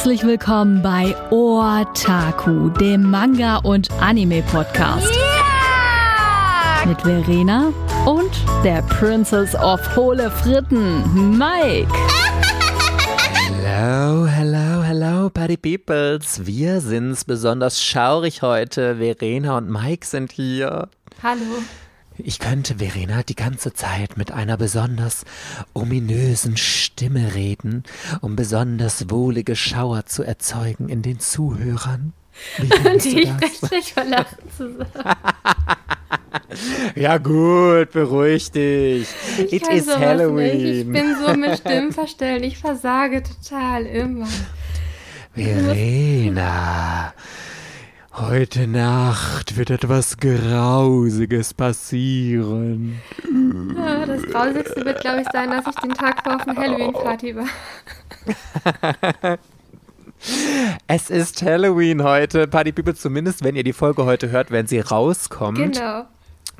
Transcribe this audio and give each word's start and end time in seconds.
Herzlich 0.00 0.24
willkommen 0.24 0.80
bei 0.80 1.14
Otaku, 1.28 2.70
dem 2.70 3.02
Manga- 3.02 3.58
und 3.58 3.90
Anime-Podcast. 4.00 5.14
Yeah! 5.14 6.86
Mit 6.86 7.02
Verena 7.02 7.70
und 8.06 8.30
der 8.64 8.80
Princess 8.80 9.54
of 9.54 9.78
Hohle 9.94 10.30
Fritten, 10.30 11.36
Mike. 11.36 11.92
Hello, 13.34 14.26
hello, 14.26 14.82
hello, 14.82 15.28
Party 15.28 15.58
Peoples. 15.58 16.46
Wir 16.46 16.80
sind's 16.80 17.26
besonders 17.26 17.82
schaurig 17.82 18.40
heute. 18.40 18.96
Verena 18.96 19.58
und 19.58 19.68
Mike 19.68 20.06
sind 20.06 20.32
hier. 20.32 20.88
Hallo. 21.22 21.58
Ich 22.24 22.38
könnte 22.38 22.76
Verena 22.76 23.22
die 23.22 23.34
ganze 23.34 23.72
Zeit 23.72 24.16
mit 24.16 24.32
einer 24.32 24.56
besonders 24.56 25.24
ominösen 25.74 26.56
Stimme 26.56 27.34
reden, 27.34 27.84
um 28.20 28.36
besonders 28.36 29.10
wohlige 29.10 29.56
Schauer 29.56 30.06
zu 30.06 30.22
erzeugen 30.22 30.88
in 30.88 31.02
den 31.02 31.20
Zuhörern. 31.20 32.12
Die 33.04 33.24
das? 33.24 33.42
richtig 33.42 33.94
vor 33.94 34.04
Lachen 34.04 34.38
zusammen. 34.56 34.86
Ja 36.94 37.18
gut, 37.18 37.92
beruhig 37.92 38.50
dich. 38.50 39.08
Ich 39.38 39.52
It 39.52 39.68
is 39.68 39.88
Halloween. 39.88 40.58
Nicht. 40.58 40.86
Ich 40.86 40.92
bin 40.92 41.16
so 41.16 41.34
mit 41.36 41.58
Stimmen 41.58 41.92
verstellt. 41.92 42.44
Ich 42.44 42.58
versage 42.58 43.22
total 43.22 43.86
immer. 43.86 44.28
Verena, 45.34 47.14
heute 48.12 48.66
Nacht 48.66 49.56
wird 49.56 49.70
etwas 49.70 50.16
Grausiges 50.16 51.54
passieren. 51.54 53.00
Ja, 53.76 54.06
Das 54.06 54.22
Grausigste 54.22 54.84
wird, 54.84 55.00
glaube 55.00 55.22
ich, 55.22 55.28
sein, 55.32 55.50
dass 55.50 55.66
ich 55.66 55.74
den 55.80 55.94
Tag 55.94 56.22
vor 56.22 56.36
auf 56.36 56.46
eine 56.46 56.58
Halloween-Party 56.58 57.36
war. 57.36 57.46
Es 60.86 61.08
ist 61.08 61.40
Halloween 61.40 62.02
heute. 62.02 62.46
Party 62.46 62.72
People, 62.72 62.94
zumindest 62.94 63.42
wenn 63.42 63.56
ihr 63.56 63.64
die 63.64 63.72
Folge 63.72 64.04
heute 64.04 64.30
hört, 64.30 64.50
wenn 64.50 64.66
sie 64.66 64.80
rauskommt. 64.80 65.56
Genau. 65.56 66.04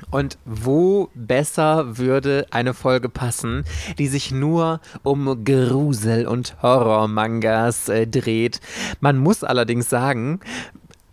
Und 0.09 0.39
wo 0.45 1.09
besser 1.13 1.99
würde 1.99 2.47
eine 2.49 2.73
Folge 2.73 3.07
passen, 3.07 3.63
die 3.99 4.07
sich 4.07 4.31
nur 4.31 4.81
um 5.03 5.43
Grusel- 5.45 6.25
und 6.25 6.55
Horror-Mangas 6.63 7.89
äh, 7.89 8.07
dreht. 8.07 8.61
Man 8.99 9.19
muss 9.19 9.43
allerdings 9.43 9.89
sagen, 9.89 10.39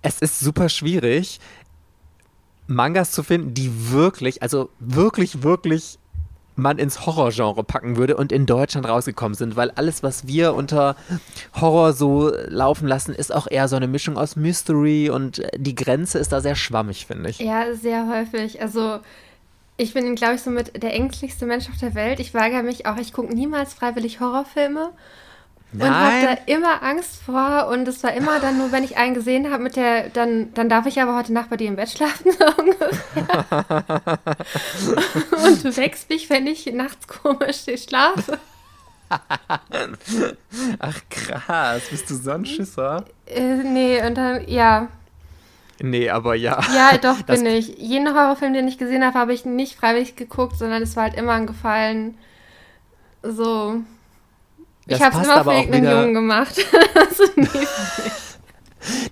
es 0.02 0.20
ist 0.20 0.40
super 0.40 0.68
schwierig, 0.68 1.40
Mangas 2.66 3.12
zu 3.12 3.22
finden, 3.22 3.54
die 3.54 3.90
wirklich, 3.90 4.42
also 4.42 4.68
wirklich, 4.78 5.42
wirklich 5.42 5.98
man 6.58 6.78
ins 6.78 7.06
Horrorgenre 7.06 7.62
packen 7.62 7.96
würde 7.96 8.16
und 8.16 8.32
in 8.32 8.44
Deutschland 8.44 8.86
rausgekommen 8.86 9.34
sind, 9.34 9.56
weil 9.56 9.70
alles, 9.70 10.02
was 10.02 10.26
wir 10.26 10.54
unter 10.54 10.96
Horror 11.54 11.92
so 11.92 12.32
laufen 12.48 12.88
lassen, 12.88 13.14
ist 13.14 13.32
auch 13.32 13.46
eher 13.48 13.68
so 13.68 13.76
eine 13.76 13.86
Mischung 13.86 14.18
aus 14.18 14.36
Mystery 14.36 15.08
und 15.08 15.38
äh, 15.38 15.50
die 15.56 15.76
Grenze 15.76 16.18
ist 16.18 16.32
da 16.32 16.40
sehr 16.40 16.56
schwammig, 16.56 17.06
finde 17.06 17.30
ich. 17.30 17.38
Ja, 17.38 17.74
sehr 17.74 18.08
häufig. 18.08 18.60
Also, 18.60 18.98
ich 19.76 19.94
bin, 19.94 20.14
glaube 20.16 20.34
ich, 20.34 20.42
so 20.42 20.50
mit 20.50 20.82
der 20.82 20.92
ängstlichste 20.94 21.46
Mensch 21.46 21.68
auf 21.68 21.78
der 21.78 21.94
Welt. 21.94 22.18
Ich 22.18 22.34
weigere 22.34 22.64
mich 22.64 22.86
auch, 22.86 22.96
ich 22.96 23.12
gucke 23.12 23.32
niemals 23.32 23.72
freiwillig 23.72 24.18
Horrorfilme. 24.18 24.90
Und 25.72 25.82
habe 25.82 26.22
da 26.22 26.32
immer 26.46 26.82
Angst 26.82 27.22
vor. 27.22 27.68
Und 27.70 27.86
es 27.86 28.02
war 28.02 28.12
immer 28.14 28.40
dann 28.40 28.56
nur, 28.58 28.72
wenn 28.72 28.84
ich 28.84 28.96
einen 28.96 29.14
gesehen 29.14 29.50
habe, 29.50 29.62
mit 29.62 29.76
der, 29.76 30.08
dann, 30.08 30.52
dann 30.54 30.68
darf 30.68 30.86
ich 30.86 31.00
aber 31.00 31.14
heute 31.16 31.32
Nacht 31.32 31.50
bei 31.50 31.56
dir 31.58 31.68
im 31.68 31.76
Bett 31.76 31.90
schlafen, 31.90 32.32
so 32.38 32.46
ungefähr. 32.56 34.18
und 35.44 35.64
du 35.64 35.76
wächst 35.76 36.08
mich, 36.08 36.30
wenn 36.30 36.46
ich 36.46 36.66
nachts 36.72 37.06
komisch 37.06 37.64
schlafe. 37.86 38.38
Ach 40.78 41.00
krass, 41.10 41.82
bist 41.90 42.10
du 42.10 42.14
so 42.14 42.30
ein 42.32 42.44
Schisser? 42.46 43.04
Äh, 43.26 43.56
nee, 43.56 44.02
und 44.06 44.14
dann, 44.16 44.46
ja. 44.48 44.88
Nee, 45.80 46.10
aber 46.10 46.34
ja. 46.34 46.60
Ja, 46.74 46.98
doch, 46.98 47.22
Das- 47.22 47.40
bin 47.42 47.46
ich. 47.52 47.68
Jeden 47.78 48.08
Horrorfilm, 48.14 48.52
den 48.52 48.68
ich 48.68 48.78
gesehen 48.78 49.04
habe, 49.04 49.18
habe 49.18 49.32
ich 49.32 49.44
nicht 49.44 49.76
freiwillig 49.76 50.16
geguckt, 50.16 50.58
sondern 50.58 50.82
es 50.82 50.96
war 50.96 51.04
halt 51.04 51.14
immer 51.14 51.32
ein 51.32 51.46
Gefallen. 51.46 52.16
So. 53.22 53.80
Das 54.88 54.98
ich 54.98 55.04
habe 55.04 55.18
es 55.18 55.24
immer 55.24 55.44
für 55.44 55.52
irgendeinen 55.52 55.90
Jungen 55.90 56.14
gemacht. 56.14 56.54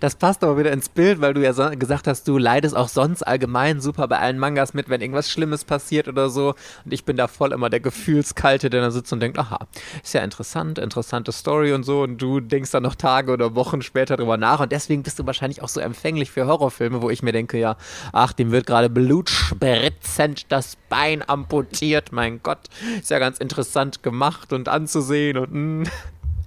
Das 0.01 0.15
passt 0.15 0.45
aber 0.45 0.59
wieder 0.59 0.73
ins 0.73 0.89
Bild, 0.89 1.21
weil 1.21 1.35
du 1.35 1.43
ja 1.43 1.53
so 1.53 1.69
gesagt 1.71 2.07
hast, 2.07 2.29
du 2.29 2.39
leidest 2.39 2.77
auch 2.77 2.89
sonst 2.89 3.23
allgemein 3.23 3.81
super 3.81 4.09
bei 4.09 4.19
allen 4.19 4.39
Mangas 4.39 4.75
mit, 4.75 4.89
wenn 4.89 5.01
irgendwas 5.01 5.31
Schlimmes 5.31 5.65
passiert 5.65 6.09
oder 6.09 6.29
so. 6.29 6.55
Und 6.85 6.93
ich 6.93 7.05
bin 7.05 7.17
da 7.17 7.29
voll 7.29 7.53
immer 7.53 7.71
der 7.71 7.81
Gefühlskalte, 7.81 8.71
der 8.71 8.81
da 8.81 8.91
sitzt 8.91 9.13
und 9.13 9.21
denkt, 9.21 9.39
aha, 9.39 9.67
ist 10.03 10.15
ja 10.15 10.23
interessant, 10.23 10.79
interessante 10.79 11.33
Story 11.33 11.73
und 11.73 11.85
so. 11.85 12.03
Und 12.03 12.19
du 12.19 12.41
denkst 12.41 12.71
dann 12.71 12.83
noch 12.83 12.95
Tage 12.95 13.33
oder 13.33 13.55
Wochen 13.55 13.83
später 13.83 14.17
drüber 14.17 14.37
nach. 14.37 14.61
Und 14.61 14.73
deswegen 14.73 15.03
bist 15.03 15.19
du 15.19 15.27
wahrscheinlich 15.27 15.63
auch 15.63 15.69
so 15.69 15.81
empfänglich 15.81 16.31
für 16.31 16.47
Horrorfilme, 16.47 17.03
wo 17.03 17.11
ich 17.11 17.23
mir 17.23 17.33
denke, 17.33 17.59
ja, 17.59 17.77
ach, 18.13 18.33
dem 18.33 18.53
wird 18.53 18.67
gerade 18.67 18.91
blutspritzend 18.91 20.51
das 20.51 20.77
Bein 20.89 21.29
amputiert. 21.29 22.13
Mein 22.13 22.43
Gott, 22.43 22.59
ist 23.01 23.11
ja 23.11 23.19
ganz 23.19 23.39
interessant 23.39 24.03
gemacht 24.03 24.53
und 24.53 24.69
anzusehen 24.69 25.39
und 25.39 25.53
mm. 25.53 25.85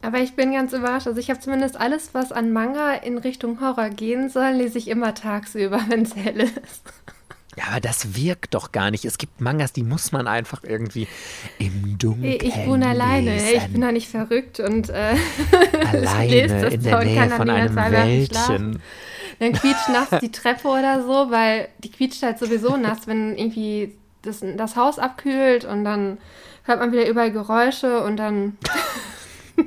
Aber 0.02 0.20
ich 0.20 0.36
bin 0.36 0.54
ganz 0.54 0.74
überrascht. 0.74 1.08
Also 1.08 1.20
ich 1.20 1.30
habe 1.30 1.40
zumindest 1.40 1.80
alles, 1.80 2.14
was 2.14 2.32
an 2.32 2.52
Manga 2.52 2.94
in 2.94 3.18
Richtung 3.18 3.60
Horror 3.60 3.90
gehen 3.90 4.30
soll, 4.30 4.52
lese 4.52 4.78
ich 4.78 4.88
immer 4.88 5.14
tagsüber, 5.14 5.82
wenn 5.90 6.04
es 6.04 6.16
hell 6.16 6.40
ist. 6.40 6.84
Ja, 7.58 7.66
aber 7.72 7.82
das 7.82 8.16
wirkt 8.16 8.54
doch 8.54 8.72
gar 8.72 8.90
nicht. 8.90 9.04
Es 9.04 9.18
gibt 9.18 9.42
Mangas, 9.42 9.74
die 9.74 9.84
muss 9.84 10.14
man 10.14 10.28
einfach 10.28 10.64
irgendwie 10.64 11.08
im 11.58 11.98
Dunkeln 11.98 12.38
Ich 12.42 12.56
wohne 12.66 12.88
alleine, 12.88 13.34
lesen. 13.34 13.58
ich 13.58 13.68
bin 13.68 13.82
da 13.82 13.92
nicht 13.92 14.08
verrückt 14.08 14.62
und 14.62 14.90
äh, 14.90 15.16
alleine 15.92 16.32
lese 16.32 16.62
das 16.62 16.74
in 16.76 16.84
der 16.84 17.04
Nähe 17.04 17.30
von 17.30 17.50
einem. 17.50 17.76
Wäldchen. 17.76 18.82
Dann 19.40 19.54
quietscht 19.54 19.90
nachts 19.90 20.20
die 20.22 20.32
Treppe 20.32 20.68
oder 20.70 21.02
so, 21.02 21.32
weil 21.32 21.68
die 21.80 21.92
quietscht 21.92 22.24
halt 22.24 22.40
sowieso 22.40 22.78
nass, 22.78 23.08
wenn 23.08 23.38
irgendwie 23.38 23.98
das, 24.22 24.42
das 24.56 24.76
Haus 24.78 25.00
abkühlt 25.00 25.66
und 25.66 25.84
dann 25.84 26.18
hört 26.64 26.80
man 26.80 26.92
wieder 26.92 27.08
überall 27.10 27.32
Geräusche 27.32 28.04
und 28.04 28.18
dann. 28.18 28.58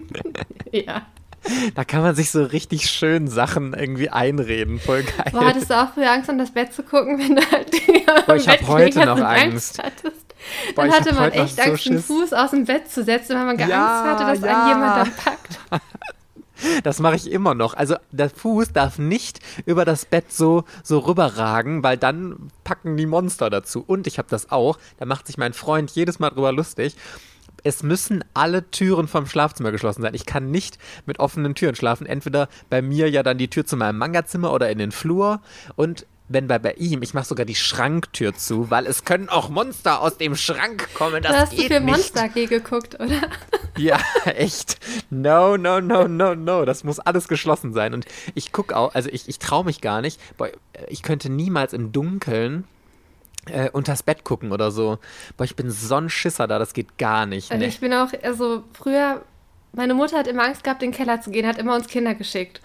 ja. 0.73 1.03
Da 1.75 1.85
kann 1.85 2.03
man 2.03 2.15
sich 2.15 2.31
so 2.31 2.45
richtig 2.45 2.89
schön 2.89 3.27
Sachen 3.27 3.75
irgendwie 3.75 4.11
einreden. 4.11 4.79
Voll 4.79 5.03
geil. 5.03 5.27
Boah, 5.33 5.47
hattest 5.47 5.71
du 5.71 5.75
auch 5.75 5.93
früher 5.93 6.11
Angst, 6.13 6.31
an 6.31 6.39
das 6.39 6.53
Bett 6.53 6.73
zu 6.73 6.85
gucken, 6.85 7.19
wenn 7.19 7.35
du 7.35 7.43
halt 7.51 7.71
Boah, 8.27 8.37
ich 8.37 8.49
am 8.49 8.53
hab 8.53 8.61
Bett 8.61 8.69
heute 8.69 9.07
noch 9.07 9.17
und 9.17 9.23
Angst. 9.23 9.83
hattest. 9.83 10.35
Boah, 10.75 10.85
Dann 10.87 10.93
hatte 10.93 11.15
man 11.15 11.33
echt 11.33 11.57
so 11.57 11.63
Angst, 11.63 11.87
den 11.87 11.95
Schiss. 11.95 12.07
Fuß 12.07 12.33
aus 12.33 12.51
dem 12.51 12.65
Bett 12.65 12.89
zu 12.91 13.03
setzen, 13.03 13.37
weil 13.37 13.45
man 13.47 13.57
Angst 13.57 13.69
Ja, 13.71 14.05
hatte, 14.05 14.25
dass 14.25 14.41
ja. 14.41 14.65
einen 14.65 14.69
jemand 14.69 14.97
dann 15.09 15.17
packt. 15.17 15.59
Das 16.85 17.01
mache 17.01 17.17
ich 17.17 17.31
immer 17.31 17.55
noch. 17.55 17.75
Also 17.75 17.97
der 18.13 18.31
Fuß 18.31 18.73
darf 18.73 18.99
nicht 18.99 19.41
über 19.67 19.85
das 19.85 20.05
Bett 20.05 20.33
so, 20.33 20.63
so 20.85 21.01
rüberragen, 21.01 21.83
weil 21.83 21.97
dann 21.97 22.53
packen 22.63 22.97
die 22.97 23.07
Monster 23.07 23.51
dazu. 23.51 23.83
Und 23.85 24.07
ich 24.07 24.19
habe 24.19 24.29
das 24.31 24.53
auch, 24.53 24.79
da 24.99 25.05
macht 25.05 25.27
sich 25.27 25.39
mein 25.39 25.55
Freund 25.55 25.91
jedes 25.91 26.21
Mal 26.21 26.31
drüber 26.31 26.53
lustig. 26.53 26.95
Es 27.63 27.83
müssen 27.83 28.25
alle 28.35 28.71
Türen 28.71 29.09
vom 29.09 29.27
Schlafzimmer 29.27 29.71
geschlossen 29.73 30.03
sein. 30.03 30.15
Ich 30.15 30.27
kann 30.27 30.51
nicht 30.51 30.79
mit 31.07 31.21
offenen 31.21 31.55
Türen 31.55 31.75
schlafen. 31.75 32.07
Entweder 32.07 32.49
bei 32.71 32.83
mir 32.83 33.09
ja 33.09 33.23
dann 33.23 33.39
die 33.39 33.49
Tür 33.49 33.65
zu 33.65 33.77
meinem 33.77 33.99
Mangazimmer 33.99 34.53
oder 34.53 34.71
in 34.71 34.79
den 34.79 34.93
Flur. 34.93 35.41
Und 35.77 36.07
wenn 36.29 36.47
bei, 36.47 36.59
bei 36.59 36.73
ihm, 36.75 37.03
ich 37.03 37.15
mache 37.15 37.27
sogar 37.27 37.45
die 37.45 37.55
Schranktür 37.55 38.35
zu, 38.35 38.71
weil 38.71 38.87
es 38.87 39.05
können 39.05 39.29
auch 39.29 39.49
Monster 39.49 40.01
aus 40.01 40.17
dem 40.17 40.35
Schrank 40.35 40.89
kommen. 40.95 41.23
Das 41.23 41.33
Da 41.33 41.41
hast 41.41 41.53
du 41.53 41.57
geht 41.57 41.67
für 41.69 41.81
nicht. 41.81 41.91
Monster 41.93 42.25
AG 42.25 42.47
geguckt, 42.49 42.95
oder? 42.99 43.21
Ja, 43.79 43.99
echt. 44.27 44.79
No, 45.09 45.57
no, 45.57 45.81
no, 45.81 46.07
no, 46.07 46.35
no. 46.35 46.67
Das 46.67 46.85
muss 46.85 46.99
alles 47.01 47.27
geschlossen 47.27 47.73
sein. 47.73 47.95
Und 47.95 48.05
ich 48.35 48.53
gucke 48.53 48.77
auch, 48.77 48.95
also 48.95 49.09
ich, 49.11 49.29
ich 49.29 49.39
traue 49.39 49.65
mich 49.65 49.81
gar 49.81 50.03
nicht. 50.03 50.21
Boah, 50.37 50.51
ich 50.89 51.03
könnte 51.03 51.31
niemals 51.31 51.73
im 51.73 51.91
Dunkeln 51.91 52.65
äh, 53.51 53.71
unters 53.71 54.03
Bett 54.03 54.25
gucken 54.25 54.53
oder 54.53 54.71
so. 54.71 54.99
Boah, 55.37 55.45
ich 55.45 55.57
bin 55.57 55.71
so 55.71 55.97
ein 55.97 56.09
Schisser 56.09 56.47
da, 56.47 56.59
das 56.59 56.75
geht 56.75 56.99
gar 56.99 57.27
nicht. 57.27 57.51
Also 57.51 57.63
Ne. 57.63 57.69
ich 57.69 57.81
bin 57.81 57.93
auch, 57.93 58.09
also 58.23 58.65
früher, 58.73 59.23
meine 59.73 59.95
Mutter 59.95 60.19
hat 60.19 60.27
immer 60.27 60.45
Angst 60.45 60.65
gehabt, 60.65 60.83
in 60.83 60.91
den 60.91 60.97
Keller 60.97 61.21
zu 61.21 61.31
gehen, 61.31 61.47
hat 61.47 61.59
immer 61.59 61.75
uns 61.75 61.89
Kinder 61.89 62.15
geschickt. 62.15 62.61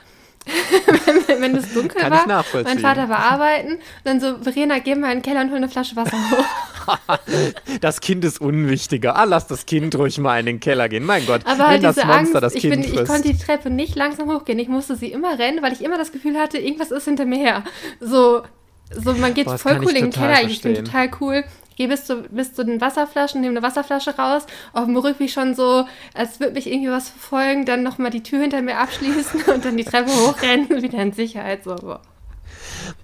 wenn, 1.27 1.41
wenn 1.41 1.55
es 1.57 1.73
dunkel 1.73 1.99
Kann 1.99 2.13
ich 2.13 2.27
war, 2.27 2.45
mein 2.63 2.79
Vater 2.79 3.09
war 3.09 3.19
arbeiten, 3.19 3.73
und 3.73 3.79
dann 4.05 4.21
so, 4.21 4.37
Verena, 4.41 4.79
geh 4.79 4.95
mal 4.95 5.11
in 5.11 5.17
den 5.17 5.21
Keller 5.21 5.41
und 5.41 5.49
hol 5.49 5.57
eine 5.57 5.67
Flasche 5.67 5.95
Wasser 5.95 6.17
hoch. 6.17 6.45
Das 7.81 8.01
Kind 8.01 8.23
ist 8.23 8.39
unwichtiger. 8.41 9.15
Ah, 9.15 9.25
lass 9.25 9.47
das 9.47 9.65
Kind 9.65 9.95
ruhig 9.95 10.17
mal 10.17 10.39
in 10.39 10.45
den 10.45 10.59
Keller 10.59 10.89
gehen. 10.89 11.03
Mein 11.05 11.25
Gott, 11.25 11.41
Aber 11.45 11.59
wenn 11.59 11.67
halt 11.67 11.83
das 11.83 11.97
Monster 11.97 12.13
Angst, 12.13 12.33
das 12.35 12.55
ich, 12.55 12.61
Kind 12.61 12.85
bin, 12.85 12.93
ich 12.93 13.05
konnte 13.05 13.29
die 13.29 13.37
Treppe 13.37 13.69
nicht 13.69 13.95
langsam 13.95 14.31
hochgehen. 14.31 14.59
Ich 14.59 14.67
musste 14.67 14.95
sie 14.95 15.11
immer 15.11 15.37
rennen, 15.37 15.61
weil 15.61 15.73
ich 15.73 15.83
immer 15.83 15.97
das 15.97 16.11
Gefühl 16.11 16.37
hatte, 16.37 16.57
irgendwas 16.57 16.91
ist 16.91 17.05
hinter 17.05 17.25
mir 17.25 17.37
her. 17.37 17.63
So, 17.99 18.43
so 18.91 19.13
man 19.13 19.33
geht 19.33 19.45
Boah, 19.45 19.57
voll 19.57 19.79
cool 19.79 19.95
in 19.95 20.05
den 20.05 20.11
Keller. 20.11 20.43
Ich 20.43 20.61
bin 20.61 20.75
total 20.75 21.09
cool. 21.21 21.43
Gehe 21.75 21.87
bis 21.87 22.05
zu, 22.05 22.23
bis 22.23 22.53
zu 22.53 22.65
den 22.65 22.81
Wasserflaschen, 22.81 23.39
nehme 23.39 23.57
eine 23.57 23.61
Wasserflasche 23.61 24.17
raus, 24.17 24.47
auf 24.73 24.85
dem 24.85 24.97
Rückweg 24.97 25.29
schon 25.29 25.53
so, 25.53 25.85
als 26.15 26.39
würde 26.39 26.53
mich 26.53 26.65
irgendwie 26.65 26.89
was 26.89 27.09
verfolgen, 27.09 27.65
dann 27.65 27.83
nochmal 27.83 28.09
die 28.09 28.23
Tür 28.23 28.41
hinter 28.41 28.63
mir 28.63 28.79
abschließen 28.79 29.43
und 29.53 29.63
dann 29.63 29.77
die 29.77 29.83
Treppe 29.83 30.09
hochrennen, 30.09 30.81
wieder 30.81 30.99
in 30.99 31.13
Sicherheit. 31.13 31.63
So. 31.63 31.75
boah. 31.75 32.01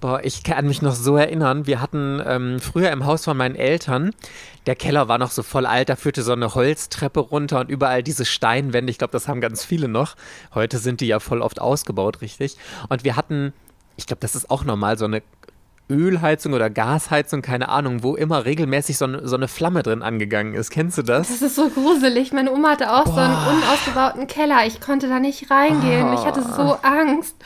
Boah, 0.00 0.20
ich 0.24 0.42
kann 0.42 0.66
mich 0.66 0.82
noch 0.82 0.94
so 0.94 1.16
erinnern. 1.16 1.66
Wir 1.66 1.80
hatten 1.80 2.20
ähm, 2.26 2.58
früher 2.60 2.90
im 2.90 3.06
Haus 3.06 3.24
von 3.24 3.36
meinen 3.36 3.54
Eltern, 3.54 4.10
der 4.66 4.74
Keller 4.74 5.08
war 5.08 5.18
noch 5.18 5.30
so 5.30 5.42
voll 5.42 5.66
alt, 5.66 5.88
da 5.88 5.96
führte 5.96 6.22
so 6.22 6.32
eine 6.32 6.54
Holztreppe 6.54 7.20
runter 7.20 7.60
und 7.60 7.70
überall 7.70 8.02
diese 8.02 8.24
Steinwände. 8.24 8.90
Ich 8.90 8.98
glaube, 8.98 9.12
das 9.12 9.28
haben 9.28 9.40
ganz 9.40 9.64
viele 9.64 9.88
noch. 9.88 10.16
Heute 10.54 10.78
sind 10.78 11.00
die 11.00 11.06
ja 11.06 11.20
voll 11.20 11.42
oft 11.42 11.60
ausgebaut, 11.60 12.22
richtig. 12.22 12.56
Und 12.88 13.04
wir 13.04 13.16
hatten, 13.16 13.52
ich 13.96 14.06
glaube, 14.06 14.20
das 14.20 14.34
ist 14.34 14.50
auch 14.50 14.64
normal, 14.64 14.98
so 14.98 15.04
eine 15.04 15.22
Ölheizung 15.90 16.54
oder 16.54 16.70
Gasheizung, 16.70 17.42
keine 17.42 17.68
Ahnung, 17.68 18.02
wo 18.02 18.16
immer 18.16 18.44
regelmäßig 18.44 18.96
so, 18.96 19.04
eine, 19.04 19.28
so 19.28 19.36
eine 19.36 19.48
Flamme 19.48 19.82
drin 19.82 20.02
angeganung 20.02 20.54
ist. 20.54 20.70
Kennst 20.70 20.96
du 20.96 21.02
das? 21.02 21.28
Das 21.28 21.42
ist 21.42 21.56
so 21.56 21.68
gruselig. 21.68 22.32
Meine 22.32 22.52
Oma 22.52 22.70
hatte 22.70 22.92
auch 22.92 23.04
Boah. 23.04 23.14
so 23.14 23.20
einen 23.20 23.58
unausgebauten 23.58 24.26
Keller. 24.26 24.66
Ich 24.66 24.80
konnte 24.80 25.08
da 25.08 25.20
nicht 25.20 25.50
reingehen. 25.50 26.08
Oh. 26.08 26.14
Ich 26.14 26.24
hatte 26.24 26.42
so 26.42 26.78
Angst. 26.82 27.36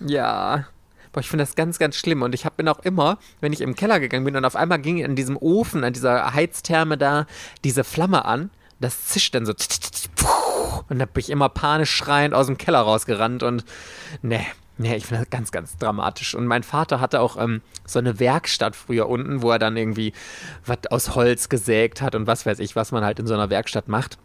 Ja. 0.00 0.66
Boah, 1.12 1.20
ich 1.20 1.28
finde 1.28 1.44
das 1.44 1.54
ganz, 1.54 1.78
ganz 1.78 1.96
schlimm. 1.96 2.22
Und 2.22 2.34
ich 2.34 2.48
bin 2.56 2.66
auch 2.68 2.78
immer, 2.80 3.18
wenn 3.40 3.52
ich 3.52 3.60
im 3.60 3.74
Keller 3.74 4.00
gegangen 4.00 4.24
bin 4.24 4.36
und 4.36 4.44
auf 4.46 4.56
einmal 4.56 4.78
ging 4.78 4.98
in 4.98 5.14
diesem 5.14 5.36
Ofen, 5.36 5.84
an 5.84 5.92
dieser 5.92 6.32
Heiztherme 6.32 6.96
da, 6.96 7.26
diese 7.62 7.84
Flamme 7.84 8.24
an, 8.24 8.50
das 8.80 9.06
zischt 9.06 9.34
dann 9.34 9.44
so. 9.44 9.52
Und 10.88 10.98
da 10.98 11.04
bin 11.04 11.20
ich 11.20 11.30
immer 11.30 11.50
panisch 11.50 11.94
schreiend 11.94 12.32
aus 12.32 12.46
dem 12.46 12.56
Keller 12.56 12.80
rausgerannt 12.80 13.42
und 13.42 13.64
ne, 14.22 14.44
Nee, 14.78 14.96
ich 14.96 15.06
finde 15.06 15.22
das 15.22 15.30
ganz, 15.30 15.52
ganz 15.52 15.76
dramatisch. 15.76 16.34
Und 16.34 16.46
mein 16.46 16.62
Vater 16.62 17.00
hatte 17.00 17.20
auch 17.20 17.36
ähm, 17.36 17.60
so 17.86 17.98
eine 17.98 18.18
Werkstatt 18.18 18.74
früher 18.74 19.08
unten, 19.08 19.42
wo 19.42 19.50
er 19.50 19.58
dann 19.58 19.76
irgendwie 19.76 20.12
was 20.64 20.78
aus 20.90 21.14
Holz 21.14 21.48
gesägt 21.48 22.00
hat 22.00 22.14
und 22.14 22.26
was 22.26 22.46
weiß 22.46 22.58
ich, 22.58 22.74
was 22.74 22.90
man 22.90 23.04
halt 23.04 23.18
in 23.18 23.26
so 23.26 23.34
einer 23.34 23.50
Werkstatt 23.50 23.88
macht. 23.88 24.18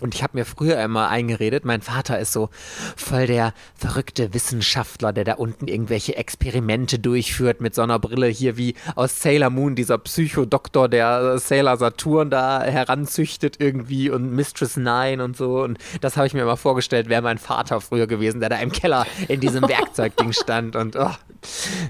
Und 0.00 0.14
ich 0.14 0.22
habe 0.22 0.38
mir 0.38 0.44
früher 0.44 0.80
immer 0.82 1.08
eingeredet, 1.08 1.64
mein 1.64 1.82
Vater 1.82 2.18
ist 2.18 2.32
so 2.32 2.48
voll 2.96 3.26
der 3.26 3.52
verrückte 3.74 4.32
Wissenschaftler, 4.32 5.12
der 5.12 5.24
da 5.24 5.34
unten 5.34 5.68
irgendwelche 5.68 6.16
Experimente 6.16 6.98
durchführt 6.98 7.60
mit 7.60 7.74
so 7.74 7.82
einer 7.82 7.98
Brille 7.98 8.28
hier 8.28 8.56
wie 8.56 8.74
aus 8.96 9.20
Sailor 9.20 9.50
Moon, 9.50 9.74
dieser 9.74 9.98
Psychodoktor, 9.98 10.88
der 10.88 11.38
Sailor 11.38 11.76
Saturn 11.76 12.30
da 12.30 12.62
heranzüchtet 12.62 13.56
irgendwie 13.58 14.10
und 14.10 14.32
Mistress 14.32 14.76
Nine 14.76 15.22
und 15.22 15.36
so. 15.36 15.62
Und 15.62 15.78
das 16.00 16.16
habe 16.16 16.26
ich 16.26 16.34
mir 16.34 16.42
immer 16.42 16.56
vorgestellt, 16.56 17.08
wäre 17.08 17.22
mein 17.22 17.38
Vater 17.38 17.80
früher 17.80 18.06
gewesen, 18.06 18.40
der 18.40 18.48
da 18.48 18.56
im 18.56 18.72
Keller 18.72 19.06
in 19.28 19.40
diesem 19.40 19.68
Werkzeugding 19.68 20.32
stand. 20.32 20.76
Und 20.76 20.96
oh, 20.96 21.10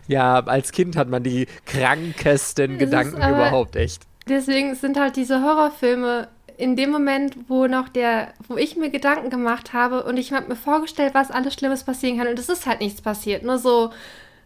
ja, 0.08 0.40
als 0.40 0.72
Kind 0.72 0.96
hat 0.96 1.08
man 1.08 1.22
die 1.22 1.46
krankesten 1.66 2.78
Gedanken 2.78 3.16
überhaupt, 3.16 3.76
echt. 3.76 4.02
Deswegen 4.28 4.74
sind 4.74 4.98
halt 4.98 5.16
diese 5.16 5.42
Horrorfilme 5.42 6.28
in 6.60 6.76
dem 6.76 6.90
Moment, 6.90 7.36
wo 7.48 7.66
noch 7.66 7.88
der, 7.88 8.34
wo 8.48 8.56
ich 8.56 8.76
mir 8.76 8.90
Gedanken 8.90 9.30
gemacht 9.30 9.72
habe 9.72 10.04
und 10.04 10.16
ich 10.16 10.32
habe 10.32 10.48
mir 10.48 10.56
vorgestellt, 10.56 11.14
was 11.14 11.30
alles 11.30 11.54
Schlimmes 11.54 11.84
passieren 11.84 12.18
kann 12.18 12.28
und 12.28 12.38
es 12.38 12.48
ist 12.48 12.66
halt 12.66 12.80
nichts 12.80 13.00
passiert. 13.00 13.42
Nur 13.42 13.58
so, 13.58 13.90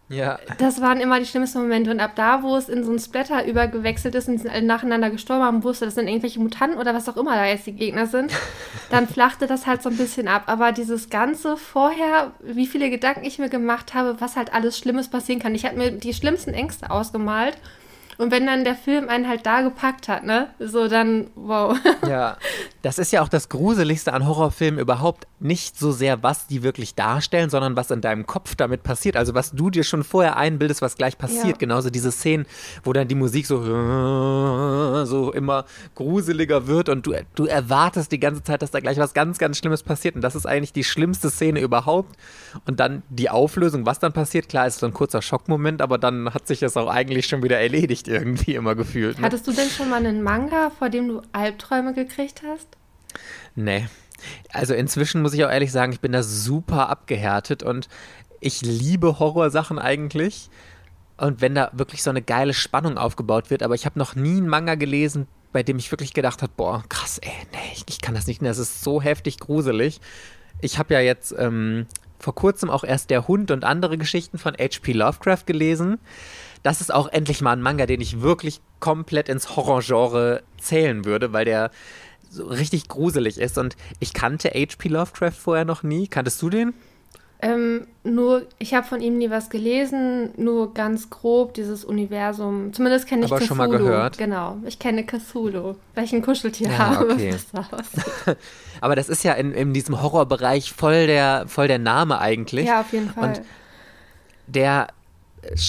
ja. 0.07 0.37
Das 0.59 0.81
waren 0.81 0.99
immer 0.99 1.19
die 1.19 1.25
schlimmsten 1.25 1.59
Momente. 1.59 1.89
Und 1.89 1.99
ab 1.99 2.11
da, 2.15 2.43
wo 2.43 2.55
es 2.55 2.69
in 2.69 2.83
so 2.83 2.91
ein 2.91 2.99
Splatter 2.99 3.45
übergewechselt 3.45 4.13
ist 4.13 4.27
und 4.27 4.39
sie 4.39 4.49
alle 4.49 4.61
nacheinander 4.61 5.09
gestorben 5.09 5.43
haben, 5.43 5.63
wusste, 5.63 5.85
das 5.85 5.95
sind 5.95 6.07
irgendwelche 6.07 6.39
Mutanten 6.39 6.79
oder 6.79 6.93
was 6.93 7.09
auch 7.09 7.17
immer 7.17 7.35
da 7.35 7.45
jetzt 7.45 7.65
die 7.65 7.73
Gegner 7.73 8.05
sind, 8.05 8.31
dann 8.91 9.07
flachte 9.07 9.47
das 9.47 9.65
halt 9.65 9.81
so 9.81 9.89
ein 9.89 9.97
bisschen 9.97 10.27
ab. 10.27 10.43
Aber 10.45 10.71
dieses 10.71 11.09
Ganze 11.09 11.57
vorher, 11.57 12.31
wie 12.39 12.67
viele 12.67 12.89
Gedanken 12.91 13.25
ich 13.25 13.39
mir 13.39 13.49
gemacht 13.49 13.93
habe, 13.95 14.21
was 14.21 14.35
halt 14.35 14.53
alles 14.53 14.77
Schlimmes 14.77 15.09
passieren 15.09 15.41
kann. 15.41 15.55
Ich 15.55 15.65
hatte 15.65 15.77
mir 15.77 15.91
die 15.91 16.13
schlimmsten 16.13 16.53
Ängste 16.53 16.91
ausgemalt 16.91 17.57
und 18.17 18.31
wenn 18.31 18.45
dann 18.45 18.63
der 18.63 18.75
Film 18.75 19.09
einen 19.09 19.27
halt 19.27 19.45
da 19.45 19.61
gepackt 19.61 20.07
hat, 20.07 20.23
ne? 20.23 20.47
So 20.59 20.87
dann, 20.87 21.27
wow. 21.35 21.77
Ja, 22.07 22.37
das 22.81 22.97
ist 22.97 23.11
ja 23.11 23.21
auch 23.21 23.27
das 23.27 23.49
Gruseligste 23.49 24.13
an 24.13 24.25
Horrorfilmen 24.25 24.79
überhaupt. 24.79 25.27
Nicht 25.39 25.77
so 25.77 25.91
sehr, 25.91 26.23
was 26.23 26.47
die 26.47 26.63
wirklich 26.63 26.95
darstellen, 26.95 27.49
sondern 27.49 27.75
was 27.75 27.91
in 27.91 28.01
deinem 28.01 28.25
Kopf 28.25 28.55
damit 28.55 28.83
passiert. 28.83 29.17
Also 29.17 29.33
was 29.33 29.51
du 29.51 29.69
dir 29.69 29.83
schon 29.83 30.03
vorher 30.03 30.37
einbildest, 30.37 30.81
was 30.81 30.95
gleich 30.95 31.17
passiert. 31.17 31.45
Ja. 31.45 31.57
Genauso 31.57 31.89
diese 31.89 32.11
Szenen, 32.11 32.45
wo 32.83 32.93
dann 32.93 33.07
die 33.07 33.15
Musik 33.15 33.47
so, 33.47 33.61
so 35.05 35.33
immer 35.33 35.65
gruseliger 35.95 36.67
wird 36.67 36.89
und 36.89 37.05
du, 37.05 37.13
du 37.35 37.45
erwartest 37.45 38.11
die 38.11 38.19
ganze 38.19 38.43
Zeit, 38.43 38.61
dass 38.61 38.71
da 38.71 38.79
gleich 38.79 38.97
was 38.97 39.13
ganz, 39.13 39.39
ganz 39.39 39.57
Schlimmes 39.57 39.83
passiert. 39.83 40.15
Und 40.15 40.21
das 40.21 40.35
ist 40.35 40.45
eigentlich 40.45 40.73
die 40.73 40.83
schlimmste 40.83 41.29
Szene 41.29 41.59
überhaupt. 41.59 42.15
Und 42.65 42.79
dann 42.79 43.03
die 43.09 43.29
Auflösung, 43.29 43.85
was 43.85 43.99
dann 43.99 44.13
passiert. 44.13 44.47
Klar, 44.47 44.67
ist 44.67 44.79
so 44.79 44.85
ein 44.85 44.93
kurzer 44.93 45.21
Schockmoment, 45.21 45.81
aber 45.81 45.97
dann 45.97 46.33
hat 46.33 46.47
sich 46.47 46.59
das 46.59 46.77
auch 46.77 46.87
eigentlich 46.87 47.27
schon 47.27 47.43
wieder 47.43 47.59
erledigt 47.59 48.04
schlecht 48.05 48.07
irgendwie 48.07 48.55
immer 48.55 48.75
gefühlt. 48.75 49.17
Ne? 49.17 49.25
Hattest 49.25 49.47
du 49.47 49.51
denn 49.51 49.69
schon 49.69 49.89
mal 49.89 49.97
einen 49.97 50.21
Manga, 50.21 50.71
vor 50.77 50.89
dem 50.89 51.07
du 51.07 51.21
Albträume 51.31 51.93
gekriegt 51.93 52.41
hast? 52.45 52.67
Nee. 53.55 53.87
Also 54.51 54.73
inzwischen 54.73 55.21
muss 55.21 55.33
ich 55.33 55.43
auch 55.43 55.51
ehrlich 55.51 55.71
sagen, 55.71 55.91
ich 55.91 55.99
bin 55.99 56.11
da 56.11 56.23
super 56.23 56.89
abgehärtet 56.89 57.63
und 57.63 57.89
ich 58.39 58.61
liebe 58.61 59.19
Horrorsachen 59.19 59.79
eigentlich. 59.79 60.49
Und 61.17 61.41
wenn 61.41 61.55
da 61.55 61.69
wirklich 61.73 62.03
so 62.03 62.09
eine 62.09 62.21
geile 62.21 62.53
Spannung 62.53 62.97
aufgebaut 62.97 63.49
wird, 63.49 63.63
aber 63.63 63.75
ich 63.75 63.85
habe 63.85 63.99
noch 63.99 64.15
nie 64.15 64.37
einen 64.37 64.47
Manga 64.47 64.75
gelesen, 64.75 65.27
bei 65.53 65.63
dem 65.63 65.77
ich 65.77 65.91
wirklich 65.91 66.13
gedacht 66.13 66.41
habe, 66.41 66.51
boah, 66.55 66.83
krass, 66.89 67.19
ey, 67.19 67.31
nee, 67.53 67.71
ich, 67.73 67.85
ich 67.87 68.01
kann 68.01 68.15
das 68.15 68.27
nicht, 68.27 68.41
das 68.41 68.57
ist 68.57 68.83
so 68.83 69.01
heftig 69.01 69.39
gruselig. 69.39 70.01
Ich 70.59 70.77
habe 70.77 70.93
ja 70.93 70.99
jetzt 70.99 71.33
ähm, 71.37 71.85
vor 72.19 72.35
kurzem 72.35 72.69
auch 72.69 72.83
erst 72.83 73.09
Der 73.09 73.27
Hund 73.27 73.51
und 73.51 73.63
andere 73.63 73.97
Geschichten 73.97 74.37
von 74.37 74.53
H.P. 74.53 74.91
Lovecraft 74.91 75.45
gelesen 75.45 75.99
das 76.65 76.81
ist 76.81 76.91
auch 76.91 77.07
endlich 77.09 77.41
mal 77.41 77.51
ein 77.51 77.61
Manga, 77.61 77.85
den 77.85 78.01
ich 78.01 78.21
wirklich 78.21 78.59
komplett 78.79 79.29
ins 79.29 79.55
Horrorgenre 79.55 80.41
zählen 80.57 81.05
würde, 81.05 81.31
weil 81.31 81.45
der 81.45 81.69
so 82.27 82.47
richtig 82.47 82.87
gruselig 82.87 83.39
ist. 83.39 83.59
Und 83.59 83.75
ich 83.99 84.13
kannte 84.13 84.49
H.P. 84.49 84.89
Lovecraft 84.89 85.33
vorher 85.33 85.63
noch 85.63 85.83
nie. 85.83 86.07
Kanntest 86.07 86.41
du 86.41 86.49
den? 86.49 86.73
Ähm, 87.39 87.85
nur, 88.03 88.47
ich 88.57 88.73
habe 88.73 88.87
von 88.87 88.99
ihm 88.99 89.19
nie 89.19 89.29
was 89.29 89.51
gelesen, 89.51 90.31
nur 90.37 90.73
ganz 90.73 91.11
grob 91.11 91.53
dieses 91.53 91.85
Universum. 91.85 92.73
Zumindest 92.73 93.07
kenne 93.07 93.25
ich 93.25 93.31
Aber 93.31 93.41
Cthulhu. 93.41 93.47
schon 93.47 93.57
mal 93.57 93.69
gehört. 93.69 94.17
Genau, 94.17 94.57
ich 94.65 94.79
kenne 94.79 95.05
Cthulhu, 95.05 95.75
weil 95.93 96.05
ich 96.05 96.13
ein 96.13 96.23
Kuscheltier 96.23 96.69
ja, 96.69 96.77
habe. 96.79 97.13
Okay. 97.13 97.35
Das 97.53 98.35
Aber 98.81 98.95
das 98.95 99.09
ist 99.09 99.23
ja 99.23 99.33
in, 99.33 99.53
in 99.53 99.71
diesem 99.71 100.01
Horrorbereich 100.01 100.73
voll 100.73 101.05
der, 101.05 101.45
voll 101.47 101.67
der 101.67 101.77
Name 101.77 102.17
eigentlich. 102.17 102.65
Ja, 102.65 102.81
auf 102.81 102.91
jeden 102.91 103.11
Fall. 103.11 103.29
Und 103.29 103.41
der 104.47 104.87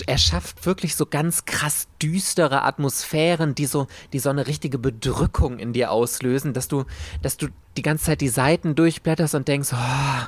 er 0.06 0.18
schafft 0.18 0.66
wirklich 0.66 0.96
so 0.96 1.06
ganz 1.06 1.44
krass 1.44 1.88
düstere 2.02 2.62
Atmosphären, 2.62 3.54
die 3.54 3.66
so, 3.66 3.86
die 4.12 4.18
so 4.18 4.30
eine 4.30 4.46
richtige 4.46 4.78
Bedrückung 4.78 5.58
in 5.58 5.72
dir 5.72 5.90
auslösen, 5.90 6.52
dass 6.52 6.68
du, 6.68 6.84
dass 7.22 7.36
du 7.36 7.48
die 7.76 7.82
ganze 7.82 8.06
Zeit 8.06 8.20
die 8.20 8.28
Seiten 8.28 8.74
durchblätterst 8.74 9.34
und 9.34 9.48
denkst, 9.48 9.70
oh, 9.72 10.26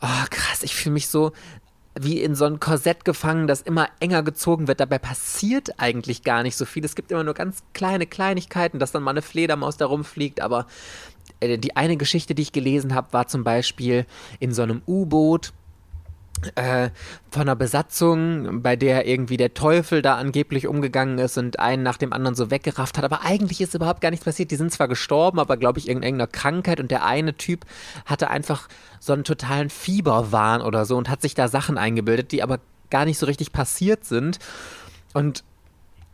oh 0.00 0.24
krass, 0.30 0.62
ich 0.62 0.74
fühle 0.74 0.94
mich 0.94 1.08
so 1.08 1.32
wie 1.98 2.20
in 2.20 2.34
so 2.34 2.44
ein 2.44 2.58
Korsett 2.58 3.04
gefangen, 3.04 3.46
das 3.46 3.60
immer 3.60 3.88
enger 4.00 4.22
gezogen 4.22 4.66
wird. 4.66 4.80
Dabei 4.80 4.98
passiert 4.98 5.78
eigentlich 5.78 6.24
gar 6.24 6.42
nicht 6.42 6.56
so 6.56 6.64
viel. 6.64 6.84
Es 6.84 6.96
gibt 6.96 7.12
immer 7.12 7.22
nur 7.22 7.34
ganz 7.34 7.62
kleine 7.72 8.06
Kleinigkeiten, 8.06 8.80
dass 8.80 8.90
dann 8.90 9.04
mal 9.04 9.12
eine 9.12 9.22
Fledermaus 9.22 9.76
da 9.76 9.86
rumfliegt, 9.86 10.40
aber 10.40 10.66
äh, 11.40 11.58
die 11.58 11.76
eine 11.76 11.96
Geschichte, 11.96 12.34
die 12.34 12.42
ich 12.42 12.52
gelesen 12.52 12.94
habe, 12.94 13.12
war 13.12 13.28
zum 13.28 13.44
Beispiel 13.44 14.06
in 14.40 14.52
so 14.52 14.62
einem 14.62 14.82
U-Boot 14.86 15.52
äh, 16.56 16.90
von 17.30 17.42
einer 17.42 17.56
Besatzung, 17.56 18.62
bei 18.62 18.76
der 18.76 19.06
irgendwie 19.06 19.36
der 19.36 19.54
Teufel 19.54 20.02
da 20.02 20.16
angeblich 20.16 20.66
umgegangen 20.66 21.18
ist 21.18 21.38
und 21.38 21.58
einen 21.58 21.82
nach 21.82 21.96
dem 21.96 22.12
anderen 22.12 22.34
so 22.34 22.50
weggerafft 22.50 22.98
hat. 22.98 23.04
Aber 23.04 23.22
eigentlich 23.22 23.60
ist 23.60 23.74
überhaupt 23.74 24.00
gar 24.00 24.10
nichts 24.10 24.24
passiert. 24.24 24.50
Die 24.50 24.56
sind 24.56 24.72
zwar 24.72 24.88
gestorben, 24.88 25.38
aber 25.38 25.56
glaube 25.56 25.78
ich 25.78 25.88
in 25.88 26.02
irgendeiner 26.02 26.26
Krankheit 26.26 26.80
und 26.80 26.90
der 26.90 27.04
eine 27.04 27.34
Typ 27.36 27.64
hatte 28.04 28.30
einfach 28.30 28.68
so 29.00 29.12
einen 29.12 29.24
totalen 29.24 29.70
Fieberwahn 29.70 30.60
oder 30.60 30.84
so 30.84 30.96
und 30.96 31.08
hat 31.08 31.22
sich 31.22 31.34
da 31.34 31.48
Sachen 31.48 31.78
eingebildet, 31.78 32.32
die 32.32 32.42
aber 32.42 32.60
gar 32.90 33.04
nicht 33.04 33.18
so 33.18 33.26
richtig 33.26 33.52
passiert 33.52 34.04
sind. 34.04 34.38
Und 35.14 35.44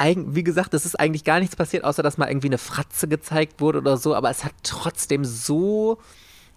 wie 0.03 0.45
gesagt, 0.45 0.73
es 0.73 0.87
ist 0.87 0.99
eigentlich 0.99 1.25
gar 1.25 1.41
nichts 1.41 1.57
passiert, 1.57 1.85
außer 1.85 2.03
dass 2.03 2.17
mal 2.17 2.29
irgendwie 2.29 2.49
eine 2.49 2.59
Fratze 2.59 3.07
gezeigt 3.07 3.61
wurde 3.61 3.79
oder 3.79 3.99
so, 3.99 4.15
aber 4.15 4.31
es 4.31 4.45
hat 4.45 4.55
trotzdem 4.62 5.27
so 5.27 5.99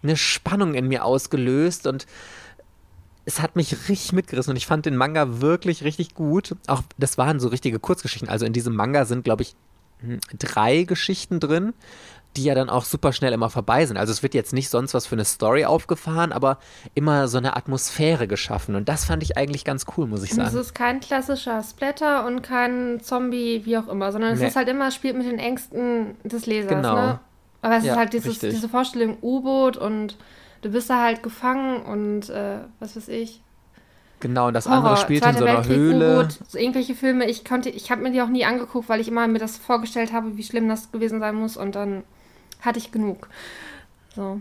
eine 0.01 0.15
Spannung 0.15 0.75
in 0.75 0.87
mir 0.87 1.03
ausgelöst 1.03 1.87
und 1.87 2.05
es 3.25 3.41
hat 3.41 3.55
mich 3.55 3.89
richtig 3.89 4.13
mitgerissen 4.13 4.51
und 4.51 4.57
ich 4.57 4.67
fand 4.67 4.85
den 4.85 4.95
Manga 4.95 5.41
wirklich 5.41 5.83
richtig 5.83 6.13
gut. 6.13 6.55
Auch 6.67 6.83
das 6.97 7.17
waren 7.17 7.39
so 7.39 7.47
richtige 7.47 7.79
Kurzgeschichten. 7.79 8.29
Also 8.29 8.45
in 8.45 8.53
diesem 8.53 8.75
Manga 8.75 9.05
sind, 9.05 9.23
glaube 9.23 9.43
ich, 9.43 9.55
hm, 9.99 10.19
drei 10.37 10.83
Geschichten 10.83 11.39
drin, 11.39 11.73
die 12.35 12.43
ja 12.43 12.55
dann 12.55 12.69
auch 12.69 12.83
super 12.83 13.13
schnell 13.13 13.31
immer 13.31 13.49
vorbei 13.49 13.85
sind. 13.85 13.95
Also 13.95 14.11
es 14.11 14.23
wird 14.23 14.33
jetzt 14.33 14.53
nicht 14.53 14.69
sonst 14.69 14.93
was 14.93 15.05
für 15.05 15.15
eine 15.15 15.23
Story 15.23 15.65
aufgefahren, 15.65 16.31
aber 16.31 16.57
immer 16.95 17.27
so 17.27 17.37
eine 17.37 17.55
Atmosphäre 17.55 18.27
geschaffen. 18.27 18.75
Und 18.75 18.89
das 18.89 19.05
fand 19.05 19.23
ich 19.23 19.37
eigentlich 19.37 19.63
ganz 19.63 19.85
cool, 19.95 20.07
muss 20.07 20.23
ich 20.23 20.33
sagen. 20.33 20.47
Es 20.47 20.53
ist 20.53 20.73
kein 20.73 20.99
klassischer 20.99 21.61
Splatter 21.63 22.25
und 22.25 22.41
kein 22.41 22.99
Zombie, 23.01 23.61
wie 23.65 23.77
auch 23.77 23.87
immer, 23.87 24.11
sondern 24.11 24.33
es 24.33 24.39
nee. 24.39 24.47
ist 24.47 24.55
halt 24.55 24.67
immer, 24.67 24.91
spielt 24.91 25.15
mit 25.15 25.27
den 25.27 25.39
Ängsten 25.39 26.15
des 26.23 26.45
Lesers. 26.45 26.69
Genau. 26.69 26.95
Ne? 26.95 27.19
Aber 27.61 27.77
es 27.77 27.85
ja, 27.85 27.93
ist 27.93 27.99
halt 27.99 28.13
dieses, 28.13 28.39
diese 28.39 28.67
Vorstellung 28.67 29.17
U-Boot 29.21 29.77
und 29.77 30.17
du 30.63 30.69
bist 30.69 30.89
da 30.89 31.03
halt 31.03 31.21
gefangen 31.21 31.83
und 31.83 32.29
äh, 32.29 32.59
was 32.79 32.95
weiß 32.95 33.09
ich. 33.09 33.41
Genau, 34.19 34.47
und 34.47 34.53
das 34.53 34.65
Horror, 34.65 34.77
andere 34.77 34.97
spielt 34.97 35.25
in 35.25 35.33
so 35.33 35.43
einer 35.43 35.57
Weltkrieg, 35.57 35.77
Höhle. 35.77 36.27
So 36.47 36.57
irgendwelche 36.57 36.95
Filme, 36.95 37.29
ich 37.29 37.43
konnte, 37.43 37.69
ich 37.69 37.91
habe 37.91 38.01
mir 38.01 38.11
die 38.11 38.21
auch 38.21 38.29
nie 38.29 38.45
angeguckt, 38.45 38.87
weil 38.87 39.01
ich 39.01 39.09
immer 39.09 39.27
mir 39.27 39.39
das 39.39 39.57
vorgestellt 39.57 40.13
habe, 40.13 40.37
wie 40.37 40.43
schlimm 40.43 40.69
das 40.69 40.91
gewesen 40.91 41.19
sein 41.19 41.35
muss 41.35 41.57
und 41.57 41.75
dann 41.75 42.03
hatte 42.61 42.79
ich 42.79 42.91
genug. 42.91 43.27
So. 44.15 44.39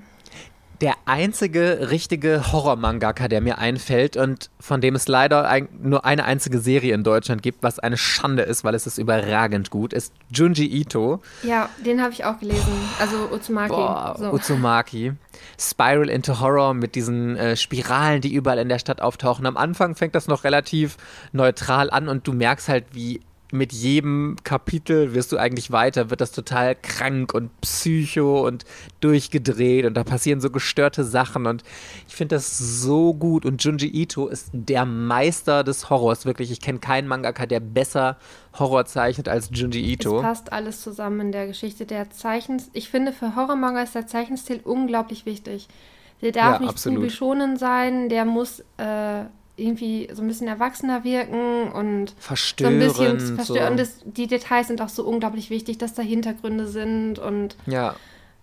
Der 0.83 0.97
einzige 1.05 1.91
richtige 1.91 2.53
Horror-Mangaka, 2.53 3.29
der 3.29 3.41
mir 3.41 3.59
einfällt 3.59 4.17
und 4.17 4.51
von 4.59 4.81
dem 4.81 4.97
es 4.97 5.07
leider 5.07 5.49
ein, 5.49 5.69
nur 5.81 6.05
eine 6.05 6.25
einzige 6.25 6.59
Serie 6.59 6.93
in 6.93 7.05
Deutschland 7.05 7.41
gibt, 7.41 7.63
was 7.63 7.79
eine 7.79 7.97
Schande 7.97 8.43
ist, 8.43 8.65
weil 8.65 8.75
es 8.75 8.89
ist 8.89 8.99
überragend 8.99 9.71
gut, 9.71 9.93
ist 9.93 10.13
Junji 10.35 10.67
Ito. 10.67 11.23
Ja, 11.45 11.69
den 11.87 12.03
habe 12.03 12.13
ich 12.13 12.25
auch 12.25 12.39
gelesen. 12.41 12.73
Also 13.01 13.29
Uzumaki. 13.33 13.69
Boah, 13.69 14.17
so. 14.19 14.33
Uzumaki. 14.33 15.13
Spiral 15.59 16.09
into 16.09 16.41
Horror 16.41 16.75
mit 16.75 16.97
diesen 16.97 17.37
äh, 17.37 17.57
Spiralen, 17.57 18.21
die 18.21 18.35
überall 18.35 18.59
in 18.59 18.69
der 18.69 18.81
Stadt 18.81 19.01
auftauchen. 19.01 19.47
Am 19.47 19.57
Anfang 19.57 19.95
fängt 19.95 20.17
das 20.17 20.27
noch 20.27 20.43
relativ 20.43 20.97
neutral 21.31 21.91
an 21.91 22.09
und 22.09 22.27
du 22.27 22.33
merkst 22.33 22.69
halt, 22.69 22.87
wie 22.93 23.21
mit 23.53 23.73
jedem 23.73 24.37
Kapitel 24.45 25.15
wirst 25.15 25.33
du 25.33 25.37
eigentlich 25.37 25.71
weiter, 25.71 26.11
wird 26.11 26.21
das 26.21 26.33
total 26.33 26.75
krank 26.75 27.35
und 27.35 27.51
psycho 27.61 28.47
und 28.47 28.65
durchgedreht 29.01 29.85
und 29.85 29.95
da 29.95 30.05
passieren 30.05 30.41
so 30.41 30.51
gestörte 30.51 31.05
Sachen 31.05 31.47
und 31.47 31.63
ich 32.09 32.15
finde 32.15 32.37
das 32.37 32.59
so 32.59 33.15
gut 33.15 33.45
und 33.45 33.63
Junji 33.63 33.89
Ito 33.89 34.29
ist 34.29 34.51
der 34.53 34.85
Meister 34.85 35.65
des 35.65 35.91
Horrors, 35.91 36.25
wirklich. 36.25 36.51
Ich 36.51 36.61
kenne 36.61 36.79
keinen 36.79 37.09
Mangaka, 37.09 37.47
der 37.47 37.61
besser 37.61 38.17
Horror 38.59 38.87
zeichnet 38.87 39.29
als 39.29 39.51
Junji 39.53 39.81
Ito. 39.93 40.17
Es 40.17 40.23
passt 40.23 40.53
alles 40.53 40.81
zusammen 40.81 41.21
in 41.21 41.33
der 41.33 41.47
Geschichte. 41.47 41.87
Der 41.87 42.11
Zeichens 42.11 42.71
ich 42.73 42.89
finde, 42.89 43.13
für 43.13 43.37
Horrormanga 43.37 43.83
ist 43.83 43.95
der 43.95 44.07
Zeichenstil 44.07 44.61
unglaublich 44.65 45.27
wichtig. 45.27 45.69
Der 46.23 46.33
darf 46.33 46.55
ja, 46.55 46.59
nicht 46.61 46.71
absolut. 46.71 47.11
zu 47.11 47.17
schonen 47.17 47.57
sein, 47.57 48.09
der 48.09 48.25
muss 48.25 48.61
äh, 48.79 49.25
irgendwie 49.57 50.09
so 50.13 50.23
ein 50.23 50.29
bisschen 50.29 50.49
erwachsener 50.49 51.05
wirken 51.05 51.71
und 51.73 52.15
verstören, 52.19 52.81
so 52.91 53.03
ein 53.03 53.17
bisschen 53.17 53.37
verstören. 53.37 53.67
So. 53.67 53.71
Und 53.71 53.81
das, 53.81 53.97
die 54.05 54.27
Details 54.27 54.69
sind 54.69 54.81
auch 54.81 54.89
so 54.89 55.05
unglaublich 55.05 55.51
wichtig, 55.51 55.79
dass 55.79 55.95
da 55.95 56.03
Hintergründe 56.03 56.67
sind 56.67 57.19
und 57.19 57.57
ja. 57.67 57.95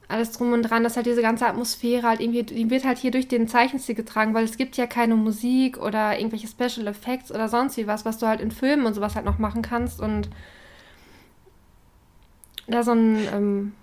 alles 0.07 0.31
drum 0.31 0.53
und 0.53 0.63
dran, 0.63 0.83
dass 0.83 0.95
halt 0.95 1.07
diese 1.07 1.23
ganze 1.23 1.47
Atmosphäre 1.47 2.07
halt 2.07 2.19
irgendwie, 2.19 2.43
die 2.43 2.69
wird 2.69 2.85
halt 2.85 2.99
hier 2.99 3.11
durch 3.11 3.27
den 3.27 3.47
Zeichenstil 3.47 3.95
getragen, 3.95 4.35
weil 4.35 4.45
es 4.45 4.57
gibt 4.57 4.77
ja 4.77 4.85
keine 4.85 5.15
Musik 5.15 5.77
oder 5.79 6.17
irgendwelche 6.17 6.47
Special 6.47 6.85
Effects 6.85 7.31
oder 7.31 7.49
sonst 7.49 7.77
wie 7.77 7.87
was, 7.87 8.05
was 8.05 8.19
du 8.19 8.27
halt 8.27 8.39
in 8.39 8.51
Filmen 8.51 8.85
und 8.85 8.93
sowas 8.93 9.15
halt 9.15 9.25
noch 9.25 9.39
machen 9.39 9.63
kannst 9.63 9.99
und 9.99 10.29
da 12.67 12.83
so 12.83 12.91
ein 12.91 13.17
ähm, 13.33 13.73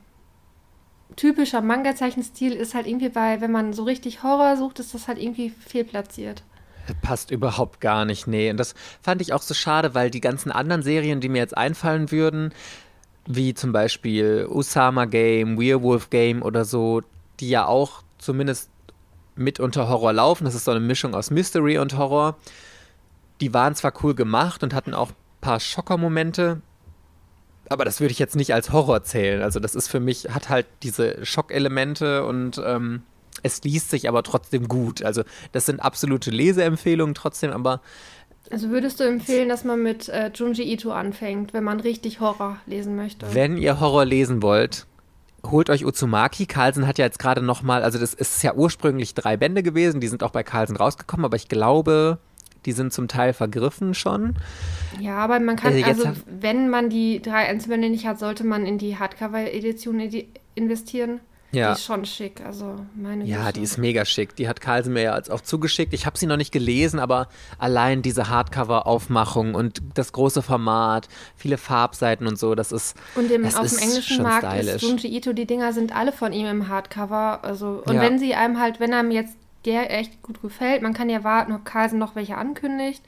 typischer 1.16 1.61
Manga-Zeichenstil 1.61 2.52
ist 2.52 2.75
halt 2.76 2.87
irgendwie 2.87 3.09
bei, 3.09 3.40
wenn 3.40 3.50
man 3.50 3.73
so 3.73 3.83
richtig 3.83 4.23
Horror 4.23 4.56
sucht, 4.56 4.78
ist 4.78 4.95
das 4.95 5.09
halt 5.09 5.18
irgendwie 5.18 5.50
fehlplatziert. 5.50 6.45
Passt 7.02 7.31
überhaupt 7.31 7.81
gar 7.81 8.05
nicht, 8.05 8.26
nee. 8.26 8.50
Und 8.50 8.59
das 8.59 8.75
fand 9.02 9.21
ich 9.21 9.33
auch 9.33 9.43
so 9.43 9.55
schade, 9.55 9.95
weil 9.95 10.11
die 10.11 10.21
ganzen 10.21 10.50
anderen 10.50 10.83
Serien, 10.83 11.21
die 11.21 11.28
mir 11.28 11.38
jetzt 11.38 11.57
einfallen 11.57 12.11
würden, 12.11 12.52
wie 13.26 13.55
zum 13.55 13.73
Beispiel 13.73 14.47
Usama 14.49 15.05
Game, 15.05 15.59
Werewolf 15.59 16.11
Game 16.11 16.43
oder 16.43 16.64
so, 16.64 17.02
die 17.40 17.49
ja 17.50 17.66
auch 17.66 18.02
zumindest 18.19 18.71
mit 19.35 19.61
unter 19.61 19.88
Horror 19.88 20.12
laufen, 20.12 20.45
das 20.45 20.55
ist 20.55 20.64
so 20.64 20.71
eine 20.71 20.81
Mischung 20.81 21.14
aus 21.14 21.31
Mystery 21.31 21.78
und 21.78 21.99
Horror, 21.99 22.37
die 23.40 23.52
waren 23.52 23.75
zwar 23.75 23.93
cool 24.02 24.14
gemacht 24.14 24.62
und 24.62 24.73
hatten 24.73 24.95
auch 24.95 25.11
ein 25.11 25.16
paar 25.40 25.61
Schockermomente, 25.61 26.62
aber 27.69 27.85
das 27.85 28.00
würde 28.00 28.12
ich 28.12 28.19
jetzt 28.19 28.37
nicht 28.37 28.55
als 28.55 28.73
Horror 28.73 29.02
zählen. 29.02 29.43
Also 29.43 29.61
das 29.61 29.75
ist 29.75 29.88
für 29.88 30.00
mich, 30.00 30.28
hat 30.31 30.49
halt 30.49 30.66
diese 30.83 31.26
Schockelemente 31.26 32.25
und 32.25 32.61
ähm, 32.64 33.02
es 33.47 33.62
liest 33.65 33.91
sich 33.91 34.09
aber 34.09 34.23
trotzdem 34.23 34.69
gut. 34.69 35.03
Also 35.03 35.23
das 35.53 35.67
sind 35.67 35.81
absolute 35.81 36.31
Leseempfehlungen 36.31 37.15
trotzdem, 37.15 37.53
aber 37.53 37.81
also 38.50 38.71
würdest 38.71 39.00
du 39.00 39.05
empfehlen, 39.05 39.49
dass 39.49 39.65
man 39.65 39.83
mit 39.83 40.09
äh, 40.09 40.31
Junji 40.33 40.73
Ito 40.73 40.93
anfängt, 40.93 41.53
wenn 41.53 41.65
man 41.65 41.81
richtig 41.81 42.21
Horror 42.21 42.59
lesen 42.67 42.95
möchte? 42.95 43.26
Wenn 43.35 43.57
ihr 43.57 43.81
Horror 43.81 44.05
lesen 44.05 44.41
wollt, 44.41 44.87
holt 45.50 45.71
euch 45.71 45.85
Uzumaki. 45.85 46.47
Carlsen 46.47 46.87
hat 46.87 46.99
ja 46.99 47.05
jetzt 47.05 47.19
gerade 47.19 47.43
noch 47.43 47.62
mal, 47.62 47.83
also 47.83 47.99
das 47.99 48.15
ist 48.15 48.43
ja 48.43 48.55
ursprünglich 48.55 49.15
drei 49.15 49.37
Bände 49.37 49.62
gewesen, 49.62 50.00
die 50.00 50.09
sind 50.09 50.23
auch 50.23 50.31
bei 50.31 50.43
Carlsen 50.43 50.76
rausgekommen, 50.76 51.25
aber 51.25 51.37
ich 51.37 51.49
glaube, 51.49 52.19
die 52.67 52.73
sind 52.73 52.93
zum 52.93 53.09
Teil 53.09 53.33
vergriffen 53.33 53.95
schon. 53.95 54.35
Ja, 55.00 55.19
aber 55.19 55.41
man 55.41 55.57
kann, 55.57 55.73
also, 55.73 56.05
also 56.07 56.21
wenn 56.26 56.69
man 56.69 56.91
die 56.91 57.23
drei 57.23 57.49
Einzelbände 57.49 57.88
nicht 57.88 58.07
hat, 58.07 58.19
sollte 58.19 58.45
man 58.45 58.67
in 58.67 58.79
die 58.79 58.99
Hardcover-Edition 58.99 60.00
investieren. 60.55 61.21
Ja. 61.57 61.73
Die 61.73 61.79
ist 61.81 61.87
schon 61.87 62.05
schick, 62.05 62.43
also 62.45 62.77
meine 62.95 63.25
Ja, 63.25 63.47
Güte. 63.47 63.53
die 63.55 63.63
ist 63.63 63.79
mega 63.79 64.05
schick. 64.05 64.37
Die 64.37 64.47
hat 64.47 64.61
Carlsen 64.61 64.93
mir 64.93 65.03
ja 65.03 65.17
jetzt 65.17 65.31
auch 65.31 65.41
zugeschickt. 65.41 65.95
Ich 65.95 66.05
habe 66.05 66.19
sie 66.19 66.27
noch 66.27 66.37
nicht 66.37 66.53
gelesen, 66.53 67.01
aber 67.01 67.29
allein 67.59 68.03
diese 68.03 68.29
Hardcover-Aufmachung 68.29 69.55
und 69.55 69.83
das 69.95 70.13
große 70.13 70.43
Format, 70.43 71.09
viele 71.35 71.57
Farbseiten 71.57 72.27
und 72.27 72.39
so, 72.39 72.55
das 72.55 72.73
ist 72.73 72.95
Und 73.15 73.31
im, 73.31 73.47
auf 73.47 73.55
dem 73.55 73.79
englischen 73.79 74.23
Markt 74.23 74.47
stylisch. 74.47 74.75
ist 74.75 74.83
Junji 74.83 75.17
Ito, 75.17 75.33
die 75.33 75.47
Dinger 75.47 75.73
sind 75.73 75.97
alle 75.97 76.13
von 76.13 76.33
ihm 76.33 76.47
im 76.47 76.69
Hardcover. 76.69 77.41
Also, 77.43 77.83
und 77.87 77.95
ja. 77.95 78.01
wenn 78.03 78.19
sie 78.19 78.35
einem 78.35 78.61
halt, 78.61 78.79
wenn 78.79 78.93
einem 78.93 79.11
jetzt 79.11 79.35
der 79.65 79.91
echt 79.99 80.23
gut 80.23 80.43
gefällt, 80.43 80.83
man 80.83 80.93
kann 80.93 81.09
ja 81.09 81.25
warten, 81.25 81.53
ob 81.53 81.65
Carlsen 81.65 81.99
noch 81.99 82.15
welche 82.15 82.37
ankündigt 82.37 83.03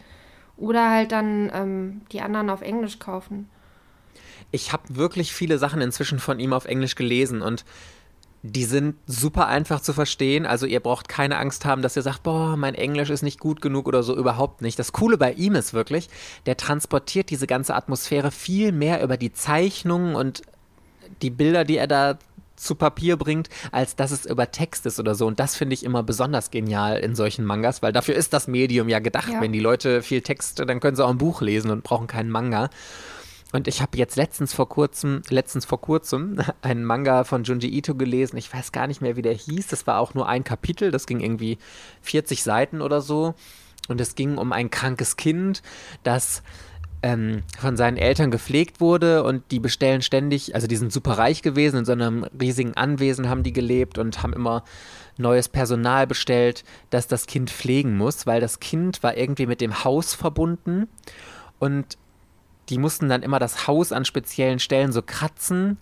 oder 0.57 0.91
halt 0.91 1.13
dann 1.13 1.51
ähm, 1.55 2.01
die 2.13 2.21
anderen 2.21 2.51
auf 2.51 2.63
Englisch 2.63 2.99
kaufen. 2.99 3.49
Ich 4.51 4.73
habe 4.73 4.97
wirklich 4.97 5.33
viele 5.33 5.59
Sachen 5.59 5.81
inzwischen 5.81 6.19
von 6.19 6.41
ihm 6.41 6.53
auf 6.53 6.65
Englisch 6.65 6.95
gelesen 6.95 7.43
und 7.43 7.65
die 8.43 8.65
sind 8.65 8.97
super 9.07 9.49
einfach 9.49 9.81
zu 9.81 9.93
verstehen. 9.93 10.47
Also 10.47 10.67
ihr 10.67 10.81
braucht 10.81 11.09
keine 11.09 11.39
Angst 11.39 11.65
haben, 11.65 11.83
dass 11.83 11.97
ihr 11.97 12.03
sagt, 12.03 12.23
boah, 12.23 12.57
mein 12.57 12.75
Englisch 12.75 13.11
ist 13.11 13.23
nicht 13.23 13.41
gut 13.41 13.61
genug 13.61 13.89
oder 13.89 14.03
so, 14.03 14.17
überhaupt 14.17 14.63
nicht. 14.63 14.79
Das 14.79 14.93
Coole 14.93 15.19
bei 15.19 15.33
ihm 15.33 15.55
ist 15.55 15.75
wirklich, 15.75 16.09
der 16.47 16.57
transportiert 16.57 17.31
diese 17.31 17.47
ganze 17.47 17.75
Atmosphäre 17.75 18.31
viel 18.31 18.73
mehr 18.73 19.03
über 19.03 19.17
die 19.17 19.33
Zeichnungen 19.33 20.15
und 20.15 20.43
die 21.23 21.31
Bilder, 21.31 21.65
die 21.65 21.79
er 21.79 21.87
da 21.87 22.19
zu 22.59 22.75
Papier 22.75 23.17
bringt, 23.17 23.49
als 23.73 23.97
dass 23.97 24.11
es 24.11 24.27
über 24.27 24.51
Text 24.51 24.85
ist 24.87 24.99
oder 24.99 25.15
so. 25.15 25.27
Und 25.27 25.41
das 25.41 25.57
finde 25.57 25.75
ich 25.75 25.85
immer 25.85 26.03
besonders 26.03 26.51
genial 26.51 26.99
in 26.99 27.15
solchen 27.15 27.45
Mangas, 27.45 27.83
weil 27.83 27.93
dafür 27.93 28.15
ist 28.15 28.33
das 28.33 28.49
Medium 28.49 28.89
ja 28.89 28.99
gedacht. 28.99 29.31
Ja. 29.33 29.41
Wenn 29.41 29.53
die 29.53 29.61
Leute 29.61 30.03
viel 30.03 30.23
Text, 30.23 30.59
dann 30.61 30.81
können 30.81 30.97
sie 30.97 31.05
auch 31.05 31.11
ein 31.11 31.19
Buch 31.19 31.41
lesen 31.41 31.71
und 31.71 31.85
brauchen 31.85 32.07
keinen 32.07 32.31
Manga. 32.31 32.71
Und 33.53 33.67
ich 33.67 33.81
habe 33.81 33.97
jetzt 33.97 34.17
letztens 34.17 34.53
vor 34.53 34.69
kurzem, 34.69 35.23
letztens 35.31 35.65
vor 35.65 35.81
kurzem 35.81 36.39
einen 36.63 36.85
Manga 36.85 37.25
von 37.25 37.45
Junji 37.45 37.69
Ito 37.69 37.95
gelesen. 37.95 38.37
Ich 38.37 38.53
weiß 38.53 38.73
gar 38.73 38.87
nicht 38.87 39.01
mehr, 39.01 39.17
wie 39.17 39.23
der 39.23 39.35
hieß. 39.35 39.69
Das 39.69 39.87
war 39.87 40.01
auch 40.01 40.15
nur 40.15 40.29
ein 40.29 40.45
Kapitel. 40.45 40.91
Das 40.91 41.07
ging 41.07 41.21
irgendwie 41.21 41.59
40 42.03 42.43
Seiten 42.43 42.83
oder 42.83 43.01
so. 43.01 43.35
Und 43.89 44.01
es 44.01 44.15
ging 44.15 44.37
um 44.37 44.53
ein 44.53 44.71
krankes 44.71 45.17
Kind, 45.17 45.63
das 46.03 46.43
ähm, 47.03 47.43
von 47.59 47.77
seinen 47.77 47.97
Eltern 47.97 48.31
gepflegt 48.31 48.81
wurde 48.81 49.23
und 49.23 49.51
die 49.51 49.61
bestellen 49.61 50.03
ständig, 50.03 50.55
also 50.55 50.67
die 50.67 50.77
sind 50.77 50.93
super 50.93 51.13
reich 51.13 51.43
gewesen, 51.43 51.79
in 51.79 51.85
so 51.85 51.93
einem 51.93 52.25
riesigen 52.39 52.77
Anwesen 52.77 53.29
haben 53.29 53.45
die 53.45 53.53
gelebt 53.53 53.99
und 53.99 54.23
haben 54.23 54.33
immer 54.33 54.65
neues 55.17 55.49
Personal 55.49 56.07
bestellt, 56.07 56.65
das 56.91 57.07
das 57.07 57.27
Kind 57.27 57.51
pflegen 57.51 57.97
muss, 57.97 58.27
weil 58.27 58.41
das 58.41 58.61
Kind 58.61 59.03
war 59.03 59.17
irgendwie 59.17 59.47
mit 59.47 59.61
dem 59.61 59.85
Haus 59.85 60.15
verbunden 60.15 60.89
und 61.59 61.97
die 62.69 62.79
mussten 62.79 63.09
dann 63.09 63.23
immer 63.23 63.39
das 63.39 63.67
Haus 63.67 63.93
an 63.93 64.05
speziellen 64.05 64.59
Stellen 64.59 64.93
so 64.93 65.03
kratzen, 65.03 65.79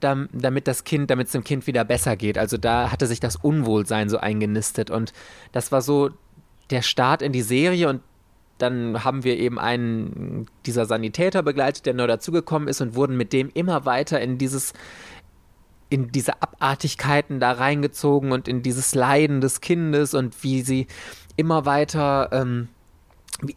damit 0.00 0.68
das 0.68 0.84
Kind, 0.84 1.10
damit 1.10 1.26
es 1.26 1.32
dem 1.32 1.42
Kind 1.42 1.66
wieder 1.66 1.84
besser 1.84 2.16
geht. 2.16 2.38
Also 2.38 2.56
da 2.56 2.92
hatte 2.92 3.06
sich 3.06 3.20
das 3.20 3.36
Unwohlsein 3.36 4.08
so 4.08 4.18
eingenistet 4.18 4.90
und 4.90 5.12
das 5.52 5.72
war 5.72 5.82
so 5.82 6.10
der 6.70 6.82
Start 6.82 7.22
in 7.22 7.32
die 7.32 7.42
Serie 7.42 7.88
und 7.88 8.02
dann 8.58 9.04
haben 9.04 9.24
wir 9.24 9.38
eben 9.38 9.58
einen 9.58 10.46
dieser 10.66 10.84
Sanitäter 10.84 11.42
begleitet, 11.42 11.86
der 11.86 11.94
neu 11.94 12.06
dazugekommen 12.06 12.68
ist 12.68 12.80
und 12.80 12.94
wurden 12.94 13.16
mit 13.16 13.32
dem 13.32 13.50
immer 13.54 13.84
weiter 13.84 14.20
in 14.20 14.38
dieses 14.38 14.72
in 15.90 16.12
diese 16.12 16.42
Abartigkeiten 16.42 17.40
da 17.40 17.52
reingezogen 17.52 18.32
und 18.32 18.46
in 18.46 18.62
dieses 18.62 18.94
Leiden 18.94 19.40
des 19.40 19.62
Kindes 19.62 20.12
und 20.12 20.42
wie 20.42 20.60
sie 20.60 20.86
immer 21.36 21.64
weiter 21.64 22.28
ähm, 22.32 22.68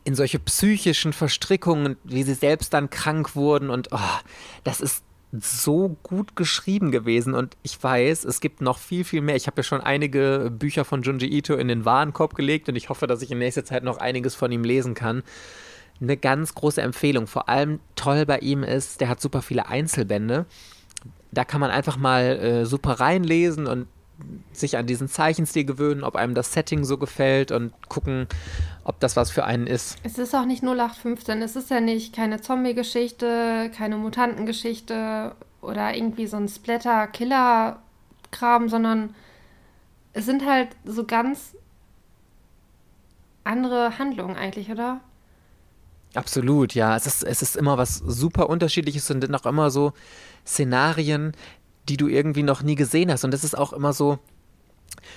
in 0.03 0.15
solche 0.15 0.39
psychischen 0.39 1.13
Verstrickungen, 1.13 1.97
wie 2.03 2.23
sie 2.23 2.35
selbst 2.35 2.73
dann 2.73 2.89
krank 2.89 3.35
wurden 3.35 3.69
und 3.69 3.89
oh, 3.91 4.19
das 4.63 4.81
ist 4.81 5.03
so 5.31 5.95
gut 6.03 6.35
geschrieben 6.35 6.91
gewesen 6.91 7.33
und 7.33 7.55
ich 7.63 7.81
weiß, 7.81 8.25
es 8.25 8.41
gibt 8.41 8.61
noch 8.61 8.77
viel, 8.77 9.03
viel 9.03 9.21
mehr. 9.21 9.35
Ich 9.35 9.47
habe 9.47 9.57
ja 9.57 9.63
schon 9.63 9.81
einige 9.81 10.51
Bücher 10.51 10.83
von 10.83 11.03
Junji 11.03 11.27
Ito 11.27 11.55
in 11.55 11.69
den 11.69 11.85
Warenkorb 11.85 12.35
gelegt 12.35 12.67
und 12.67 12.75
ich 12.75 12.89
hoffe, 12.89 13.07
dass 13.07 13.21
ich 13.21 13.31
in 13.31 13.39
nächster 13.39 13.63
Zeit 13.63 13.83
noch 13.83 13.97
einiges 13.97 14.35
von 14.35 14.51
ihm 14.51 14.63
lesen 14.63 14.93
kann. 14.93 15.23
Eine 16.01 16.17
ganz 16.17 16.53
große 16.53 16.81
Empfehlung. 16.81 17.27
Vor 17.27 17.47
allem 17.47 17.79
toll 17.95 18.25
bei 18.25 18.39
ihm 18.39 18.63
ist, 18.63 18.99
der 18.99 19.07
hat 19.07 19.21
super 19.21 19.41
viele 19.41 19.67
Einzelbände. 19.67 20.45
Da 21.31 21.45
kann 21.45 21.61
man 21.61 21.71
einfach 21.71 21.95
mal 21.95 22.23
äh, 22.23 22.65
super 22.65 22.99
reinlesen 22.99 23.67
und 23.67 23.87
sich 24.51 24.77
an 24.77 24.85
diesen 24.85 25.07
Zeichenstil 25.07 25.63
gewöhnen, 25.63 26.03
ob 26.03 26.15
einem 26.15 26.35
das 26.35 26.53
Setting 26.53 26.83
so 26.83 26.97
gefällt 26.97 27.51
und 27.51 27.71
gucken, 27.87 28.27
ob 28.83 28.99
das 28.99 29.15
was 29.15 29.31
für 29.31 29.45
einen 29.45 29.67
ist. 29.67 29.97
Es 30.03 30.17
ist 30.17 30.35
auch 30.35 30.45
nicht 30.45 30.63
0815, 30.63 31.41
es 31.41 31.55
ist 31.55 31.69
ja 31.69 31.79
nicht 31.79 32.13
keine 32.15 32.41
Zombie-Geschichte, 32.41 33.71
keine 33.75 33.97
Mutantengeschichte 33.97 35.35
oder 35.61 35.95
irgendwie 35.95 36.27
so 36.27 36.37
ein 36.37 36.47
Splatter-Killer-Kram, 36.47 38.69
sondern 38.69 39.15
es 40.13 40.25
sind 40.25 40.45
halt 40.45 40.69
so 40.83 41.05
ganz 41.05 41.55
andere 43.43 43.97
Handlungen 43.97 44.35
eigentlich, 44.35 44.69
oder? 44.71 45.01
Absolut, 46.13 46.75
ja. 46.75 46.95
Es 46.95 47.07
ist, 47.07 47.23
es 47.23 47.41
ist 47.41 47.55
immer 47.55 47.77
was 47.77 47.95
super 47.95 48.49
unterschiedliches 48.49 49.09
und 49.11 49.33
auch 49.33 49.45
immer 49.45 49.71
so 49.71 49.93
Szenarien, 50.45 51.31
die 51.87 51.95
du 51.97 52.07
irgendwie 52.07 52.43
noch 52.43 52.63
nie 52.63 52.75
gesehen 52.75 53.11
hast. 53.11 53.23
Und 53.23 53.31
das 53.31 53.43
ist 53.43 53.57
auch 53.57 53.73
immer 53.73 53.93
so, 53.93 54.19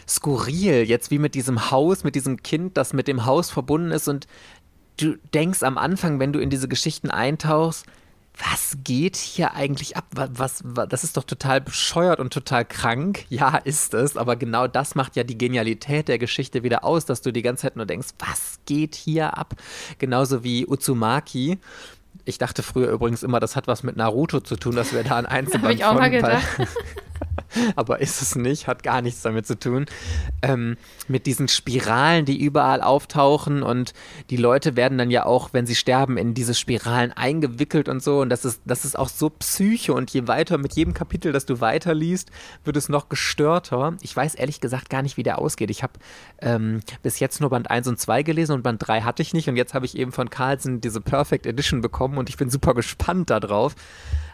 skurril, 0.09 0.83
jetzt 0.83 1.11
wie 1.11 1.19
mit 1.19 1.35
diesem 1.35 1.71
Haus, 1.71 2.05
mit 2.05 2.15
diesem 2.15 2.43
Kind, 2.43 2.77
das 2.77 2.93
mit 2.93 3.09
dem 3.09 3.27
Haus 3.27 3.51
verbunden 3.51 3.91
ist 3.91 4.09
und 4.09 4.27
du 4.97 5.17
denkst 5.33 5.63
am 5.63 5.79
Anfang, 5.79 6.21
wenn 6.21 6.33
du 6.33 6.41
in 6.41 6.51
diese 6.51 6.69
Geschichten 6.69 7.11
eintauchst, 7.11 7.87
was 8.37 8.79
geht 8.83 9.17
hier 9.17 9.55
eigentlich 9.55 9.97
ab? 9.97 10.07
Was, 10.11 10.63
was, 10.65 10.89
das 10.89 11.05
ist 11.05 11.17
doch 11.17 11.23
total 11.23 11.61
bescheuert 11.61 12.19
und 12.19 12.33
total 12.33 12.65
krank. 12.65 13.27
Ja, 13.29 13.57
ist 13.59 13.95
es, 13.95 14.17
aber 14.17 14.35
genau 14.35 14.67
das 14.67 14.97
macht 14.97 15.15
ja 15.15 15.23
die 15.23 15.39
Genialität 15.39 16.09
der 16.09 16.19
Geschichte 16.19 16.65
wieder 16.65 16.83
aus, 16.85 17.05
dass 17.05 17.23
du 17.23 17.33
die 17.33 17.43
ganze 17.43 17.63
Zeit 17.63 17.77
nur 17.77 17.87
denkst, 17.87 18.09
was 18.19 18.59
geht 18.67 18.97
hier 18.97 19.39
ab? 19.39 19.55
Genauso 19.99 20.43
wie 20.43 20.67
Uzumaki. 20.67 21.59
Ich 22.25 22.39
dachte 22.39 22.65
früher 22.65 22.89
übrigens 22.89 23.23
immer, 23.23 23.39
das 23.39 23.55
hat 23.55 23.69
was 23.69 23.85
mit 23.85 23.97
Naruto 23.97 24.41
zu 24.41 24.57
tun, 24.57 24.75
dass 24.75 24.93
wir 24.93 25.05
da 25.05 25.17
ein 25.17 25.27
Einzelband 25.27 25.65
Habe 25.65 25.75
ich 25.75 25.85
auch 25.85 25.95
mal 25.95 26.11
gedacht. 26.11 26.45
aber 27.77 28.01
ist 28.01 28.23
es 28.23 28.37
nicht, 28.37 28.67
hat 28.67 28.83
gar 28.83 29.03
nichts 29.03 29.23
damit 29.23 29.47
zu 29.47 29.59
tun. 29.59 29.87
Ähm, 30.43 30.77
mit 31.09 31.27
diesen 31.27 31.49
Spiralen, 31.49 32.25
die 32.25 32.41
überall 32.41 32.81
auftauchen 32.81 33.63
und 33.63 33.93
die 34.31 34.37
Leute 34.37 34.77
werden 34.77 34.99
dann 34.99 35.11
ja 35.11 35.27
auch, 35.27 35.51
wenn 35.53 35.67
sie 35.67 35.75
sterben, 35.75 36.17
in 36.17 36.35
diese 36.35 36.55
Spiralen 36.55 37.13
eingewickelt 37.13 37.89
und 37.89 38.03
so. 38.03 38.21
Und 38.21 38.31
das 38.31 38.45
ist, 38.45 38.61
das 38.65 38.85
ist 38.85 38.99
auch 38.99 39.09
so 39.09 39.31
Psyche 39.31 39.93
und 39.93 40.11
je 40.11 40.27
weiter, 40.27 40.59
mit 40.59 40.75
jedem 40.75 40.95
Kapitel, 40.95 41.33
das 41.33 41.47
du 41.47 41.61
weiterliest, 41.61 42.31
wird 42.65 42.77
es 42.77 42.89
noch 42.89 43.09
gestörter. 43.09 43.97
Ich 44.01 44.15
weiß 44.15 44.35
ehrlich 44.35 44.61
gesagt 44.61 44.91
gar 44.91 45.03
nicht, 45.03 45.17
wie 45.17 45.23
der 45.23 45.39
ausgeht. 45.39 45.71
Ich 45.71 45.83
habe 45.83 45.95
ähm, 46.41 46.81
bis 47.03 47.21
jetzt 47.21 47.41
nur 47.41 47.51
Band 47.51 47.71
1 47.71 47.89
und 47.89 47.99
2 47.99 48.23
gelesen 48.23 48.53
und 48.53 48.63
Band 48.63 48.87
3 48.87 49.03
hatte 49.03 49.23
ich 49.23 49.35
nicht 49.35 49.49
und 49.49 49.57
jetzt 49.57 49.75
habe 49.75 49.87
ich 49.87 49.97
eben 49.97 50.13
von 50.13 50.31
Carlsen 50.31 50.81
diese 50.81 51.01
Perfect 51.01 51.47
Edition 51.47 51.81
bekommen 51.81 52.19
und 52.19 52.29
ich 52.29 52.37
bin 52.37 52.51
super 52.51 52.75
gespannt 52.75 53.31
darauf. 53.31 53.75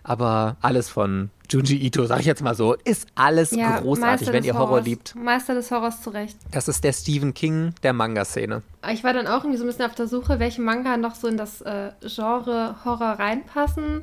Aber 0.03 0.57
alles 0.61 0.89
von 0.89 1.31
Junji 1.51 1.77
Ito, 1.77 2.07
sag 2.07 2.21
ich 2.21 2.27
jetzt 2.27 2.43
mal 2.43 2.55
so, 2.55 2.75
ist 2.85 3.09
alles 3.15 3.51
ja, 3.51 3.81
großartig, 3.81 4.21
Meister 4.21 4.33
wenn 4.33 4.45
ihr 4.45 4.55
Horror 4.55 4.69
Horrors. 4.69 4.85
liebt. 4.85 5.15
Meister 5.17 5.55
des 5.55 5.71
Horrors 5.71 6.03
zurecht. 6.03 6.37
Das 6.51 6.69
ist 6.69 6.85
der 6.85 6.93
Stephen 6.93 7.35
King 7.35 7.75
der 7.83 7.93
Manga-Szene. 7.93 8.63
Ich 8.93 9.03
war 9.05 9.13
dann 9.13 9.27
auch 9.27 9.45
irgendwie 9.45 9.57
so 9.57 9.65
ein 9.65 9.67
bisschen 9.67 9.87
auf 9.87 9.95
der 9.95 10.07
Suche, 10.07 10.39
welche 10.39 10.63
Manga 10.63 10.97
noch 10.97 11.15
so 11.15 11.29
in 11.29 11.37
das 11.37 11.61
äh, 11.63 11.91
Genre 12.07 12.77
Horror 12.85 13.19
reinpassen. 13.19 14.03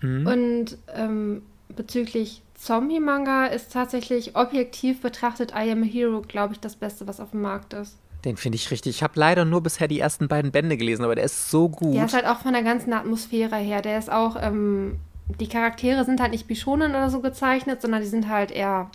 Mhm. 0.00 0.26
Und 0.26 0.78
ähm, 0.94 1.42
bezüglich 1.68 2.42
Zombie-Manga 2.54 3.46
ist 3.46 3.72
tatsächlich 3.72 4.36
objektiv 4.36 5.00
betrachtet 5.00 5.52
I 5.52 5.70
Am 5.70 5.82
a 5.82 5.86
Hero, 5.86 6.22
glaube 6.22 6.54
ich, 6.54 6.60
das 6.60 6.76
Beste, 6.76 7.06
was 7.06 7.20
auf 7.20 7.30
dem 7.30 7.42
Markt 7.42 7.72
ist. 7.74 7.96
Den 8.24 8.36
finde 8.36 8.56
ich 8.56 8.70
richtig. 8.70 8.96
Ich 8.96 9.02
habe 9.02 9.14
leider 9.16 9.46
nur 9.46 9.62
bisher 9.62 9.88
die 9.88 9.98
ersten 9.98 10.28
beiden 10.28 10.50
Bände 10.50 10.76
gelesen, 10.76 11.04
aber 11.04 11.14
der 11.14 11.24
ist 11.24 11.50
so 11.50 11.70
gut. 11.70 11.94
Der 11.94 12.04
ist 12.04 12.12
halt 12.12 12.26
auch 12.26 12.40
von 12.40 12.52
der 12.52 12.62
ganzen 12.62 12.92
Atmosphäre 12.92 13.56
her. 13.56 13.80
Der 13.80 13.98
ist 13.98 14.12
auch 14.12 14.36
ähm, 14.38 14.98
die 15.38 15.48
Charaktere 15.48 16.04
sind 16.04 16.20
halt 16.20 16.32
nicht 16.32 16.46
Bishonen 16.46 16.90
oder 16.90 17.10
so 17.10 17.20
gezeichnet, 17.20 17.82
sondern 17.82 18.00
die 18.00 18.08
sind 18.08 18.28
halt 18.28 18.50
eher 18.50 18.90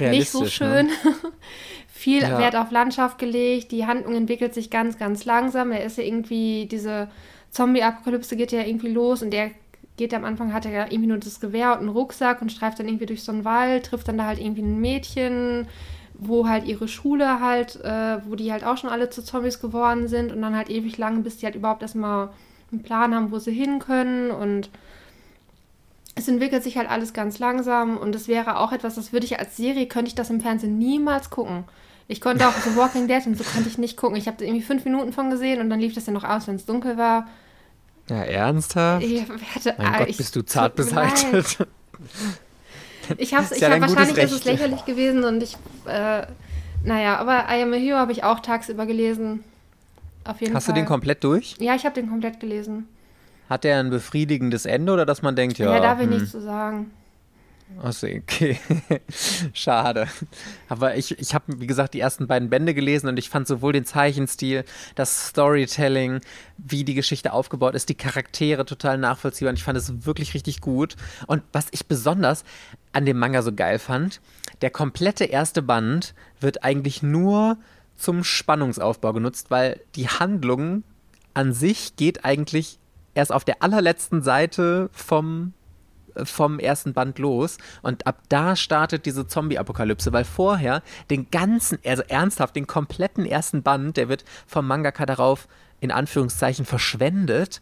nicht 0.00 0.30
so 0.30 0.42
ne? 0.42 0.48
schön. 0.48 0.86
Ne? 0.86 0.92
Viel 1.88 2.22
ja. 2.22 2.38
Wert 2.38 2.56
auf 2.56 2.70
Landschaft 2.70 3.18
gelegt. 3.18 3.72
Die 3.72 3.86
Handlung 3.86 4.14
entwickelt 4.14 4.54
sich 4.54 4.70
ganz, 4.70 4.98
ganz 4.98 5.24
langsam. 5.24 5.72
Er 5.72 5.84
ist 5.84 5.98
ja 5.98 6.04
irgendwie, 6.04 6.66
diese 6.70 7.08
Zombie-Apokalypse 7.50 8.36
geht 8.36 8.52
ja 8.52 8.62
irgendwie 8.62 8.90
los 8.90 9.22
und 9.22 9.30
der 9.30 9.50
geht 9.96 10.12
am 10.12 10.24
Anfang, 10.24 10.52
hat 10.52 10.66
er 10.66 10.72
ja 10.72 10.84
irgendwie 10.84 11.06
nur 11.06 11.18
das 11.18 11.40
Gewehr 11.40 11.72
und 11.72 11.80
einen 11.80 11.88
Rucksack 11.88 12.42
und 12.42 12.52
streift 12.52 12.78
dann 12.78 12.86
irgendwie 12.86 13.06
durch 13.06 13.22
so 13.22 13.32
einen 13.32 13.46
Wald, 13.46 13.86
trifft 13.86 14.08
dann 14.08 14.18
da 14.18 14.26
halt 14.26 14.38
irgendwie 14.38 14.62
ein 14.62 14.78
Mädchen, 14.78 15.66
wo 16.12 16.48
halt 16.48 16.64
ihre 16.64 16.86
Schule 16.86 17.40
halt, 17.40 17.76
äh, 17.82 18.18
wo 18.26 18.34
die 18.34 18.52
halt 18.52 18.64
auch 18.64 18.76
schon 18.76 18.90
alle 18.90 19.08
zu 19.08 19.22
Zombies 19.22 19.60
geworden 19.60 20.08
sind 20.08 20.32
und 20.32 20.42
dann 20.42 20.54
halt 20.54 20.68
ewig 20.68 20.98
lang, 20.98 21.22
bis 21.22 21.38
die 21.38 21.46
halt 21.46 21.54
überhaupt 21.54 21.82
erstmal 21.82 22.30
einen 22.72 22.82
Plan 22.82 23.14
haben, 23.14 23.32
wo 23.32 23.38
sie 23.38 23.52
hin 23.52 23.78
können 23.78 24.30
und 24.30 24.70
es 26.16 26.26
entwickelt 26.28 26.64
sich 26.64 26.78
halt 26.78 26.90
alles 26.90 27.12
ganz 27.12 27.38
langsam 27.38 27.98
und 27.98 28.14
es 28.14 28.26
wäre 28.26 28.58
auch 28.58 28.72
etwas, 28.72 28.94
das 28.96 29.12
würde 29.12 29.26
ich 29.26 29.38
als 29.38 29.56
Serie, 29.56 29.86
könnte 29.86 30.08
ich 30.08 30.14
das 30.14 30.30
im 30.30 30.40
Fernsehen 30.40 30.78
niemals 30.78 31.30
gucken. 31.30 31.64
Ich 32.08 32.20
konnte 32.20 32.48
auch 32.48 32.52
The 32.52 32.74
Walking 32.74 33.06
Dead 33.06 33.24
und 33.26 33.36
so 33.36 33.44
konnte 33.44 33.68
ich 33.68 33.78
nicht 33.78 33.96
gucken. 33.96 34.16
Ich 34.16 34.26
habe 34.26 34.42
irgendwie 34.42 34.62
fünf 34.62 34.84
Minuten 34.84 35.12
von 35.12 35.30
gesehen 35.30 35.60
und 35.60 35.68
dann 35.68 35.78
lief 35.78 35.94
das 35.94 36.06
ja 36.06 36.12
noch 36.12 36.24
aus, 36.24 36.48
wenn 36.48 36.56
es 36.56 36.64
dunkel 36.64 36.96
war. 36.96 37.28
Ja, 38.08 38.22
ernsthaft? 38.22 39.04
Ich 39.04 39.28
werde, 39.28 39.82
mein 39.82 39.94
äh, 39.94 39.98
Gott, 39.98 40.08
ich, 40.08 40.16
bist 40.16 40.34
du 40.34 40.42
zart 40.42 40.74
beseitigt. 40.74 41.58
Ich 43.18 43.34
habe 43.34 43.46
ja 43.56 43.70
hab, 43.70 43.80
wahrscheinlich 43.82 44.18
ist 44.18 44.32
es 44.32 44.44
lächerlich 44.44 44.84
gewesen 44.84 45.22
und 45.22 45.40
ich, 45.40 45.56
äh, 45.86 46.26
naja, 46.82 47.18
aber 47.18 47.44
I 47.48 47.62
Am 47.62 47.72
a 47.72 47.76
Hero 47.76 47.98
habe 47.98 48.10
ich 48.10 48.24
auch 48.24 48.40
tagsüber 48.40 48.84
gelesen. 48.84 49.44
Auf 50.24 50.40
jeden 50.40 50.56
Hast 50.56 50.66
Fall. 50.66 50.74
du 50.74 50.80
den 50.80 50.86
komplett 50.86 51.22
durch? 51.22 51.54
Ja, 51.60 51.76
ich 51.76 51.84
habe 51.84 51.94
den 51.94 52.08
komplett 52.08 52.40
gelesen. 52.40 52.88
Hat 53.48 53.64
er 53.64 53.80
ein 53.80 53.90
befriedigendes 53.90 54.66
Ende 54.66 54.92
oder 54.92 55.06
dass 55.06 55.22
man 55.22 55.36
denkt, 55.36 55.58
ja. 55.58 55.74
Ja, 55.74 55.80
darf 55.80 56.00
ich 56.00 56.06
hm. 56.06 56.14
nichts 56.14 56.30
zu 56.32 56.42
sagen. 56.42 56.90
Achso, 57.82 58.06
okay. 58.06 58.58
Schade. 59.52 60.06
Aber 60.68 60.96
ich, 60.96 61.18
ich 61.18 61.34
habe, 61.34 61.60
wie 61.60 61.66
gesagt, 61.66 61.94
die 61.94 62.00
ersten 62.00 62.26
beiden 62.26 62.48
Bände 62.48 62.74
gelesen 62.74 63.08
und 63.08 63.18
ich 63.18 63.28
fand 63.28 63.46
sowohl 63.48 63.72
den 63.72 63.84
Zeichenstil, 63.84 64.64
das 64.94 65.28
Storytelling, 65.28 66.20
wie 66.56 66.84
die 66.84 66.94
Geschichte 66.94 67.32
aufgebaut 67.32 67.74
ist, 67.74 67.88
die 67.88 67.96
Charaktere 67.96 68.64
total 68.64 68.98
nachvollziehbar 68.98 69.50
und 69.50 69.58
ich 69.58 69.64
fand 69.64 69.76
es 69.76 70.06
wirklich 70.06 70.32
richtig 70.34 70.60
gut. 70.60 70.96
Und 71.26 71.42
was 71.52 71.66
ich 71.72 71.86
besonders 71.86 72.44
an 72.92 73.04
dem 73.04 73.18
Manga 73.18 73.42
so 73.42 73.52
geil 73.52 73.78
fand, 73.78 74.20
der 74.62 74.70
komplette 74.70 75.24
erste 75.24 75.60
Band 75.60 76.14
wird 76.40 76.62
eigentlich 76.62 77.02
nur 77.02 77.58
zum 77.96 78.24
Spannungsaufbau 78.24 79.12
genutzt, 79.12 79.50
weil 79.50 79.80
die 79.96 80.08
Handlung 80.08 80.84
an 81.34 81.52
sich 81.52 81.96
geht 81.96 82.24
eigentlich 82.24 82.78
erst 83.16 83.32
auf 83.32 83.44
der 83.44 83.62
allerletzten 83.62 84.22
Seite 84.22 84.88
vom 84.92 85.52
vom 86.24 86.58
ersten 86.58 86.94
Band 86.94 87.18
los 87.18 87.58
und 87.82 88.06
ab 88.06 88.22
da 88.30 88.56
startet 88.56 89.04
diese 89.04 89.26
Zombie-Apokalypse, 89.26 90.14
weil 90.14 90.24
vorher 90.24 90.82
den 91.10 91.30
ganzen, 91.30 91.78
also 91.84 92.02
ernsthaft, 92.08 92.56
den 92.56 92.66
kompletten 92.66 93.26
ersten 93.26 93.62
Band, 93.62 93.98
der 93.98 94.08
wird 94.08 94.24
vom 94.46 94.66
Mangaka 94.66 95.04
darauf 95.04 95.46
in 95.80 95.90
Anführungszeichen 95.90 96.64
verschwendet, 96.64 97.60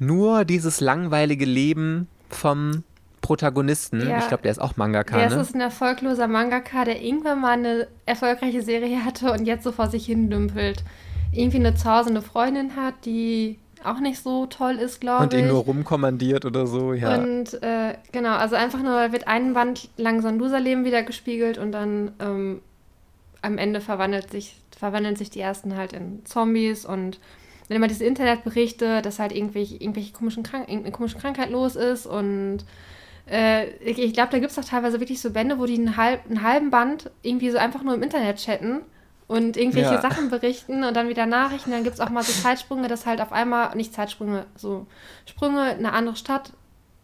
nur 0.00 0.44
dieses 0.44 0.80
langweilige 0.80 1.44
Leben 1.44 2.08
vom 2.30 2.82
Protagonisten, 3.20 4.08
ja, 4.08 4.18
ich 4.18 4.28
glaube, 4.28 4.42
der 4.42 4.52
ist 4.52 4.60
auch 4.60 4.76
Mangaka. 4.76 5.16
Der 5.16 5.30
ne? 5.30 5.40
ist 5.40 5.54
ein 5.54 5.60
erfolgloser 5.60 6.28
Mangaka, 6.28 6.84
der 6.84 7.02
irgendwann 7.02 7.40
mal 7.40 7.52
eine 7.52 7.88
erfolgreiche 8.06 8.62
Serie 8.62 9.04
hatte 9.04 9.32
und 9.32 9.44
jetzt 9.44 9.64
so 9.64 9.72
vor 9.72 9.88
sich 9.88 10.06
hin 10.06 10.30
dümpelt. 10.30 10.84
Irgendwie 11.32 11.58
eine 11.58 11.74
zu 11.74 11.92
Hause 11.92 12.10
eine 12.10 12.22
Freundin 12.22 12.76
hat, 12.76 12.94
die 13.04 13.58
auch 13.84 14.00
nicht 14.00 14.22
so 14.22 14.46
toll 14.46 14.76
ist, 14.76 15.00
glaube 15.00 15.26
ich. 15.26 15.32
Und 15.32 15.38
ihn 15.38 15.48
nur 15.48 15.64
rumkommandiert 15.64 16.44
oder 16.44 16.66
so, 16.66 16.92
ja. 16.92 17.16
Und 17.16 17.62
äh, 17.62 17.94
genau, 18.12 18.36
also 18.36 18.56
einfach 18.56 18.82
nur 18.82 19.12
wird 19.12 19.28
ein 19.28 19.54
Band 19.54 19.88
lang 19.96 20.22
Loserleben 20.38 20.84
wieder 20.84 21.02
gespiegelt 21.02 21.58
und 21.58 21.72
dann 21.72 22.12
ähm, 22.20 22.60
am 23.42 23.58
Ende 23.58 23.80
verwandelt 23.80 24.30
sich, 24.30 24.56
verwandeln 24.76 25.16
sich 25.16 25.30
die 25.30 25.40
ersten 25.40 25.76
halt 25.76 25.92
in 25.92 26.24
Zombies 26.24 26.84
und 26.84 27.18
wenn 27.68 27.76
immer 27.76 27.88
diese 27.88 28.04
Internetberichte, 28.04 29.02
dass 29.02 29.18
halt 29.18 29.32
irgendwelche, 29.32 29.76
irgendwelche 29.76 30.12
komischen 30.12 30.42
Krank 30.42 30.68
irgendeine 30.68 30.92
komische 30.92 31.18
Krankheit 31.18 31.50
los 31.50 31.76
ist 31.76 32.06
und 32.06 32.64
äh, 33.30 33.68
ich, 33.84 33.98
ich 33.98 34.14
glaube, 34.14 34.30
da 34.30 34.38
gibt 34.38 34.52
es 34.52 34.58
auch 34.58 34.64
teilweise 34.64 35.00
wirklich 35.00 35.20
so 35.20 35.30
Bände, 35.30 35.58
wo 35.58 35.66
die 35.66 35.74
einen, 35.74 35.96
halb, 35.96 36.26
einen 36.26 36.42
halben 36.42 36.70
Band 36.70 37.10
irgendwie 37.22 37.50
so 37.50 37.58
einfach 37.58 37.82
nur 37.82 37.94
im 37.94 38.02
Internet 38.02 38.38
chatten 38.38 38.80
und 39.28 39.56
irgendwelche 39.56 39.94
ja. 39.94 40.00
Sachen 40.00 40.30
berichten 40.30 40.82
und 40.82 40.96
dann 40.96 41.08
wieder 41.08 41.26
Nachrichten. 41.26 41.70
Dann 41.70 41.84
gibt 41.84 41.94
es 41.94 42.00
auch 42.00 42.08
mal 42.08 42.22
so 42.22 42.32
Zeitsprünge, 42.32 42.88
dass 42.88 43.06
halt 43.06 43.20
auf 43.20 43.30
einmal, 43.30 43.76
nicht 43.76 43.94
Zeitsprünge, 43.94 44.46
so 44.56 44.86
Sprünge 45.26 45.72
in 45.72 45.78
eine 45.78 45.92
andere 45.92 46.16
Stadt, 46.16 46.52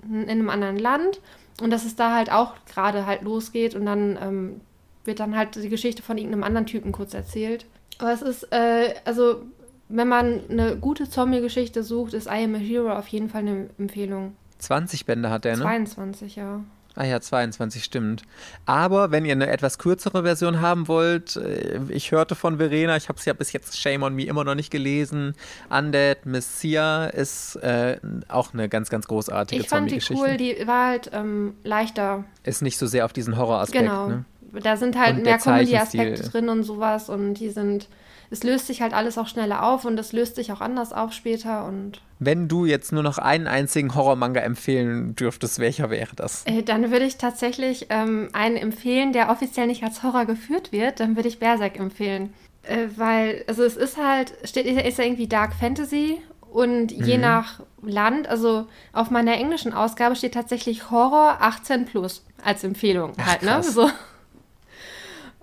in 0.02 0.28
einem 0.28 0.50
anderen 0.50 0.78
Land 0.78 1.20
und 1.60 1.70
dass 1.70 1.84
es 1.84 1.96
da 1.96 2.14
halt 2.14 2.32
auch 2.32 2.54
gerade 2.66 3.06
halt 3.06 3.22
losgeht 3.22 3.74
und 3.74 3.86
dann 3.86 4.18
ähm, 4.20 4.60
wird 5.04 5.20
dann 5.20 5.36
halt 5.36 5.54
die 5.54 5.68
Geschichte 5.68 6.02
von 6.02 6.16
irgendeinem 6.18 6.44
anderen 6.44 6.66
Typen 6.66 6.92
kurz 6.92 7.14
erzählt. 7.14 7.66
Aber 7.98 8.12
es 8.12 8.22
ist, 8.22 8.52
äh, 8.52 8.94
also 9.04 9.42
wenn 9.88 10.08
man 10.08 10.40
eine 10.50 10.76
gute 10.76 11.08
Zombie-Geschichte 11.08 11.82
sucht, 11.82 12.14
ist 12.14 12.26
I 12.26 12.44
Am 12.44 12.54
a 12.54 12.58
Hero 12.58 12.92
auf 12.92 13.08
jeden 13.08 13.28
Fall 13.28 13.42
eine 13.42 13.68
Empfehlung. 13.78 14.34
20 14.58 15.04
Bände 15.04 15.30
hat 15.30 15.44
der, 15.44 15.56
ne? 15.56 15.62
22, 15.62 16.36
ja. 16.36 16.60
Ah 16.96 17.04
ja, 17.04 17.20
22 17.20 17.82
stimmt. 17.82 18.22
Aber 18.66 19.10
wenn 19.10 19.24
ihr 19.24 19.32
eine 19.32 19.48
etwas 19.48 19.78
kürzere 19.78 20.22
Version 20.22 20.60
haben 20.60 20.86
wollt, 20.86 21.36
äh, 21.36 21.80
ich 21.88 22.12
hörte 22.12 22.34
von 22.34 22.58
Verena, 22.58 22.96
ich 22.96 23.08
habe 23.08 23.18
es 23.18 23.24
ja 23.24 23.32
bis 23.32 23.52
jetzt 23.52 23.78
Shame 23.80 24.04
on 24.04 24.14
Me 24.14 24.24
immer 24.24 24.44
noch 24.44 24.54
nicht 24.54 24.70
gelesen. 24.70 25.34
Undead 25.70 26.24
Messiah 26.24 27.06
ist 27.06 27.56
äh, 27.56 27.98
auch 28.28 28.54
eine 28.54 28.68
ganz, 28.68 28.90
ganz 28.90 29.08
großartige 29.08 29.62
Ich 29.62 29.68
fand 29.68 29.90
die 29.90 30.00
cool, 30.10 30.36
die 30.36 30.66
war 30.66 30.88
halt 30.88 31.10
ähm, 31.12 31.54
leichter. 31.64 32.24
Ist 32.44 32.62
nicht 32.62 32.78
so 32.78 32.86
sehr 32.86 33.04
auf 33.04 33.12
diesen 33.12 33.36
Horroraspekt. 33.36 33.84
Genau. 33.84 34.08
Ne? 34.08 34.24
Da 34.62 34.76
sind 34.76 34.96
halt 34.96 35.16
und 35.16 35.22
mehr 35.24 35.38
Comedy-Aspekte 35.38 36.22
drin 36.22 36.48
und 36.48 36.62
sowas 36.62 37.08
und 37.08 37.34
die 37.34 37.50
sind 37.50 37.88
es 38.30 38.42
löst 38.42 38.66
sich 38.66 38.82
halt 38.82 38.94
alles 38.94 39.18
auch 39.18 39.28
schneller 39.28 39.64
auf 39.64 39.84
und 39.84 39.98
es 39.98 40.12
löst 40.12 40.36
sich 40.36 40.50
auch 40.50 40.60
anders 40.60 40.92
auf 40.92 41.12
später 41.12 41.66
und. 41.66 42.00
Wenn 42.24 42.48
du 42.48 42.64
jetzt 42.64 42.92
nur 42.92 43.02
noch 43.02 43.18
einen 43.18 43.46
einzigen 43.46 43.94
Horror-Manga 43.94 44.40
empfehlen 44.40 45.14
dürftest, 45.16 45.58
welcher 45.58 45.90
wäre 45.90 46.14
das? 46.16 46.44
Äh, 46.46 46.62
dann 46.62 46.90
würde 46.90 47.04
ich 47.04 47.16
tatsächlich 47.16 47.86
ähm, 47.90 48.28
einen 48.32 48.56
empfehlen, 48.56 49.12
der 49.12 49.30
offiziell 49.30 49.66
nicht 49.66 49.82
als 49.82 50.02
Horror 50.02 50.24
geführt 50.24 50.72
wird. 50.72 51.00
Dann 51.00 51.16
würde 51.16 51.28
ich 51.28 51.38
Berserk 51.38 51.78
empfehlen. 51.78 52.32
Äh, 52.62 52.86
weil, 52.96 53.44
also 53.46 53.62
es 53.62 53.76
ist 53.76 53.96
halt, 53.96 54.32
steht, 54.44 54.66
ist 54.66 54.98
ja 54.98 55.04
irgendwie 55.04 55.26
Dark 55.26 55.54
Fantasy 55.54 56.18
und 56.54 56.96
mhm. 56.96 57.04
je 57.04 57.18
nach 57.18 57.60
Land, 57.82 58.28
also 58.28 58.66
auf 58.92 59.10
meiner 59.10 59.34
englischen 59.34 59.72
Ausgabe 59.72 60.16
steht 60.16 60.34
tatsächlich 60.34 60.90
Horror 60.90 61.38
18 61.40 61.84
plus 61.84 62.24
als 62.44 62.64
Empfehlung 62.64 63.12
Ach, 63.18 63.26
halt, 63.26 63.42
ne? 63.42 63.62
So. 63.62 63.90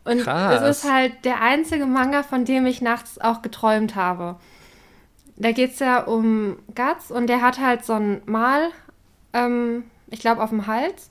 Und 0.04 0.24
Krass. 0.24 0.62
es 0.62 0.78
ist 0.78 0.92
halt 0.92 1.26
der 1.26 1.42
einzige 1.42 1.86
Manga, 1.86 2.24
von 2.24 2.46
dem 2.46 2.66
ich 2.66 2.82
nachts 2.82 3.20
auch 3.20 3.42
geträumt 3.42 3.96
habe. 3.96 4.38
Da 5.42 5.52
geht 5.54 5.72
es 5.72 5.80
ja 5.80 6.04
um 6.04 6.58
Guts 6.76 7.10
und 7.10 7.26
der 7.26 7.42
hat 7.42 7.60
halt 7.60 7.84
so 7.84 7.94
ein 7.94 8.22
Mal, 8.28 8.70
ähm, 9.34 9.86
ich 10.12 10.20
glaube, 10.20 10.44
auf 10.44 10.52
dem 10.52 10.68
Hals. 10.68 11.10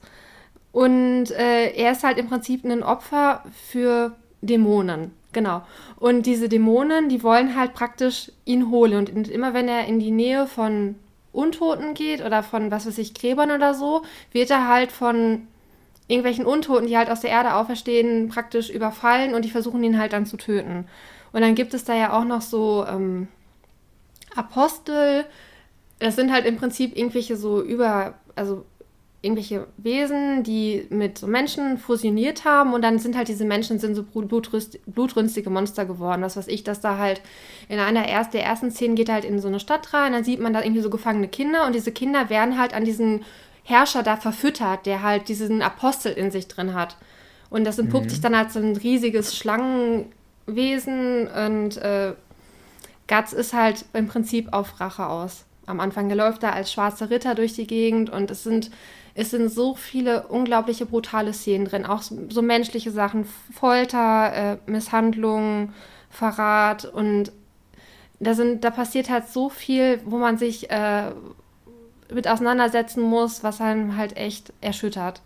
Und 0.70 1.32
äh, 1.32 1.72
er 1.72 1.90
ist 1.90 2.04
halt 2.04 2.16
im 2.16 2.28
Prinzip 2.28 2.64
ein 2.64 2.84
Opfer 2.84 3.42
für 3.68 4.14
Dämonen. 4.40 5.10
Genau. 5.32 5.62
Und 5.96 6.26
diese 6.26 6.48
Dämonen, 6.48 7.08
die 7.08 7.24
wollen 7.24 7.56
halt 7.56 7.74
praktisch 7.74 8.30
ihn 8.44 8.70
holen. 8.70 9.08
Und 9.08 9.28
immer 9.28 9.52
wenn 9.52 9.66
er 9.66 9.86
in 9.86 9.98
die 9.98 10.12
Nähe 10.12 10.46
von 10.46 10.94
Untoten 11.32 11.94
geht 11.94 12.24
oder 12.24 12.44
von, 12.44 12.70
was 12.70 12.86
weiß 12.86 12.98
ich, 12.98 13.14
Gräbern 13.14 13.50
oder 13.50 13.74
so, 13.74 14.02
wird 14.30 14.50
er 14.50 14.68
halt 14.68 14.92
von 14.92 15.48
irgendwelchen 16.06 16.46
Untoten, 16.46 16.86
die 16.86 16.96
halt 16.96 17.10
aus 17.10 17.20
der 17.20 17.30
Erde 17.30 17.54
auferstehen, 17.54 18.28
praktisch 18.28 18.70
überfallen 18.70 19.34
und 19.34 19.44
die 19.44 19.50
versuchen 19.50 19.82
ihn 19.82 19.98
halt 19.98 20.12
dann 20.12 20.26
zu 20.26 20.36
töten. 20.36 20.86
Und 21.32 21.40
dann 21.40 21.56
gibt 21.56 21.74
es 21.74 21.82
da 21.82 21.94
ja 21.96 22.12
auch 22.16 22.24
noch 22.24 22.42
so 22.42 22.86
ähm, 22.88 23.26
Apostel. 24.36 25.24
Das 25.98 26.16
sind 26.16 26.32
halt 26.32 26.46
im 26.46 26.56
Prinzip 26.56 26.96
irgendwelche 26.96 27.36
so 27.36 27.62
über, 27.62 28.14
also 28.34 28.64
irgendwelche 29.22 29.66
Wesen, 29.76 30.42
die 30.44 30.86
mit 30.88 31.18
so 31.18 31.26
Menschen 31.26 31.76
fusioniert 31.76 32.46
haben 32.46 32.72
und 32.72 32.80
dann 32.82 32.98
sind 32.98 33.16
halt 33.16 33.28
diese 33.28 33.44
Menschen 33.44 33.78
sind 33.78 33.94
so 33.94 34.02
blutrünstige 34.02 35.50
Monster 35.50 35.84
geworden. 35.84 36.22
Was 36.22 36.38
weiß 36.38 36.48
ich, 36.48 36.64
dass 36.64 36.80
da 36.80 36.96
halt 36.96 37.20
in 37.68 37.78
einer 37.78 38.08
erst, 38.08 38.32
der 38.32 38.44
ersten 38.44 38.70
Szene 38.70 38.94
geht 38.94 39.10
halt 39.10 39.26
in 39.26 39.38
so 39.38 39.48
eine 39.48 39.60
Stadt 39.60 39.92
rein, 39.92 40.12
dann 40.12 40.24
sieht 40.24 40.40
man 40.40 40.54
da 40.54 40.62
irgendwie 40.62 40.80
so 40.80 40.88
gefangene 40.88 41.28
Kinder 41.28 41.66
und 41.66 41.74
diese 41.74 41.92
Kinder 41.92 42.30
werden 42.30 42.58
halt 42.58 42.72
an 42.72 42.86
diesen 42.86 43.24
Herrscher 43.62 44.02
da 44.02 44.16
verfüttert, 44.16 44.86
der 44.86 45.02
halt 45.02 45.28
diesen 45.28 45.60
Apostel 45.60 46.12
in 46.12 46.30
sich 46.30 46.48
drin 46.48 46.72
hat. 46.72 46.96
Und 47.50 47.64
das 47.64 47.78
entpuppt 47.78 48.06
mhm. 48.06 48.10
sich 48.10 48.20
dann 48.22 48.34
als 48.34 48.54
so 48.54 48.60
ein 48.60 48.76
riesiges 48.76 49.36
Schlangenwesen 49.36 51.26
und 51.26 51.76
äh, 51.76 52.14
Guts 53.10 53.32
ist 53.32 53.52
halt 53.52 53.84
im 53.92 54.06
Prinzip 54.06 54.52
auf 54.52 54.80
Rache 54.80 55.06
aus. 55.06 55.44
Am 55.66 55.80
Anfang, 55.80 56.08
läuft 56.10 56.42
da 56.42 56.50
als 56.50 56.72
schwarzer 56.72 57.10
Ritter 57.10 57.34
durch 57.34 57.52
die 57.52 57.66
Gegend 57.66 58.08
und 58.08 58.30
es 58.30 58.44
sind 58.44 58.70
es 59.14 59.30
sind 59.30 59.50
so 59.50 59.74
viele 59.74 60.28
unglaubliche 60.28 60.86
brutale 60.86 61.32
Szenen 61.32 61.64
drin, 61.64 61.84
auch 61.84 62.02
so, 62.02 62.16
so 62.28 62.42
menschliche 62.42 62.90
Sachen, 62.90 63.26
Folter, 63.52 64.32
äh, 64.32 64.56
Misshandlung, 64.70 65.72
Verrat 66.10 66.84
und 66.84 67.32
da 68.20 68.34
sind, 68.34 68.64
da 68.64 68.70
passiert 68.70 69.10
halt 69.10 69.28
so 69.28 69.48
viel, 69.48 70.00
wo 70.04 70.18
man 70.18 70.38
sich 70.38 70.70
äh, 70.70 71.10
mit 72.12 72.28
auseinandersetzen 72.28 73.02
muss, 73.02 73.42
was 73.42 73.60
einen 73.60 73.96
halt 73.96 74.16
echt 74.16 74.52
erschüttert. 74.60 75.22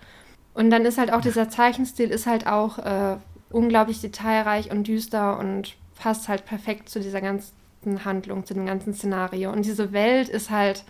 Und 0.54 0.70
dann 0.70 0.84
ist 0.84 0.98
halt 0.98 1.12
auch 1.12 1.20
dieser 1.20 1.48
Zeichenstil 1.48 2.10
ist 2.10 2.26
halt 2.26 2.46
auch 2.46 2.78
äh, 2.78 3.16
unglaublich 3.50 4.00
detailreich 4.00 4.70
und 4.70 4.86
düster 4.86 5.38
und 5.38 5.74
passt 5.96 6.28
halt 6.28 6.44
perfekt 6.46 6.88
zu 6.88 7.00
dieser 7.00 7.20
ganzen 7.20 7.52
Handlung, 8.04 8.44
zu 8.44 8.54
dem 8.54 8.66
ganzen 8.66 8.94
Szenario. 8.94 9.52
Und 9.52 9.64
diese 9.64 9.92
Welt 9.92 10.28
ist 10.28 10.50
halt 10.50 10.84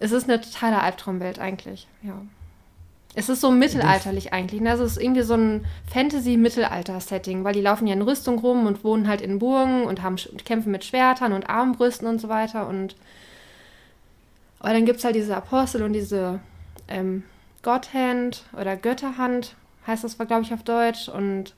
es 0.00 0.12
ist 0.12 0.28
eine 0.28 0.40
totale 0.40 0.80
Albtraumwelt 0.80 1.38
eigentlich, 1.38 1.86
ja. 2.02 2.20
Es 3.14 3.28
ist 3.28 3.40
so 3.40 3.50
mittelalterlich 3.50 4.32
eigentlich. 4.32 4.60
Ne? 4.60 4.70
Also 4.70 4.84
es 4.84 4.92
ist 4.92 5.02
irgendwie 5.02 5.22
so 5.22 5.34
ein 5.34 5.66
Fantasy-Mittelalter-Setting, 5.92 7.42
weil 7.42 7.54
die 7.54 7.60
laufen 7.60 7.88
ja 7.88 7.94
in 7.94 8.02
Rüstung 8.02 8.38
rum 8.38 8.66
und 8.66 8.84
wohnen 8.84 9.08
halt 9.08 9.20
in 9.20 9.40
Burgen 9.40 9.82
und 9.82 10.02
haben 10.02 10.14
kämpfen 10.44 10.70
mit 10.70 10.84
Schwertern 10.84 11.32
und 11.32 11.50
Armbrüsten 11.50 12.06
und 12.06 12.20
so 12.20 12.28
weiter. 12.28 12.68
Und 12.68 12.94
aber 14.60 14.74
dann 14.74 14.84
gibt 14.84 14.98
es 14.98 15.04
halt 15.04 15.16
diese 15.16 15.36
Apostel 15.36 15.82
und 15.82 15.92
diese 15.92 16.38
ähm, 16.86 17.24
Godhand 17.62 18.44
oder 18.52 18.76
Götterhand, 18.76 19.56
heißt 19.88 20.04
das, 20.04 20.16
glaube 20.16 20.42
ich, 20.42 20.54
auf 20.54 20.62
Deutsch. 20.62 21.08
Und 21.08 21.56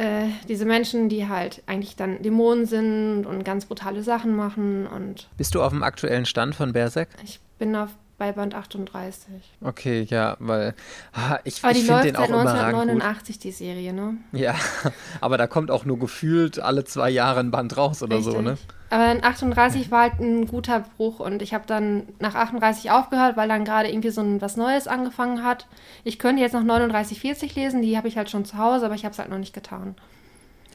äh, 0.00 0.28
diese 0.48 0.64
Menschen, 0.64 1.10
die 1.10 1.28
halt 1.28 1.62
eigentlich 1.66 1.94
dann 1.94 2.22
Dämonen 2.22 2.64
sind 2.64 3.26
und 3.26 3.44
ganz 3.44 3.66
brutale 3.66 4.02
Sachen 4.02 4.34
machen 4.34 4.86
und. 4.86 5.28
Bist 5.36 5.54
du 5.54 5.62
auf 5.62 5.72
dem 5.72 5.82
aktuellen 5.82 6.24
Stand 6.24 6.54
von 6.54 6.72
Berserk? 6.72 7.08
Ich 7.22 7.38
bin 7.58 7.76
auf 7.76 7.90
bei 8.20 8.32
Band 8.32 8.54
38. 8.54 9.24
Okay, 9.62 10.06
ja, 10.10 10.36
weil 10.40 10.74
ah, 11.14 11.38
ich, 11.44 11.64
aber 11.64 11.72
ich 11.72 11.86
finde 11.86 12.02
den 12.02 12.16
auch 12.16 12.28
seit 12.28 12.34
1989 12.34 13.38
die 13.38 13.50
Serie, 13.50 13.94
ne? 13.94 14.18
Ja, 14.32 14.54
aber 15.22 15.38
da 15.38 15.46
kommt 15.46 15.70
auch 15.70 15.86
nur 15.86 15.98
gefühlt 15.98 16.60
alle 16.60 16.84
zwei 16.84 17.08
Jahre 17.08 17.40
ein 17.40 17.50
Band 17.50 17.78
raus 17.78 18.02
oder 18.02 18.18
Richtig. 18.18 18.34
so, 18.34 18.42
ne? 18.42 18.58
Aber 18.90 19.10
in 19.10 19.24
38 19.24 19.90
war 19.90 20.02
halt 20.02 20.20
ein 20.20 20.46
guter 20.46 20.80
Bruch 20.98 21.20
und 21.20 21.40
ich 21.40 21.54
habe 21.54 21.64
dann 21.66 22.08
nach 22.18 22.34
38 22.34 22.90
aufgehört, 22.90 23.38
weil 23.38 23.48
dann 23.48 23.64
gerade 23.64 23.88
irgendwie 23.88 24.10
so 24.10 24.20
ein, 24.20 24.42
was 24.42 24.58
Neues 24.58 24.86
angefangen 24.86 25.42
hat. 25.42 25.66
Ich 26.04 26.18
könnte 26.18 26.42
jetzt 26.42 26.52
noch 26.52 26.62
39, 26.62 27.20
40 27.20 27.54
lesen, 27.54 27.80
die 27.80 27.96
habe 27.96 28.08
ich 28.08 28.18
halt 28.18 28.28
schon 28.28 28.44
zu 28.44 28.58
Hause, 28.58 28.84
aber 28.84 28.96
ich 28.96 29.06
habe 29.06 29.14
es 29.14 29.18
halt 29.18 29.30
noch 29.30 29.38
nicht 29.38 29.54
getan. 29.54 29.94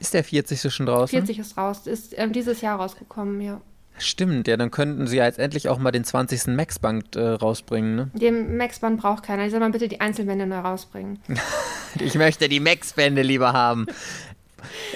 Ist 0.00 0.14
der 0.14 0.24
40. 0.24 0.74
schon 0.74 0.86
draußen? 0.86 1.16
40 1.16 1.38
ist 1.38 1.56
raus, 1.56 1.86
ist 1.86 2.12
äh, 2.18 2.28
dieses 2.28 2.60
Jahr 2.60 2.80
rausgekommen, 2.80 3.40
ja. 3.40 3.60
Stimmt, 3.98 4.46
ja, 4.46 4.56
dann 4.56 4.70
könnten 4.70 5.06
sie 5.06 5.16
ja 5.16 5.24
jetzt 5.24 5.38
endlich 5.38 5.68
auch 5.68 5.78
mal 5.78 5.90
den 5.90 6.04
20. 6.04 6.48
Max-Band 6.48 7.16
äh, 7.16 7.28
rausbringen, 7.28 7.96
ne? 7.96 8.10
Den 8.14 8.56
Max-Band 8.56 9.00
braucht 9.00 9.22
keiner. 9.22 9.46
Ich 9.46 9.50
soll 9.50 9.60
mal 9.60 9.70
bitte 9.70 9.88
die 9.88 10.00
Einzelbände 10.00 10.46
neu 10.46 10.58
rausbringen. 10.58 11.18
ich 11.98 12.14
möchte 12.14 12.48
die 12.48 12.60
Max-Bände 12.60 13.22
lieber 13.22 13.52
haben. 13.52 13.86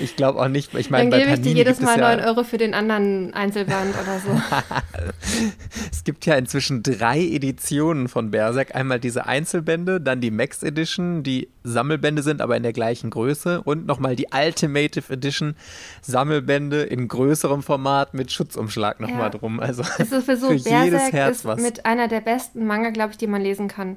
Ich 0.00 0.16
glaube 0.16 0.40
auch 0.40 0.48
nicht. 0.48 0.74
Ich 0.74 0.90
meine, 0.90 1.10
Dann 1.10 1.20
gebe 1.20 1.32
ich 1.32 1.40
dir 1.40 1.52
jedes 1.52 1.80
Mal 1.80 1.98
ja 1.98 2.16
9 2.16 2.24
Euro 2.24 2.44
für 2.44 2.58
den 2.58 2.74
anderen 2.74 3.34
Einzelband 3.34 3.94
oder 3.94 4.18
so. 4.18 4.40
es 5.90 6.04
gibt 6.04 6.26
ja 6.26 6.34
inzwischen 6.34 6.82
drei 6.82 7.20
Editionen 7.20 8.08
von 8.08 8.30
Berserk. 8.30 8.74
Einmal 8.74 9.00
diese 9.00 9.26
Einzelbände, 9.26 10.00
dann 10.00 10.20
die 10.20 10.30
Max 10.30 10.62
Edition, 10.62 11.22
die 11.22 11.48
Sammelbände 11.62 12.22
sind, 12.22 12.40
aber 12.40 12.56
in 12.56 12.62
der 12.62 12.72
gleichen 12.72 13.10
Größe. 13.10 13.62
Und 13.62 13.86
nochmal 13.86 14.16
die 14.16 14.26
Ultimative 14.32 15.12
Edition, 15.12 15.54
Sammelbände 16.02 16.82
in 16.82 17.08
größerem 17.08 17.62
Format 17.62 18.14
mit 18.14 18.32
Schutzumschlag 18.32 19.00
nochmal 19.00 19.20
ja. 19.22 19.30
drum. 19.30 19.60
Also 19.60 19.82
es 19.98 20.12
ist 20.12 20.24
für, 20.24 20.36
so, 20.36 20.48
für 20.48 20.54
jedes 20.54 21.12
Herz 21.12 21.38
ist 21.38 21.44
was. 21.44 21.60
mit 21.60 21.86
einer 21.86 22.08
der 22.08 22.20
besten 22.20 22.66
Manga, 22.66 22.90
glaube 22.90 23.12
ich, 23.12 23.18
die 23.18 23.26
man 23.26 23.42
lesen 23.42 23.68
kann. 23.68 23.96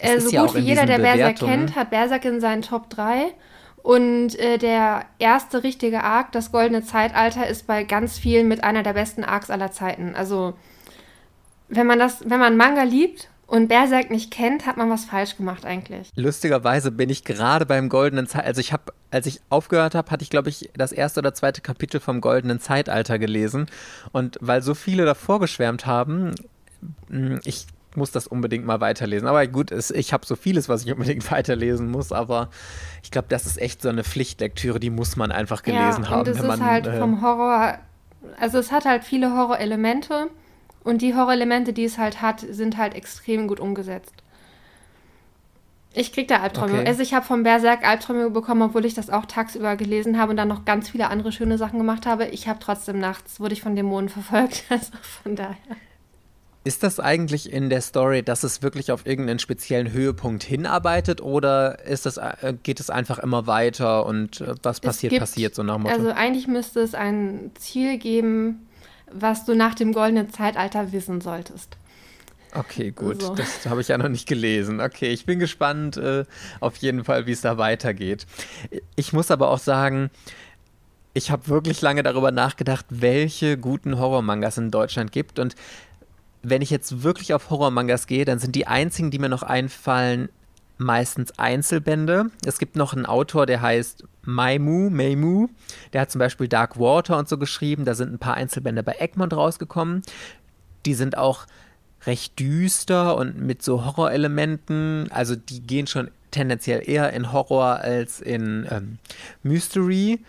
Äh, 0.00 0.20
so 0.20 0.30
ja 0.30 0.46
gut 0.46 0.54
wie 0.54 0.60
jeder, 0.60 0.86
der 0.86 0.98
Berserk 0.98 1.36
kennt, 1.38 1.76
hat 1.76 1.90
Berserk 1.90 2.24
in 2.24 2.40
seinen 2.40 2.62
Top 2.62 2.88
3. 2.90 3.32
Und 3.82 4.38
äh, 4.38 4.58
der 4.58 5.06
erste 5.18 5.62
richtige 5.62 6.02
Arc, 6.04 6.32
das 6.32 6.52
Goldene 6.52 6.82
Zeitalter, 6.84 7.46
ist 7.46 7.66
bei 7.66 7.84
ganz 7.84 8.18
vielen 8.18 8.48
mit 8.48 8.62
einer 8.62 8.82
der 8.82 8.92
besten 8.92 9.24
Arcs 9.24 9.50
aller 9.50 9.72
Zeiten. 9.72 10.14
Also, 10.14 10.54
wenn 11.68 11.86
man 11.86 11.98
das, 11.98 12.28
wenn 12.28 12.40
man 12.40 12.56
Manga 12.56 12.82
liebt 12.82 13.30
und 13.46 13.68
Berserk 13.68 14.10
nicht 14.10 14.30
kennt, 14.30 14.66
hat 14.66 14.76
man 14.76 14.90
was 14.90 15.04
falsch 15.06 15.36
gemacht 15.36 15.64
eigentlich. 15.64 16.10
Lustigerweise 16.14 16.92
bin 16.92 17.10
ich 17.10 17.24
gerade 17.24 17.66
beim 17.66 17.88
Goldenen 17.88 18.26
Zeitalter, 18.26 18.48
also 18.48 18.60
ich 18.60 18.72
habe, 18.72 18.92
als 19.10 19.26
ich 19.26 19.40
aufgehört 19.48 19.94
habe, 19.94 20.10
hatte 20.10 20.22
ich 20.22 20.30
glaube 20.30 20.50
ich 20.50 20.70
das 20.74 20.92
erste 20.92 21.20
oder 21.20 21.34
zweite 21.34 21.60
Kapitel 21.60 22.00
vom 22.00 22.20
Goldenen 22.20 22.60
Zeitalter 22.60 23.18
gelesen 23.18 23.66
und 24.12 24.38
weil 24.40 24.62
so 24.62 24.74
viele 24.74 25.04
davor 25.04 25.40
geschwärmt 25.40 25.86
haben, 25.86 26.34
hm, 27.08 27.40
ich 27.44 27.66
muss 27.96 28.10
das 28.10 28.26
unbedingt 28.26 28.64
mal 28.64 28.80
weiterlesen. 28.80 29.26
Aber 29.26 29.46
gut, 29.46 29.72
es, 29.72 29.90
ich 29.90 30.12
habe 30.12 30.26
so 30.26 30.36
vieles, 30.36 30.68
was 30.68 30.84
ich 30.84 30.92
unbedingt 30.92 31.30
weiterlesen 31.30 31.90
muss, 31.90 32.12
aber 32.12 32.50
ich 33.02 33.10
glaube, 33.10 33.28
das 33.28 33.46
ist 33.46 33.60
echt 33.60 33.82
so 33.82 33.88
eine 33.88 34.04
Pflichtlektüre, 34.04 34.80
die 34.80 34.90
muss 34.90 35.16
man 35.16 35.32
einfach 35.32 35.62
gelesen 35.62 36.04
ja, 36.04 36.10
haben. 36.10 36.20
Und 36.20 36.28
es 36.28 36.38
ist 36.38 36.46
man, 36.46 36.64
halt 36.64 36.86
äh, 36.86 36.98
vom 36.98 37.22
Horror, 37.22 37.78
also 38.38 38.58
es 38.58 38.72
hat 38.72 38.84
halt 38.84 39.04
viele 39.04 39.36
Horrorelemente 39.36 40.28
und 40.84 41.02
die 41.02 41.14
Horrorelemente, 41.14 41.72
die 41.72 41.84
es 41.84 41.98
halt 41.98 42.22
hat, 42.22 42.40
sind 42.40 42.76
halt 42.76 42.94
extrem 42.94 43.48
gut 43.48 43.60
umgesetzt. 43.60 44.14
Ich 45.92 46.12
krieg 46.12 46.28
da 46.28 46.40
Albträume. 46.40 46.78
Okay. 46.80 46.86
Also 46.86 47.02
ich 47.02 47.14
habe 47.14 47.26
vom 47.26 47.42
Berserk 47.42 47.84
Albträume 47.86 48.30
bekommen, 48.30 48.62
obwohl 48.62 48.84
ich 48.84 48.94
das 48.94 49.10
auch 49.10 49.26
tagsüber 49.26 49.74
gelesen 49.74 50.18
habe 50.18 50.30
und 50.30 50.36
dann 50.36 50.46
noch 50.46 50.64
ganz 50.64 50.88
viele 50.88 51.08
andere 51.08 51.32
schöne 51.32 51.58
Sachen 51.58 51.78
gemacht 51.78 52.06
habe. 52.06 52.26
Ich 52.26 52.46
habe 52.46 52.60
trotzdem 52.60 53.00
nachts, 53.00 53.40
wurde 53.40 53.54
ich 53.54 53.62
von 53.62 53.74
Dämonen 53.74 54.08
verfolgt. 54.08 54.64
Also 54.68 54.92
von 55.22 55.34
daher. 55.34 55.56
Ist 56.70 56.84
das 56.84 57.00
eigentlich 57.00 57.52
in 57.52 57.68
der 57.68 57.80
Story, 57.80 58.22
dass 58.22 58.44
es 58.44 58.62
wirklich 58.62 58.92
auf 58.92 59.04
irgendeinen 59.04 59.40
speziellen 59.40 59.90
Höhepunkt 59.90 60.44
hinarbeitet 60.44 61.20
oder 61.20 61.84
ist 61.84 62.06
das, 62.06 62.16
äh, 62.16 62.54
geht 62.62 62.78
es 62.78 62.90
einfach 62.90 63.18
immer 63.18 63.48
weiter 63.48 64.06
und 64.06 64.40
äh, 64.40 64.54
was 64.62 64.78
passiert, 64.78 65.10
gibt, 65.10 65.18
passiert 65.18 65.52
so 65.56 65.64
nach 65.64 65.78
Motto? 65.78 65.92
Also 65.92 66.12
eigentlich 66.12 66.46
müsste 66.46 66.78
es 66.78 66.94
ein 66.94 67.50
Ziel 67.58 67.98
geben, 67.98 68.68
was 69.10 69.44
du 69.44 69.56
nach 69.56 69.74
dem 69.74 69.92
goldenen 69.92 70.32
Zeitalter 70.32 70.92
wissen 70.92 71.20
solltest. 71.20 71.76
Okay, 72.54 72.92
gut. 72.92 73.20
So. 73.20 73.34
Das 73.34 73.66
habe 73.68 73.80
ich 73.80 73.88
ja 73.88 73.98
noch 73.98 74.08
nicht 74.08 74.28
gelesen. 74.28 74.80
Okay, 74.80 75.08
ich 75.08 75.26
bin 75.26 75.40
gespannt 75.40 75.96
äh, 75.96 76.24
auf 76.60 76.76
jeden 76.76 77.02
Fall, 77.02 77.26
wie 77.26 77.32
es 77.32 77.40
da 77.40 77.58
weitergeht. 77.58 78.28
Ich 78.94 79.12
muss 79.12 79.32
aber 79.32 79.50
auch 79.50 79.58
sagen, 79.58 80.08
ich 81.14 81.32
habe 81.32 81.48
wirklich 81.48 81.80
lange 81.80 82.04
darüber 82.04 82.30
nachgedacht, 82.30 82.86
welche 82.90 83.58
guten 83.58 83.98
Horrormangas 83.98 84.54
es 84.54 84.58
in 84.58 84.70
Deutschland 84.70 85.10
gibt 85.10 85.40
und 85.40 85.56
wenn 86.42 86.62
ich 86.62 86.70
jetzt 86.70 87.02
wirklich 87.02 87.34
auf 87.34 87.50
Horrormangas 87.50 88.06
gehe, 88.06 88.24
dann 88.24 88.38
sind 88.38 88.54
die 88.54 88.66
einzigen, 88.66 89.10
die 89.10 89.18
mir 89.18 89.28
noch 89.28 89.42
einfallen, 89.42 90.28
meistens 90.78 91.38
Einzelbände. 91.38 92.30
Es 92.44 92.58
gibt 92.58 92.74
noch 92.74 92.94
einen 92.94 93.04
Autor, 93.04 93.44
der 93.44 93.60
heißt 93.60 94.04
Maimu, 94.22 94.88
Maimu. 94.88 95.48
Der 95.92 96.00
hat 96.00 96.10
zum 96.10 96.18
Beispiel 96.18 96.48
Dark 96.48 96.80
Water 96.80 97.18
und 97.18 97.28
so 97.28 97.36
geschrieben. 97.36 97.84
Da 97.84 97.94
sind 97.94 98.12
ein 98.12 98.18
paar 98.18 98.34
Einzelbände 98.34 98.82
bei 98.82 98.96
Egmont 98.98 99.34
rausgekommen. 99.34 100.02
Die 100.86 100.94
sind 100.94 101.18
auch 101.18 101.46
recht 102.06 102.38
düster 102.38 103.16
und 103.16 103.38
mit 103.38 103.62
so 103.62 103.84
Horrorelementen. 103.84 105.08
Also 105.12 105.36
die 105.36 105.60
gehen 105.60 105.86
schon 105.86 106.10
tendenziell 106.30 106.88
eher 106.88 107.12
in 107.12 107.30
Horror 107.30 107.80
als 107.80 108.20
in 108.20 108.66
ähm, 108.70 108.98
Mystery. 109.42 110.20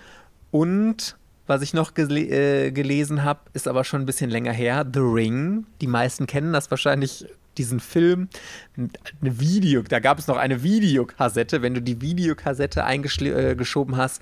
Und 0.52 1.16
was 1.52 1.62
ich 1.62 1.74
noch 1.74 1.94
gele 1.94 2.22
äh, 2.22 2.72
gelesen 2.72 3.26
habe, 3.26 3.42
ist 3.52 3.68
aber 3.68 3.84
schon 3.84 4.02
ein 4.02 4.06
bisschen 4.06 4.30
länger 4.30 4.54
her, 4.54 4.86
The 4.92 5.02
Ring. 5.02 5.66
Die 5.82 5.88
meisten 5.88 6.26
kennen 6.26 6.54
das 6.54 6.72
wahrscheinlich 6.72 7.26
diesen 7.58 7.82
Film, 7.82 8.30
eine 8.78 9.40
Video, 9.40 9.82
da 9.82 10.00
gab 10.00 10.18
es 10.18 10.28
noch 10.28 10.38
eine 10.38 10.64
Videokassette. 10.64 11.62
Wenn 11.62 11.74
du 11.74 11.82
die 11.82 12.00
Videokassette 12.00 12.86
eingeschoben 12.86 13.94
äh, 13.94 13.98
hast, 13.98 14.22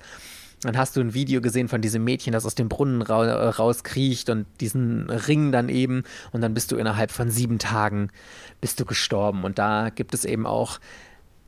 dann 0.62 0.76
hast 0.76 0.96
du 0.96 1.00
ein 1.00 1.14
Video 1.14 1.40
gesehen 1.40 1.68
von 1.68 1.80
diesem 1.80 2.02
Mädchen, 2.02 2.32
das 2.32 2.44
aus 2.44 2.56
dem 2.56 2.68
Brunnen 2.68 3.02
ra 3.02 3.24
äh, 3.24 3.48
rauskriecht 3.48 4.28
und 4.28 4.46
diesen 4.60 5.08
Ring 5.08 5.52
dann 5.52 5.68
eben 5.68 6.02
und 6.32 6.40
dann 6.40 6.52
bist 6.52 6.72
du 6.72 6.76
innerhalb 6.76 7.12
von 7.12 7.30
sieben 7.30 7.60
Tagen 7.60 8.10
bist 8.60 8.80
du 8.80 8.84
gestorben. 8.84 9.44
Und 9.44 9.60
da 9.60 9.90
gibt 9.90 10.12
es 10.12 10.24
eben 10.24 10.46
auch, 10.46 10.80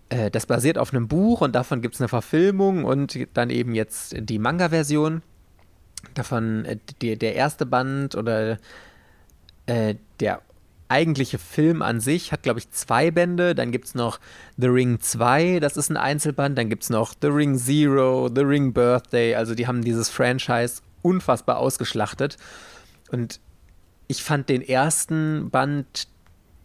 äh, 0.08 0.30
das 0.30 0.46
basiert 0.46 0.78
auf 0.78 0.94
einem 0.94 1.08
Buch 1.08 1.40
und 1.40 1.56
davon 1.56 1.82
gibt 1.82 1.96
es 1.96 2.00
eine 2.00 2.08
Verfilmung 2.08 2.84
und 2.84 3.18
dann 3.34 3.50
eben 3.50 3.74
jetzt 3.74 4.14
die 4.16 4.38
Manga-Version. 4.38 5.22
Davon 6.14 6.64
äh, 6.64 6.78
die, 7.00 7.18
der 7.18 7.34
erste 7.34 7.66
Band 7.66 8.14
oder 8.14 8.58
äh, 9.66 9.94
der 10.20 10.42
eigentliche 10.92 11.38
Film 11.38 11.80
an 11.80 12.00
sich 12.00 12.32
hat, 12.32 12.42
glaube 12.42 12.60
ich, 12.60 12.70
zwei 12.70 13.10
Bände. 13.10 13.54
Dann 13.54 13.72
gibt 13.72 13.86
es 13.86 13.94
noch 13.94 14.20
The 14.58 14.66
Ring 14.66 15.00
2, 15.00 15.58
das 15.58 15.78
ist 15.78 15.90
ein 15.90 15.96
Einzelband. 15.96 16.58
Dann 16.58 16.68
gibt 16.68 16.82
es 16.82 16.90
noch 16.90 17.14
The 17.20 17.28
Ring 17.28 17.56
Zero, 17.56 18.28
The 18.32 18.42
Ring 18.42 18.72
Birthday. 18.74 19.34
Also 19.34 19.54
die 19.54 19.66
haben 19.66 19.82
dieses 19.82 20.10
Franchise 20.10 20.82
unfassbar 21.00 21.56
ausgeschlachtet. 21.56 22.36
Und 23.10 23.40
ich 24.06 24.22
fand 24.22 24.50
den 24.50 24.60
ersten 24.60 25.48
Band, 25.50 26.08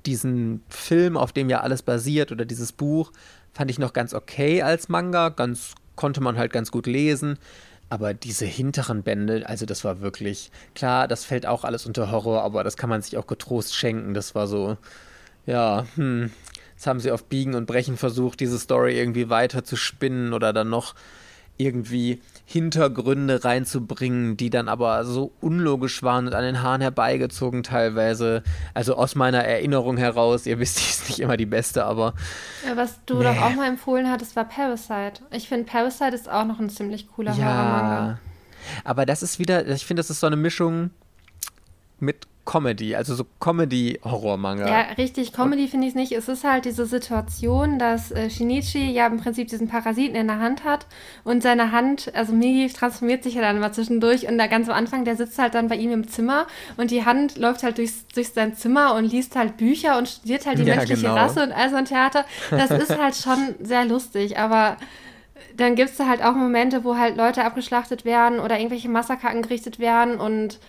diesen 0.05 0.61
Film, 0.67 1.15
auf 1.15 1.31
dem 1.31 1.49
ja 1.49 1.61
alles 1.61 1.81
basiert, 1.81 2.31
oder 2.31 2.45
dieses 2.45 2.73
Buch, 2.73 3.11
fand 3.53 3.71
ich 3.71 3.79
noch 3.79 3.93
ganz 3.93 4.13
okay 4.13 4.61
als 4.61 4.89
Manga. 4.89 5.29
Ganz 5.29 5.73
konnte 5.95 6.21
man 6.21 6.37
halt 6.37 6.51
ganz 6.51 6.69
gut 6.69 6.85
lesen. 6.85 7.39
Aber 7.89 8.13
diese 8.13 8.45
hinteren 8.45 9.03
Bände, 9.03 9.47
also 9.47 9.65
das 9.65 9.83
war 9.85 10.01
wirklich, 10.01 10.51
klar, 10.75 11.07
das 11.07 11.23
fällt 11.23 11.45
auch 11.45 11.63
alles 11.63 11.85
unter 11.85 12.11
Horror, 12.11 12.43
aber 12.43 12.63
das 12.63 12.75
kann 12.75 12.89
man 12.89 13.01
sich 13.01 13.17
auch 13.17 13.27
getrost 13.27 13.75
schenken. 13.75 14.13
Das 14.13 14.35
war 14.35 14.47
so, 14.47 14.77
ja, 15.45 15.85
hm, 15.95 16.31
jetzt 16.75 16.85
haben 16.85 16.99
sie 16.99 17.11
auf 17.11 17.23
Biegen 17.25 17.55
und 17.55 17.65
Brechen 17.65 17.95
versucht, 17.95 18.41
diese 18.41 18.59
Story 18.59 18.97
irgendwie 18.97 19.29
weiter 19.29 19.63
zu 19.63 19.77
spinnen 19.77 20.33
oder 20.33 20.51
dann 20.51 20.69
noch 20.69 20.95
irgendwie 21.57 22.21
Hintergründe 22.45 23.43
reinzubringen, 23.43 24.37
die 24.37 24.49
dann 24.49 24.69
aber 24.69 25.03
so 25.05 25.31
unlogisch 25.41 26.03
waren 26.03 26.27
und 26.27 26.33
an 26.33 26.43
den 26.43 26.61
Haaren 26.61 26.81
herbeigezogen 26.81 27.63
teilweise. 27.63 28.43
Also 28.73 28.95
aus 28.95 29.15
meiner 29.15 29.43
Erinnerung 29.43 29.97
heraus, 29.97 30.45
ihr 30.45 30.59
wisst, 30.59 30.77
die 30.79 30.89
ist 30.89 31.09
nicht 31.09 31.19
immer 31.19 31.37
die 31.37 31.45
beste, 31.45 31.83
aber. 31.85 32.13
Ja, 32.65 32.77
was 32.77 33.03
du 33.05 33.17
nee. 33.17 33.23
doch 33.23 33.41
auch 33.41 33.55
mal 33.55 33.67
empfohlen 33.67 34.09
hattest, 34.09 34.35
war 34.35 34.45
Parasite. 34.45 35.23
Ich 35.31 35.47
finde, 35.47 35.65
Parasite 35.65 36.15
ist 36.15 36.29
auch 36.29 36.45
noch 36.45 36.59
ein 36.59 36.69
ziemlich 36.69 37.07
cooler 37.09 37.33
ja, 37.33 37.45
Horror-Manga. 37.45 38.19
Aber 38.83 39.05
das 39.05 39.23
ist 39.23 39.39
wieder, 39.39 39.67
ich 39.67 39.85
finde, 39.85 40.01
das 40.01 40.09
ist 40.09 40.19
so 40.19 40.27
eine 40.27 40.35
Mischung 40.35 40.91
mit 41.99 42.27
Comedy, 42.47 42.95
also 42.95 43.13
so 43.13 43.25
Comedy-Horror-Manga. 43.41 44.67
Ja, 44.67 44.81
richtig, 44.97 45.33
Comedy 45.33 45.67
finde 45.67 45.85
ich 45.85 45.91
es 45.91 45.95
nicht. 45.95 46.11
Es 46.13 46.29
ist 46.29 46.45
halt 46.45 46.63
diese 46.63 46.85
Situation, 46.85 47.77
dass 47.77 48.09
äh, 48.09 48.29
Shinichi 48.29 48.89
ja 48.89 49.05
im 49.05 49.17
Prinzip 49.17 49.49
diesen 49.49 49.67
Parasiten 49.67 50.15
in 50.15 50.27
der 50.27 50.39
Hand 50.39 50.63
hat 50.63 50.87
und 51.25 51.43
seine 51.43 51.73
Hand, 51.73 52.09
also 52.15 52.31
Migi 52.31 52.73
transformiert 52.73 53.23
sich 53.23 53.33
ja 53.33 53.41
dann 53.41 53.59
mal 53.59 53.73
zwischendurch 53.73 54.29
und 54.29 54.37
da 54.37 54.47
ganz 54.47 54.69
am 54.69 54.75
Anfang, 54.75 55.03
der 55.03 55.17
sitzt 55.17 55.37
halt 55.37 55.55
dann 55.55 55.67
bei 55.67 55.75
ihm 55.75 55.91
im 55.91 56.07
Zimmer 56.07 56.47
und 56.77 56.89
die 56.89 57.03
Hand 57.03 57.37
läuft 57.37 57.63
halt 57.63 57.79
durchs, 57.79 58.07
durch 58.07 58.29
sein 58.29 58.55
Zimmer 58.55 58.95
und 58.95 59.11
liest 59.11 59.35
halt 59.35 59.57
Bücher 59.57 59.97
und 59.97 60.07
studiert 60.07 60.45
halt 60.45 60.57
die 60.57 60.63
ja, 60.63 60.77
menschliche 60.77 61.01
genau. 61.01 61.15
Rasse 61.15 61.43
und 61.43 61.51
all 61.51 61.69
so 61.69 61.75
ein 61.75 61.85
Theater. 61.85 62.23
Das 62.49 62.71
ist 62.71 62.97
halt 62.97 63.15
schon 63.17 63.55
sehr 63.59 63.83
lustig, 63.83 64.39
aber 64.39 64.77
dann 65.57 65.75
gibt 65.75 65.89
es 65.89 65.97
da 65.97 66.07
halt 66.07 66.23
auch 66.23 66.33
Momente, 66.33 66.85
wo 66.85 66.95
halt 66.95 67.17
Leute 67.17 67.43
abgeschlachtet 67.43 68.05
werden 68.05 68.39
oder 68.39 68.57
irgendwelche 68.57 68.87
Massaker 68.87 69.29
angerichtet 69.29 69.79
werden 69.79 70.17
und 70.17 70.59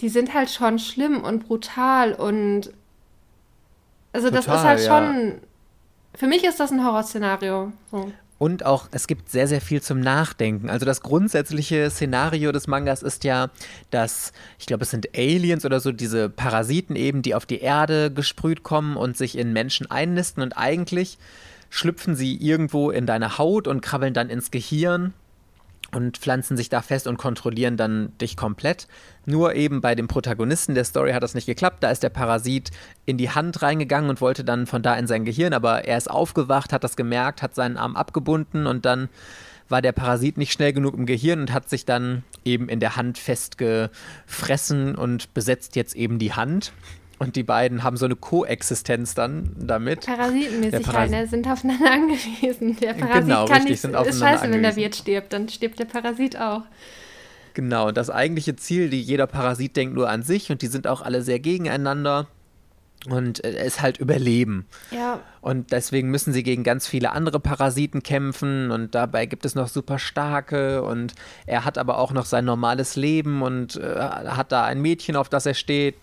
die 0.00 0.08
sind 0.08 0.34
halt 0.34 0.50
schon 0.50 0.78
schlimm 0.78 1.22
und 1.22 1.46
brutal 1.46 2.12
und 2.12 2.70
also 4.12 4.28
Total, 4.28 4.42
das 4.44 4.46
ist 4.46 4.64
halt 4.64 4.80
ja. 4.80 4.86
schon. 4.86 5.34
Für 6.14 6.26
mich 6.26 6.44
ist 6.44 6.58
das 6.58 6.70
ein 6.70 6.82
Horrorszenario. 6.82 7.72
So. 7.90 8.10
Und 8.38 8.64
auch, 8.64 8.88
es 8.90 9.06
gibt 9.06 9.30
sehr, 9.30 9.46
sehr 9.46 9.60
viel 9.60 9.82
zum 9.82 10.00
Nachdenken. 10.00 10.68
Also 10.68 10.84
das 10.86 11.00
grundsätzliche 11.00 11.90
Szenario 11.90 12.52
des 12.52 12.66
Mangas 12.66 13.02
ist 13.02 13.24
ja, 13.24 13.48
dass, 13.90 14.32
ich 14.58 14.66
glaube, 14.66 14.84
es 14.84 14.90
sind 14.90 15.08
Aliens 15.16 15.64
oder 15.64 15.80
so, 15.80 15.92
diese 15.92 16.28
Parasiten 16.28 16.96
eben, 16.96 17.22
die 17.22 17.34
auf 17.34 17.46
die 17.46 17.60
Erde 17.60 18.10
gesprüht 18.10 18.62
kommen 18.62 18.96
und 18.96 19.16
sich 19.16 19.36
in 19.36 19.52
Menschen 19.52 19.90
einnisten. 19.90 20.42
Und 20.42 20.56
eigentlich 20.56 21.18
schlüpfen 21.68 22.14
sie 22.14 22.36
irgendwo 22.36 22.90
in 22.90 23.06
deine 23.06 23.38
Haut 23.38 23.68
und 23.68 23.80
krabbeln 23.80 24.14
dann 24.14 24.30
ins 24.30 24.50
Gehirn 24.50 25.14
und 25.94 26.18
pflanzen 26.18 26.56
sich 26.56 26.68
da 26.68 26.82
fest 26.82 27.06
und 27.06 27.16
kontrollieren 27.16 27.76
dann 27.76 28.16
dich 28.18 28.36
komplett. 28.36 28.88
Nur 29.24 29.54
eben 29.54 29.80
bei 29.80 29.94
dem 29.94 30.08
Protagonisten 30.08 30.74
der 30.74 30.84
Story 30.84 31.12
hat 31.12 31.22
das 31.22 31.34
nicht 31.34 31.46
geklappt. 31.46 31.82
Da 31.82 31.90
ist 31.90 32.02
der 32.02 32.10
Parasit 32.10 32.70
in 33.04 33.18
die 33.18 33.30
Hand 33.30 33.62
reingegangen 33.62 34.10
und 34.10 34.20
wollte 34.20 34.44
dann 34.44 34.66
von 34.66 34.82
da 34.82 34.94
in 34.94 35.06
sein 35.06 35.24
Gehirn, 35.24 35.52
aber 35.52 35.84
er 35.84 35.96
ist 35.96 36.10
aufgewacht, 36.10 36.72
hat 36.72 36.84
das 36.84 36.96
gemerkt, 36.96 37.42
hat 37.42 37.54
seinen 37.54 37.76
Arm 37.76 37.96
abgebunden 37.96 38.66
und 38.66 38.84
dann 38.84 39.08
war 39.68 39.82
der 39.82 39.92
Parasit 39.92 40.38
nicht 40.38 40.52
schnell 40.52 40.72
genug 40.72 40.94
im 40.94 41.06
Gehirn 41.06 41.40
und 41.40 41.52
hat 41.52 41.68
sich 41.68 41.84
dann 41.84 42.22
eben 42.44 42.68
in 42.68 42.80
der 42.80 42.96
Hand 42.96 43.18
festgefressen 43.18 44.94
und 44.94 45.34
besetzt 45.34 45.76
jetzt 45.76 45.96
eben 45.96 46.18
die 46.18 46.32
Hand. 46.32 46.72
Und 47.18 47.36
die 47.36 47.42
beiden 47.42 47.82
haben 47.82 47.96
so 47.96 48.04
eine 48.04 48.16
Koexistenz 48.16 49.14
dann 49.14 49.50
damit. 49.58 50.04
Parasitenmäßig 50.04 50.84
Paras 50.84 50.98
halt, 50.98 51.10
ne? 51.10 51.26
sind 51.26 51.48
aufeinander 51.48 51.90
angewiesen. 51.92 52.76
Der 52.76 52.92
Parasit 52.92 53.22
genau, 53.22 53.46
kann 53.46 53.54
richtig, 53.54 53.70
nicht, 53.70 53.80
sind 53.80 53.94
ist 53.94 54.18
scheiße, 54.18 54.24
angewiesen. 54.24 54.52
wenn 54.52 54.62
der 54.62 54.76
Wirt 54.76 54.96
stirbt, 54.96 55.32
dann 55.32 55.48
stirbt 55.48 55.78
der 55.78 55.86
Parasit 55.86 56.38
auch. 56.38 56.62
Genau, 57.54 57.90
das 57.90 58.10
eigentliche 58.10 58.54
Ziel, 58.56 58.90
die 58.90 59.00
jeder 59.00 59.26
Parasit 59.26 59.76
denkt 59.76 59.94
nur 59.94 60.10
an 60.10 60.22
sich 60.22 60.50
und 60.50 60.60
die 60.60 60.66
sind 60.66 60.86
auch 60.86 61.00
alle 61.00 61.22
sehr 61.22 61.38
gegeneinander 61.40 62.26
und 63.08 63.42
es 63.44 63.54
äh, 63.54 63.66
ist 63.66 63.82
halt 63.82 63.98
Überleben. 63.98 64.66
Ja. 64.90 65.20
Und 65.40 65.72
deswegen 65.72 66.10
müssen 66.10 66.32
sie 66.32 66.42
gegen 66.42 66.64
ganz 66.64 66.86
viele 66.86 67.12
andere 67.12 67.40
Parasiten 67.40 68.02
kämpfen 68.02 68.70
und 68.70 68.94
dabei 68.94 69.26
gibt 69.26 69.44
es 69.44 69.54
noch 69.54 69.68
super 69.68 69.98
starke 69.98 70.82
und 70.82 71.14
er 71.46 71.64
hat 71.64 71.78
aber 71.78 71.98
auch 71.98 72.12
noch 72.12 72.26
sein 72.26 72.44
normales 72.44 72.96
Leben 72.96 73.42
und 73.42 73.76
äh, 73.76 73.96
hat 73.98 74.52
da 74.52 74.64
ein 74.64 74.82
Mädchen, 74.82 75.16
auf 75.16 75.28
das 75.28 75.46
er 75.46 75.54
steht, 75.54 75.94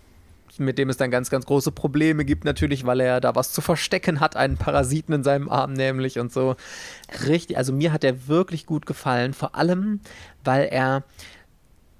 mit 0.60 0.78
dem 0.78 0.90
es 0.90 0.98
dann 0.98 1.12
ganz, 1.12 1.30
ganz 1.30 1.46
große 1.46 1.72
Probleme 1.72 2.26
gibt, 2.26 2.46
natürlich, 2.46 2.86
weil 2.86 3.00
er 3.00 3.22
da 3.22 3.36
was 3.36 3.52
zu 3.52 3.62
verstecken 3.62 4.20
hat, 4.20 4.36
einen 4.36 4.58
Parasiten 4.58 5.14
in 5.14 5.24
seinem 5.24 5.50
Arm 5.50 5.74
nämlich 5.74 6.20
und 6.20 6.32
so. 6.32 6.56
Richtig, 7.28 7.58
also 7.58 7.74
mir 7.74 7.92
hat 7.92 8.04
er 8.04 8.28
wirklich 8.28 8.66
gut 8.66 8.86
gefallen, 8.86 9.34
vor 9.34 9.56
allem, 9.56 10.00
weil 10.44 10.66
er, 10.66 11.04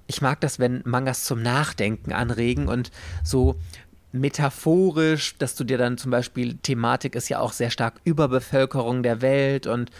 ich 0.06 0.22
mag 0.22 0.40
das, 0.40 0.58
wenn 0.58 0.82
Mangas 0.84 1.24
zum 1.24 1.42
Nachdenken 1.42 2.12
anregen 2.12 2.68
und 2.68 2.90
so 3.22 3.56
metaphorisch, 4.12 5.36
dass 5.38 5.56
du 5.56 5.64
dir 5.64 5.76
dann 5.76 5.98
zum 5.98 6.12
Beispiel, 6.12 6.56
Thematik 6.58 7.16
ist 7.16 7.28
ja 7.28 7.40
auch 7.40 7.52
sehr 7.52 7.70
stark 7.70 8.00
Überbevölkerung 8.04 9.02
der 9.02 9.22
Welt 9.22 9.66
und 9.66 9.90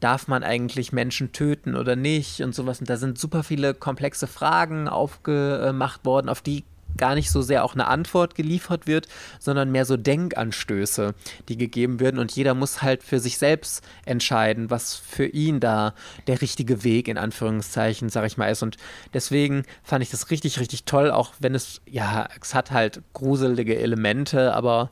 darf 0.00 0.28
man 0.28 0.42
eigentlich 0.42 0.92
Menschen 0.92 1.32
töten 1.32 1.76
oder 1.76 1.94
nicht 1.94 2.40
und 2.40 2.54
sowas. 2.54 2.80
Und 2.80 2.90
da 2.90 2.96
sind 2.96 3.18
super 3.18 3.44
viele 3.44 3.74
komplexe 3.74 4.26
Fragen 4.26 4.88
aufgemacht 4.88 6.04
worden, 6.04 6.28
auf 6.28 6.40
die 6.40 6.64
gar 6.96 7.14
nicht 7.14 7.30
so 7.30 7.42
sehr 7.42 7.64
auch 7.64 7.74
eine 7.74 7.86
Antwort 7.86 8.34
geliefert 8.34 8.86
wird, 8.86 9.08
sondern 9.38 9.70
mehr 9.70 9.84
so 9.84 9.96
Denkanstöße, 9.96 11.14
die 11.48 11.56
gegeben 11.56 12.00
werden 12.00 12.18
und 12.18 12.32
jeder 12.32 12.54
muss 12.54 12.82
halt 12.82 13.02
für 13.02 13.20
sich 13.20 13.38
selbst 13.38 13.84
entscheiden, 14.04 14.70
was 14.70 14.96
für 14.96 15.26
ihn 15.26 15.60
da 15.60 15.94
der 16.26 16.40
richtige 16.40 16.84
Weg 16.84 17.08
in 17.08 17.18
Anführungszeichen, 17.18 18.08
sag 18.08 18.26
ich 18.26 18.36
mal, 18.36 18.50
ist 18.50 18.62
und 18.62 18.76
deswegen 19.14 19.64
fand 19.82 20.02
ich 20.02 20.10
das 20.10 20.30
richtig, 20.30 20.60
richtig 20.60 20.84
toll, 20.84 21.10
auch 21.10 21.32
wenn 21.38 21.54
es, 21.54 21.80
ja, 21.86 22.28
es 22.40 22.54
hat 22.54 22.70
halt 22.70 23.02
gruselige 23.12 23.78
Elemente, 23.78 24.54
aber 24.54 24.90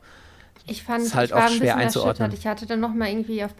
ich 0.65 0.83
fand 0.83 1.03
es 1.03 1.15
halt 1.15 1.33
auch 1.33 1.49
schwer 1.49 1.77
einzuordnen. 1.77 2.31
Ich 2.33 2.45
hatte 2.45 2.65
dann 2.65 2.79
nochmal 2.79 3.09
irgendwie 3.09 3.43
auf, 3.43 3.51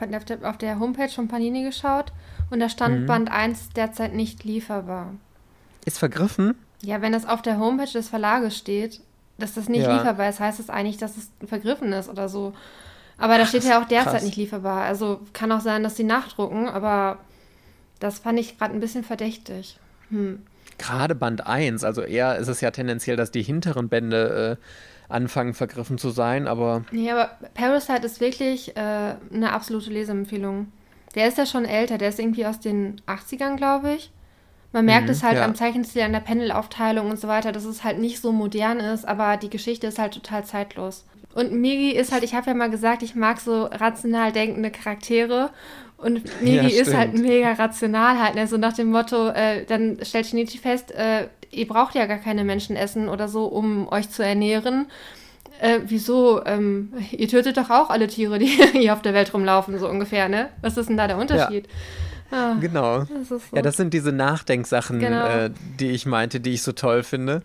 auf 0.44 0.58
der 0.58 0.80
Homepage 0.80 1.10
von 1.10 1.28
Panini 1.28 1.64
geschaut 1.64 2.12
und 2.50 2.60
da 2.60 2.70
stand 2.70 3.02
mhm. 3.02 3.06
Band 3.08 3.32
1 3.32 3.70
derzeit 3.70 4.14
nicht 4.14 4.44
lieferbar. 4.44 5.14
Ist 5.86 5.98
vergriffen? 5.98 6.56
Ja, 6.82 7.02
wenn 7.02 7.12
das 7.12 7.28
auf 7.28 7.42
der 7.42 7.60
Homepage 7.60 7.92
des 7.92 8.10
Verlages 8.10 8.58
steht, 8.58 9.02
dass 9.38 9.54
das 9.54 9.70
nicht 9.70 9.84
ja. 9.84 9.98
lieferbar 9.98 10.30
ist, 10.30 10.40
heißt 10.40 10.60
das 10.60 10.70
eigentlich, 10.70 10.98
dass 10.98 11.18
es 11.18 11.30
vergriffen 11.48 11.92
ist 11.94 12.10
oder 12.10 12.30
so. 12.30 12.54
Aber 13.18 13.38
da 13.38 13.46
steht 13.46 13.66
ja 13.66 13.82
auch 13.82 13.88
derzeit 13.88 14.14
krass. 14.14 14.24
nicht 14.24 14.38
lieferbar. 14.38 14.84
Also 14.84 15.20
kann 15.34 15.52
auch 15.52 15.60
sein, 15.60 15.84
dass 15.84 15.98
sie 15.98 16.04
nachdrucken, 16.04 16.70
aber 16.70 17.20
das 18.00 18.20
fand 18.20 18.40
ich 18.40 18.58
gerade 18.58 18.74
ein 18.74 18.80
bisschen 18.80 19.04
verdächtig. 19.04 19.78
Hm. 20.10 20.44
Gerade 20.78 21.16
Band 21.16 21.46
1, 21.46 21.84
also 21.84 22.02
eher 22.02 22.38
ist 22.38 22.48
es 22.48 22.62
ja 22.62 22.72
tendenziell, 22.72 23.18
dass 23.18 23.32
die 23.32 23.44
hinteren 23.44 23.90
Bände 23.90 24.58
äh, 24.58 25.14
anfangen 25.14 25.54
vergriffen 25.54 25.98
zu 25.98 26.12
sein, 26.12 26.48
aber. 26.48 26.86
Nee, 26.92 27.12
aber 27.12 27.32
Parasite 27.54 28.06
ist 28.06 28.22
wirklich 28.22 28.78
äh, 28.78 29.16
eine 29.34 29.52
absolute 29.52 29.90
Leseempfehlung. 29.90 30.72
Der 31.16 31.28
ist 31.28 31.38
ja 31.38 31.46
schon 31.46 31.66
älter, 31.66 31.98
der 31.98 32.10
ist 32.10 32.20
irgendwie 32.20 32.46
aus 32.46 32.60
den 32.60 33.02
80ern, 33.08 33.58
glaube 33.58 33.94
ich. 33.94 34.12
Man 34.72 34.86
merkt 34.86 35.06
mhm, 35.06 35.12
es 35.12 35.24
halt 35.24 35.38
ja. 35.38 35.46
am 35.46 35.56
Zeichenstil, 35.56 36.04
an 36.04 36.14
der 36.14 36.20
Pendelaufteilung 36.20 37.10
und 37.10 37.20
so 37.20 37.28
weiter, 37.28 37.52
dass 37.52 37.66
es 37.66 37.84
halt 37.84 38.00
nicht 38.00 38.22
so 38.22 38.32
modern 38.32 38.80
ist, 38.80 39.08
aber 39.08 39.38
die 39.38 39.50
Geschichte 39.50 39.88
ist 39.88 39.98
halt 39.98 40.14
total 40.14 40.46
zeitlos. 40.46 41.06
Und 41.34 41.54
Migi 41.54 41.92
ist 41.92 42.12
halt, 42.12 42.24
ich 42.24 42.34
habe 42.34 42.48
ja 42.48 42.54
mal 42.54 42.70
gesagt, 42.70 43.04
ich 43.04 43.16
mag 43.16 43.40
so 43.40 43.66
rational 43.66 44.32
denkende 44.32 44.72
Charaktere. 44.72 45.52
Und 45.98 46.24
Migi 46.42 46.76
ja, 46.76 46.82
ist 46.82 46.94
halt 46.96 47.14
mega 47.14 47.52
rational 47.54 48.20
halt, 48.20 48.36
ne? 48.36 48.48
so 48.48 48.58
nach 48.58 48.74
dem 48.74 48.92
Motto, 48.92 49.30
äh, 49.30 49.66
dann 49.66 49.98
stellt 50.02 50.28
Shinichi 50.28 50.58
fest, 50.58 50.92
äh, 50.92 51.28
ihr 51.52 51.68
braucht 51.68 51.96
ja 51.96 52.06
gar 52.06 52.20
keine 52.20 52.44
Menschen 52.44 52.76
essen 52.76 53.10
oder 53.10 53.28
so, 53.28 53.46
um 53.46 53.88
euch 53.92 54.10
zu 54.10 54.24
ernähren. 54.24 54.88
Äh, 55.60 55.80
wieso? 55.86 56.44
Ähm, 56.46 56.94
ihr 57.12 57.28
tötet 57.28 57.58
doch 57.58 57.70
auch 57.70 57.90
alle 57.90 58.08
Tiere, 58.08 58.40
die 58.40 58.46
hier 58.72 58.94
auf 58.94 59.02
der 59.02 59.14
Welt 59.14 59.34
rumlaufen, 59.34 59.78
so 59.78 59.90
ungefähr, 59.90 60.30
ne? 60.30 60.50
Was 60.62 60.78
ist 60.78 60.90
denn 60.90 60.98
da 60.98 61.08
der 61.08 61.18
Unterschied? 61.18 61.68
Ja. 61.68 61.74
Ah, 62.32 62.56
genau. 62.60 63.00
Das 63.00 63.30
so. 63.30 63.42
Ja, 63.54 63.62
das 63.62 63.78
sind 63.78 63.94
diese 63.94 64.12
Nachdenksachen, 64.12 65.00
genau. 65.00 65.26
äh, 65.26 65.52
die 65.80 65.90
ich 65.92 66.06
meinte, 66.06 66.40
die 66.40 66.52
ich 66.52 66.64
so 66.64 66.72
toll 66.72 67.04
finde 67.04 67.42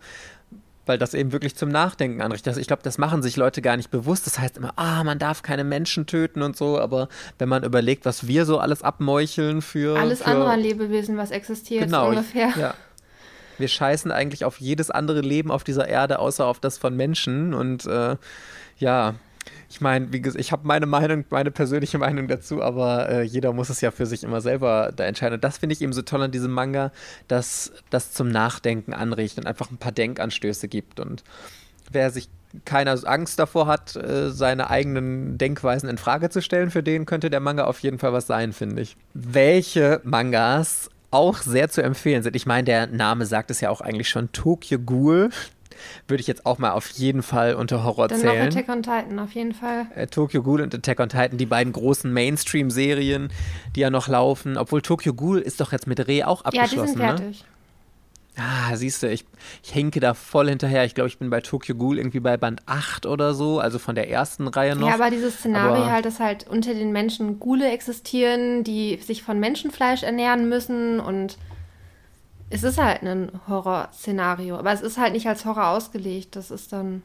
weil 0.87 0.99
das 0.99 1.15
eben 1.15 1.33
wirklich 1.33 1.57
zum 1.57 1.71
Nachdenken 1.71 2.21
anrichtet. 2.21 2.57
Ich 2.57 2.67
glaube, 2.67 2.83
das 2.83 2.99
machen 2.99 3.23
sich 3.23 3.37
Leute 3.37 3.63
gar 3.63 3.77
nicht 3.77 3.91
bewusst. 3.91 4.27
Das 4.27 4.39
heißt 4.39 4.57
immer, 4.57 4.73
ah, 4.77 5.03
man 5.05 5.19
darf 5.19 5.43
keine 5.43 5.65
Menschen 5.65 6.07
töten 6.07 6.43
und 6.43 6.57
so, 6.57 6.79
aber 6.79 7.09
wenn 7.39 7.49
man 7.49 7.65
überlegt, 7.65 8.05
was 8.05 8.27
wir 8.27 8.45
so 8.45 8.59
alles 8.59 8.83
abmeucheln 8.83 9.63
für. 9.63 9.99
Alles 9.99 10.23
für, 10.23 10.29
andere 10.29 10.57
Lebewesen, 10.57 11.17
was 11.17 11.31
existiert, 11.31 11.85
genau, 11.85 12.11
ungefähr. 12.11 12.49
Ich, 12.49 12.57
ja. 12.57 12.75
Wir 13.57 13.69
scheißen 13.69 14.11
eigentlich 14.11 14.45
auf 14.45 14.61
jedes 14.61 14.91
andere 14.91 15.21
Leben 15.21 15.51
auf 15.51 15.63
dieser 15.63 15.89
Erde, 15.89 16.19
außer 16.19 16.45
auf 16.45 16.59
das 16.59 16.77
von 16.77 16.97
Menschen. 16.97 17.55
Und 17.55 17.87
äh, 17.87 18.17
ja, 18.79 19.15
ich 19.69 19.81
meine, 19.81 20.13
wie 20.13 20.21
gesagt, 20.21 20.41
ich 20.41 20.53
habe 20.53 20.67
meine 20.67 20.87
Meinung, 20.87 21.25
meine 21.31 21.51
persönliche 21.51 21.99
Meinung 21.99 22.29
dazu, 22.29 22.63
aber 22.63 23.09
äh, 23.09 23.23
jeder 23.23 23.53
muss 23.53 23.71
es 23.71 23.81
ja 23.81 23.91
für 23.91 24.07
sich 24.07 24.23
immer 24.25 24.41
selber 24.41 24.93
da 24.95 25.05
entscheiden. 25.05 25.35
Und 25.35 25.45
das 25.45 25.59
finde 25.59 25.75
ich 25.75 25.83
eben 25.83 25.93
so 25.93 26.03
toll 26.03 26.23
an 26.23 26.31
diesem 26.31 26.53
Manga, 26.53 26.93
dass 27.29 27.73
das 27.91 28.13
zum 28.13 28.29
Nachdenken 28.29 28.93
anregt 28.93 29.39
und 29.39 29.47
einfach 29.47 29.71
ein 29.71 29.79
paar 29.79 29.93
Denkanstöße 29.93 30.69
gibt. 30.69 31.01
Und 31.01 31.25
wer 31.91 32.11
sich 32.11 32.29
keiner 32.65 32.97
Angst 33.05 33.39
davor 33.39 33.67
hat, 33.67 33.97
äh, 33.97 34.31
seine 34.31 34.71
eigenen 34.71 35.39
Denkweisen 35.39 35.89
in 35.89 35.99
Frage 35.99 36.31
zu 36.31 36.41
stellen, 36.41 36.71
für 36.71 36.83
den 36.83 37.07
könnte 37.07 37.31
der 37.31 37.41
Manga 37.41 37.65
auf 37.65 37.81
jeden 37.81 37.99
Fall 37.99 38.13
was 38.13 38.27
sein, 38.27 38.53
finde 38.53 38.83
ich. 38.83 38.97
Welche 39.13 40.01
Mangas 40.05 40.89
auch 41.11 41.39
sehr 41.39 41.69
zu 41.69 41.81
empfehlen 41.81 42.25
sind. 42.25 42.35
Ich 42.35 42.45
meine, 42.45 42.65
der 42.65 42.89
Name 42.89 43.25
sagt 43.25 43.51
es 43.51 43.61
ja 43.61 43.71
auch 43.71 43.81
eigentlich 43.81 44.09
schon. 44.09 44.33
Tokyo 44.33 44.81
Ghoul 44.81 45.31
würde 46.09 46.21
ich 46.21 46.27
jetzt 46.27 46.47
auch 46.47 46.59
mal 46.59 46.73
auf 46.73 46.89
jeden 46.91 47.23
Fall 47.23 47.55
unter 47.55 47.85
Horror 47.85 48.09
Dann 48.09 48.21
zählen. 48.21 48.49
Noch 48.49 48.57
Attack 48.57 48.69
on 48.69 48.83
Titan, 48.83 49.19
auf 49.19 49.33
jeden 49.33 49.53
Fall. 49.55 49.87
Äh, 49.95 50.07
Tokyo 50.07 50.43
Ghoul 50.43 50.61
und 50.61 50.75
Attack 50.75 51.01
on 51.01 51.09
Titan, 51.09 51.39
die 51.39 51.47
beiden 51.47 51.73
großen 51.73 52.13
Mainstream-Serien, 52.13 53.29
die 53.75 53.81
ja 53.81 53.91
noch 53.91 54.09
laufen. 54.09 54.57
Obwohl 54.57 54.83
Tokyo 54.83 55.15
Ghoul 55.15 55.41
ist 55.41 55.61
doch 55.61 55.73
jetzt 55.73 55.87
mit 55.87 56.07
Reh 56.07 56.25
auch 56.25 56.45
abgeschlossen, 56.45 56.77
Ja, 56.77 56.83
die 56.83 56.89
sind 56.89 56.99
ne? 56.99 57.07
fertig. 57.07 57.41
Ne? 57.43 57.49
Ah, 58.37 58.75
siehst 58.75 59.01
du, 59.03 59.09
ich, 59.09 59.25
ich 59.63 59.71
hinke 59.71 60.01
da 60.01 60.13
voll 60.13 60.49
hinterher. 60.49 60.85
Ich 60.85 60.97
glaube, 60.97 61.07
ich 61.07 61.19
bin 61.19 61.31
bei 61.31 61.41
Tokyo 61.41 61.77
Ghoul 61.77 61.99
irgendwie 61.99 62.19
bei 62.19 62.37
Band 62.37 62.63
8 62.67 63.07
oder 63.07 63.33
so, 63.33 63.61
also 63.61 63.79
von 63.79 63.95
der 63.95 64.11
ersten 64.11 64.49
Reihe 64.49 64.75
noch. 64.75 64.89
Ja, 64.89 64.95
aber 64.95 65.11
dieses 65.11 65.39
Szenario 65.39 65.83
aber 65.85 65.93
halt, 65.93 66.05
dass 66.05 66.19
halt 66.19 66.49
unter 66.49 66.75
den 66.75 66.91
Menschen 66.91 67.39
Ghule 67.39 67.71
existieren, 67.71 68.65
die 68.65 68.97
sich 68.97 69.23
von 69.23 69.39
Menschenfleisch 69.39 70.03
ernähren 70.03 70.49
müssen 70.49 70.99
und 70.99 71.39
es 72.55 72.63
ist 72.63 72.79
halt 72.79 73.03
ein 73.03 73.33
Horrorszenario, 73.49 74.57
aber 74.57 74.73
es 74.73 74.81
ist 74.81 74.97
halt 74.97 75.13
nicht 75.13 75.27
als 75.27 75.45
Horror 75.45 75.69
ausgelegt. 75.69 76.37
Das 76.37 76.53
ist 76.53 76.73
dann. 76.73 77.03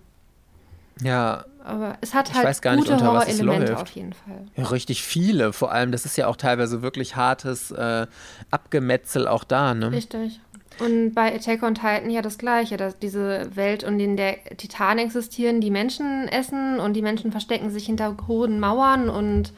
Ja. 1.01 1.45
Aber 1.63 1.97
es 2.01 2.13
hat 2.13 2.33
halt 2.33 2.45
weiß 2.45 2.61
gar 2.61 2.77
gute 2.77 2.93
nicht, 2.93 3.03
Horrorelemente 3.03 3.77
auf 3.77 3.89
jeden 3.89 4.13
Fall. 4.13 4.45
Ja, 4.55 4.65
richtig 4.65 5.01
viele. 5.03 5.51
Vor 5.51 5.71
allem, 5.71 5.91
das 5.91 6.05
ist 6.05 6.17
ja 6.17 6.27
auch 6.27 6.35
teilweise 6.35 6.81
wirklich 6.81 7.15
hartes 7.15 7.71
äh, 7.71 8.05
Abgemetzel 8.51 9.27
auch 9.27 9.43
da, 9.43 9.73
ne? 9.73 9.91
Richtig. 9.91 10.39
Und 10.79 11.13
bei 11.13 11.35
Attack 11.35 11.63
on 11.63 11.75
Titan 11.75 12.09
ja 12.09 12.21
das 12.21 12.37
Gleiche, 12.37 12.77
dass 12.77 12.97
diese 12.99 13.55
Welt, 13.55 13.83
in 13.83 14.17
der 14.17 14.43
Titanen 14.55 14.99
existieren, 14.99 15.61
die 15.61 15.71
Menschen 15.71 16.27
essen 16.27 16.79
und 16.79 16.93
die 16.93 17.01
Menschen 17.01 17.31
verstecken 17.31 17.69
sich 17.71 17.87
hinter 17.87 18.15
hohen 18.27 18.59
Mauern 18.59 19.09
und 19.09 19.51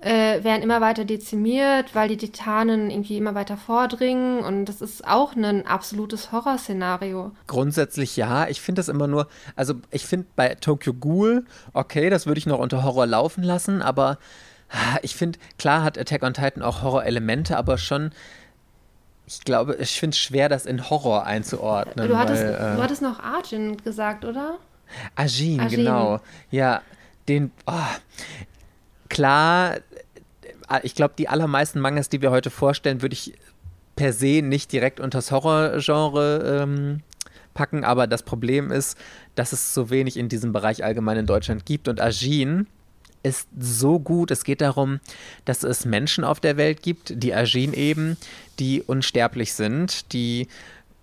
äh, 0.00 0.44
werden 0.44 0.62
immer 0.62 0.80
weiter 0.80 1.04
dezimiert, 1.04 1.94
weil 1.94 2.08
die 2.08 2.16
Titanen 2.16 2.90
irgendwie 2.90 3.16
immer 3.16 3.34
weiter 3.34 3.56
vordringen 3.56 4.44
und 4.44 4.66
das 4.66 4.80
ist 4.80 5.06
auch 5.06 5.34
ein 5.34 5.66
absolutes 5.66 6.30
Horrorszenario. 6.30 7.32
Grundsätzlich 7.46 8.16
ja, 8.16 8.46
ich 8.48 8.60
finde 8.60 8.78
das 8.80 8.88
immer 8.88 9.08
nur, 9.08 9.26
also 9.56 9.74
ich 9.90 10.06
finde 10.06 10.26
bei 10.36 10.54
Tokyo 10.54 10.94
Ghoul, 10.94 11.44
okay, 11.72 12.10
das 12.10 12.26
würde 12.26 12.38
ich 12.38 12.46
noch 12.46 12.58
unter 12.58 12.84
Horror 12.84 13.06
laufen 13.06 13.42
lassen, 13.42 13.82
aber 13.82 14.18
ich 15.02 15.16
finde, 15.16 15.38
klar 15.58 15.82
hat 15.82 15.98
Attack 15.98 16.22
on 16.22 16.34
Titan 16.34 16.62
auch 16.62 16.82
Horrorelemente, 16.82 17.56
aber 17.56 17.78
schon 17.78 18.12
ich 19.26 19.44
glaube, 19.44 19.76
ich 19.76 20.00
finde 20.00 20.14
es 20.14 20.18
schwer, 20.18 20.48
das 20.48 20.64
in 20.64 20.88
Horror 20.88 21.26
einzuordnen. 21.26 22.08
Du 22.08 22.16
hattest, 22.16 22.42
weil, 22.42 22.54
äh, 22.54 22.76
du 22.76 22.82
hattest 22.82 23.02
noch 23.02 23.20
Arjun 23.20 23.76
gesagt, 23.76 24.24
oder? 24.24 24.56
Ajin, 25.16 25.60
Ajin. 25.60 25.80
genau. 25.80 26.20
Ja, 26.50 26.80
den, 27.28 27.50
oh, 27.66 27.72
klar, 29.08 29.76
äh, 30.68 30.80
ich 30.82 30.94
glaube, 30.94 31.14
die 31.18 31.28
allermeisten 31.28 31.80
Mangas, 31.80 32.08
die 32.08 32.22
wir 32.22 32.30
heute 32.30 32.50
vorstellen, 32.50 33.02
würde 33.02 33.14
ich 33.14 33.34
per 33.96 34.12
se 34.12 34.42
nicht 34.42 34.72
direkt 34.72 35.00
unter 35.00 35.18
das 35.18 35.32
Horrorgenre 35.32 36.62
ähm, 36.62 37.00
packen, 37.54 37.84
aber 37.84 38.06
das 38.06 38.22
Problem 38.22 38.70
ist, 38.70 38.96
dass 39.34 39.52
es 39.52 39.74
so 39.74 39.90
wenig 39.90 40.16
in 40.16 40.28
diesem 40.28 40.52
Bereich 40.52 40.84
allgemein 40.84 41.18
in 41.18 41.26
Deutschland 41.26 41.66
gibt 41.66 41.88
und 41.88 42.00
Agin 42.00 42.68
ist 43.24 43.48
so 43.58 43.98
gut. 43.98 44.30
Es 44.30 44.44
geht 44.44 44.60
darum, 44.60 45.00
dass 45.44 45.64
es 45.64 45.84
Menschen 45.84 46.22
auf 46.22 46.38
der 46.38 46.56
Welt 46.56 46.82
gibt, 46.82 47.20
die 47.20 47.34
Agin 47.34 47.72
eben, 47.72 48.16
die 48.60 48.80
unsterblich 48.82 49.54
sind, 49.54 50.12
die 50.12 50.46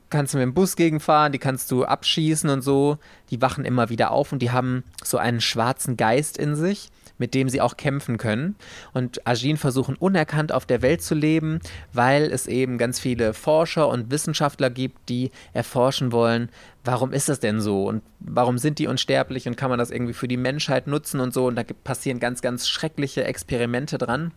kannst 0.10 0.34
du 0.34 0.38
mit 0.38 0.44
dem 0.44 0.54
Bus 0.54 0.78
gegenfahren, 0.78 1.34
die 1.34 1.39
kannst 1.39 1.70
du 1.72 1.84
abschießen 1.84 2.50
und 2.50 2.62
so. 2.62 2.98
Die 3.32 3.41
wachen 3.41 3.65
immer 3.65 3.89
wieder 3.89 4.12
auf 4.12 4.32
und 4.32 4.39
die 4.39 4.52
haben 4.52 4.84
so 5.04 5.18
einen 5.18 5.41
schwarzen 5.41 5.98
Geist 5.98 6.38
in 6.38 6.56
sich 6.56 6.89
mit 7.17 7.34
dem 7.34 7.49
sie 7.49 7.62
auch 7.62 7.78
kämpfen 7.78 8.17
können. 8.17 8.56
Und 8.93 9.25
Agin 9.28 9.58
versuchen 9.58 9.95
unerkannt 9.95 10.51
auf 10.51 10.65
der 10.65 10.82
Welt 10.82 11.01
zu 11.01 11.15
leben, 11.15 11.60
weil 11.93 12.23
es 12.25 12.47
eben 12.47 12.78
ganz 12.78 12.99
viele 12.99 13.34
Forscher 13.34 13.88
und 13.88 14.12
Wissenschaftler 14.12 14.69
gibt, 14.69 15.10
die 15.10 15.32
erforschen 15.54 16.12
wollen, 16.12 16.49
warum 16.84 17.13
ist 17.13 17.30
das 17.30 17.39
denn 17.39 17.62
so 17.62 17.88
und 17.88 18.04
warum 18.19 18.58
sind 18.58 18.80
die 18.80 18.88
unsterblich 18.88 19.47
und 19.47 19.58
kann 19.58 19.69
man 19.69 19.80
das 19.80 19.91
irgendwie 19.91 20.13
für 20.13 20.28
die 20.28 20.38
Menschheit 20.38 20.88
nutzen 20.88 21.19
und 21.19 21.34
so. 21.34 21.47
Und 21.47 21.56
da 21.56 21.63
passieren 21.84 22.19
ganz, 22.19 22.41
ganz 22.41 22.67
schreckliche 22.67 23.23
Experimente 23.23 23.97
dran. 23.97 24.32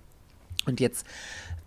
Und 0.66 0.80
jetzt 0.80 1.06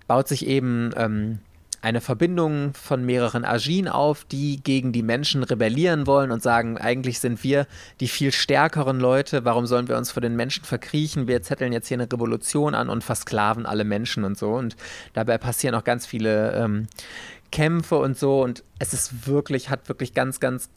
baut 0.07 0.27
sich 0.27 0.45
eben 0.45 0.91
ähm, 0.97 1.39
eine 1.81 1.99
Verbindung 1.99 2.73
von 2.75 3.03
mehreren 3.03 3.43
Agin 3.43 3.87
auf, 3.87 4.23
die 4.23 4.61
gegen 4.63 4.91
die 4.91 5.01
Menschen 5.01 5.43
rebellieren 5.43 6.05
wollen 6.05 6.31
und 6.31 6.43
sagen, 6.43 6.77
eigentlich 6.77 7.19
sind 7.19 7.43
wir 7.43 7.65
die 7.99 8.07
viel 8.07 8.31
stärkeren 8.31 8.99
Leute, 8.99 9.45
warum 9.45 9.65
sollen 9.65 9.87
wir 9.87 9.97
uns 9.97 10.11
vor 10.11 10.21
den 10.21 10.35
Menschen 10.35 10.63
verkriechen? 10.63 11.27
Wir 11.27 11.41
zetteln 11.41 11.73
jetzt 11.73 11.87
hier 11.87 11.97
eine 11.97 12.11
Revolution 12.11 12.75
an 12.75 12.89
und 12.89 13.03
versklaven 13.03 13.65
alle 13.65 13.83
Menschen 13.83 14.23
und 14.23 14.37
so. 14.37 14.53
Und 14.53 14.75
dabei 15.13 15.39
passieren 15.39 15.73
auch 15.73 15.83
ganz 15.83 16.05
viele 16.05 16.53
ähm, 16.53 16.87
Kämpfe 17.51 17.97
und 17.97 18.17
so. 18.17 18.43
Und 18.43 18.63
es 18.77 18.93
ist 18.93 19.27
wirklich, 19.27 19.69
hat 19.69 19.89
wirklich 19.89 20.13
ganz, 20.13 20.39
ganz 20.39 20.69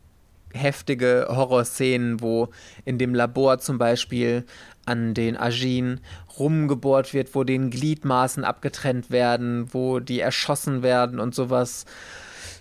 heftige 0.55 1.27
Horrorszenen, 1.29 2.21
wo 2.21 2.49
in 2.85 2.99
dem 2.99 3.15
Labor 3.15 3.59
zum 3.59 3.79
Beispiel 3.79 4.45
an 4.87 5.15
den 5.15 5.37
Agin 5.37 6.01
rumgebohrt 6.39 7.15
wird, 7.15 7.35
wo 7.35 7.45
den 7.45 7.71
Gliedmaßen 7.71 8.45
abgetrennt 8.45 9.11
werden, 9.11 9.73
wo 9.73 10.01
die 10.01 10.21
erschossen 10.21 10.83
werden 10.83 11.21
und 11.21 11.35
sowas. 11.35 11.85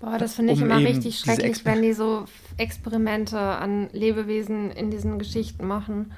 Boah, 0.01 0.17
das 0.17 0.35
finde 0.35 0.53
ich 0.53 0.61
um 0.61 0.65
immer 0.65 0.79
richtig 0.79 1.19
schrecklich, 1.19 1.63
wenn 1.65 1.81
die 1.81 1.93
so 1.93 2.25
Experimente 2.57 3.39
an 3.39 3.89
Lebewesen 3.93 4.71
in 4.71 4.91
diesen 4.91 5.17
Geschichten 5.17 5.65
machen. 5.65 6.11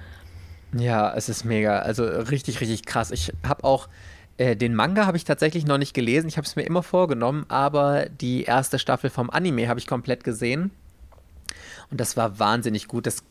Ja, 0.78 1.14
es 1.14 1.30
ist 1.30 1.46
mega. 1.46 1.80
Also 1.80 2.04
richtig, 2.04 2.62
richtig 2.62 2.86
krass. 2.86 3.12
Ich 3.12 3.32
habe 3.44 3.64
auch 3.64 3.88
äh, 4.38 4.56
den 4.56 4.76
Manga 4.76 5.06
habe 5.06 5.18
ich 5.18 5.24
tatsächlich 5.24 5.66
noch 5.66 5.78
nicht 5.78 5.94
gelesen. 5.94 6.28
Ich 6.28 6.38
habe 6.38 6.46
es 6.46 6.56
mir 6.56 6.64
immer 6.64 6.84
vorgenommen, 6.84 7.46
aber 7.48 8.08
die 8.10 8.44
erste 8.44 8.80
Staffel 8.80 9.10
vom 9.10 9.30
Anime 9.30 9.68
habe 9.68 9.80
ich 9.80 9.88
komplett 9.88 10.24
gesehen. 10.24 10.72
Und 11.92 12.00
das 12.00 12.18
war 12.18 12.40
wahnsinnig 12.40 12.88
gut. 12.88 13.06
Das 13.06 13.24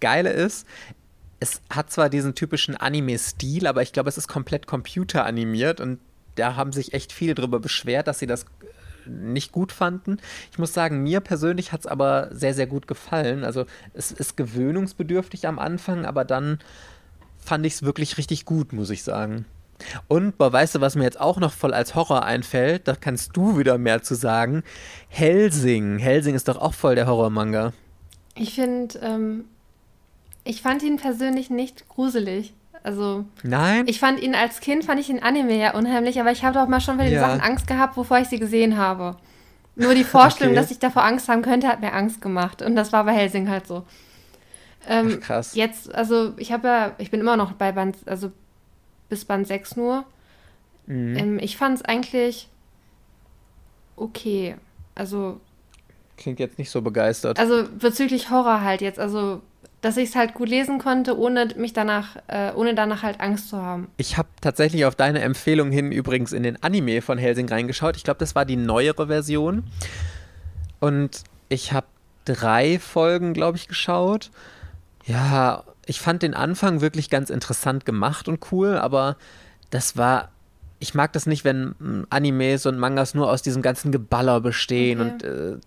Geile 0.00 0.30
ist, 0.30 0.66
es 1.40 1.60
hat 1.70 1.90
zwar 1.90 2.08
diesen 2.08 2.34
typischen 2.34 2.76
Anime-Stil, 2.76 3.66
aber 3.66 3.82
ich 3.82 3.92
glaube, 3.92 4.08
es 4.08 4.18
ist 4.18 4.28
komplett 4.28 4.66
computeranimiert 4.66 5.80
und 5.80 5.98
da 6.36 6.56
haben 6.56 6.72
sich 6.72 6.94
echt 6.94 7.12
viele 7.12 7.34
darüber 7.34 7.60
beschwert, 7.60 8.06
dass 8.06 8.20
sie 8.20 8.26
das 8.26 8.44
äh, 8.44 9.10
nicht 9.10 9.52
gut 9.52 9.72
fanden. 9.72 10.18
Ich 10.50 10.58
muss 10.58 10.72
sagen, 10.72 11.02
mir 11.02 11.20
persönlich 11.20 11.72
hat 11.72 11.80
es 11.80 11.86
aber 11.86 12.28
sehr, 12.32 12.54
sehr 12.54 12.66
gut 12.66 12.86
gefallen. 12.86 13.44
Also 13.44 13.66
es 13.92 14.12
ist 14.12 14.36
gewöhnungsbedürftig 14.36 15.46
am 15.46 15.58
Anfang, 15.58 16.06
aber 16.06 16.24
dann 16.24 16.58
fand 17.38 17.66
ich 17.66 17.74
es 17.74 17.82
wirklich 17.82 18.18
richtig 18.18 18.44
gut, 18.44 18.72
muss 18.72 18.90
ich 18.90 19.02
sagen. 19.02 19.44
Und, 20.06 20.38
boah, 20.38 20.52
weißt 20.52 20.76
du, 20.76 20.80
was 20.80 20.94
mir 20.94 21.02
jetzt 21.02 21.20
auch 21.20 21.38
noch 21.38 21.52
voll 21.52 21.74
als 21.74 21.96
Horror 21.96 22.24
einfällt? 22.24 22.86
Da 22.86 22.94
kannst 22.94 23.36
du 23.36 23.58
wieder 23.58 23.78
mehr 23.78 24.02
zu 24.02 24.14
sagen. 24.14 24.62
Helsing. 25.08 25.98
Helsing 25.98 26.36
ist 26.36 26.46
doch 26.46 26.58
auch 26.58 26.74
voll 26.74 26.94
der 26.94 27.08
Horror-Manga. 27.08 27.72
Ich 28.34 28.54
finde, 28.54 28.98
ähm, 28.98 29.44
ich 30.44 30.62
fand 30.62 30.82
ihn 30.82 30.96
persönlich 30.96 31.50
nicht 31.50 31.88
gruselig. 31.88 32.54
Also. 32.82 33.24
Nein? 33.42 33.84
Ich 33.86 34.00
fand 34.00 34.20
ihn 34.20 34.34
als 34.34 34.60
Kind, 34.60 34.84
fand 34.84 34.98
ich 34.98 35.06
den 35.06 35.22
Anime 35.22 35.56
ja 35.56 35.74
unheimlich, 35.74 36.18
aber 36.18 36.32
ich 36.32 36.44
habe 36.44 36.58
doch 36.58 36.66
mal 36.66 36.80
schon 36.80 36.96
bei 36.96 37.04
den 37.04 37.14
ja. 37.14 37.20
Sachen 37.20 37.40
Angst 37.40 37.66
gehabt, 37.66 37.94
bevor 37.94 38.18
ich 38.18 38.28
sie 38.28 38.40
gesehen 38.40 38.76
habe. 38.76 39.16
Nur 39.74 39.94
die 39.94 40.04
Vorstellung, 40.04 40.52
okay. 40.52 40.60
dass 40.60 40.70
ich 40.70 40.78
davor 40.78 41.04
Angst 41.04 41.28
haben 41.28 41.42
könnte, 41.42 41.68
hat 41.68 41.80
mir 41.80 41.92
Angst 41.92 42.20
gemacht. 42.20 42.60
Und 42.60 42.76
das 42.76 42.92
war 42.92 43.04
bei 43.04 43.12
Helsing 43.12 43.48
halt 43.48 43.66
so. 43.66 43.84
Ähm, 44.88 45.18
Ach, 45.18 45.26
krass. 45.26 45.54
Jetzt, 45.54 45.94
also 45.94 46.34
ich 46.36 46.52
habe 46.52 46.68
ja, 46.68 46.92
ich 46.98 47.10
bin 47.10 47.20
immer 47.20 47.36
noch 47.36 47.52
bei 47.52 47.72
Band, 47.72 47.96
also 48.06 48.32
bis 49.08 49.24
Band 49.24 49.46
6 49.46 49.76
nur. 49.76 50.04
Mhm. 50.86 51.16
Ähm, 51.16 51.38
ich 51.38 51.56
fand 51.56 51.76
es 51.78 51.84
eigentlich 51.84 52.48
okay. 53.96 54.56
Also. 54.94 55.40
Klingt 56.22 56.38
jetzt 56.38 56.56
nicht 56.56 56.70
so 56.70 56.82
begeistert. 56.82 57.38
Also 57.40 57.64
bezüglich 57.80 58.30
Horror 58.30 58.60
halt 58.60 58.80
jetzt. 58.80 59.00
Also, 59.00 59.42
dass 59.80 59.96
ich 59.96 60.10
es 60.10 60.14
halt 60.14 60.34
gut 60.34 60.48
lesen 60.48 60.78
konnte, 60.78 61.18
ohne 61.18 61.48
mich 61.56 61.72
danach, 61.72 62.16
äh, 62.28 62.52
ohne 62.54 62.76
danach 62.76 63.02
halt 63.02 63.20
Angst 63.20 63.48
zu 63.48 63.56
haben. 63.56 63.88
Ich 63.96 64.16
habe 64.18 64.28
tatsächlich 64.40 64.84
auf 64.84 64.94
deine 64.94 65.20
Empfehlung 65.20 65.72
hin 65.72 65.90
übrigens 65.90 66.32
in 66.32 66.44
den 66.44 66.62
Anime 66.62 67.02
von 67.02 67.18
Helsing 67.18 67.48
reingeschaut. 67.48 67.96
Ich 67.96 68.04
glaube, 68.04 68.18
das 68.18 68.36
war 68.36 68.44
die 68.44 68.54
neuere 68.54 69.08
Version. 69.08 69.64
Und 70.78 71.24
ich 71.48 71.72
habe 71.72 71.86
drei 72.24 72.78
Folgen, 72.78 73.34
glaube 73.34 73.56
ich, 73.56 73.66
geschaut. 73.66 74.30
Ja, 75.04 75.64
ich 75.86 76.00
fand 76.00 76.22
den 76.22 76.34
Anfang 76.34 76.80
wirklich 76.80 77.10
ganz 77.10 77.30
interessant 77.30 77.84
gemacht 77.84 78.28
und 78.28 78.52
cool, 78.52 78.76
aber 78.76 79.16
das 79.70 79.96
war 79.96 80.30
ich 80.82 80.94
mag 80.94 81.12
das 81.12 81.26
nicht, 81.26 81.44
wenn 81.44 81.76
hm, 81.78 82.06
Animes 82.10 82.66
und 82.66 82.76
Mangas 82.76 83.14
nur 83.14 83.30
aus 83.30 83.40
diesem 83.40 83.62
ganzen 83.62 83.92
Geballer 83.92 84.40
bestehen 84.40 85.00
okay. 85.00 85.10
und 85.10 85.22
äh, 85.22 85.60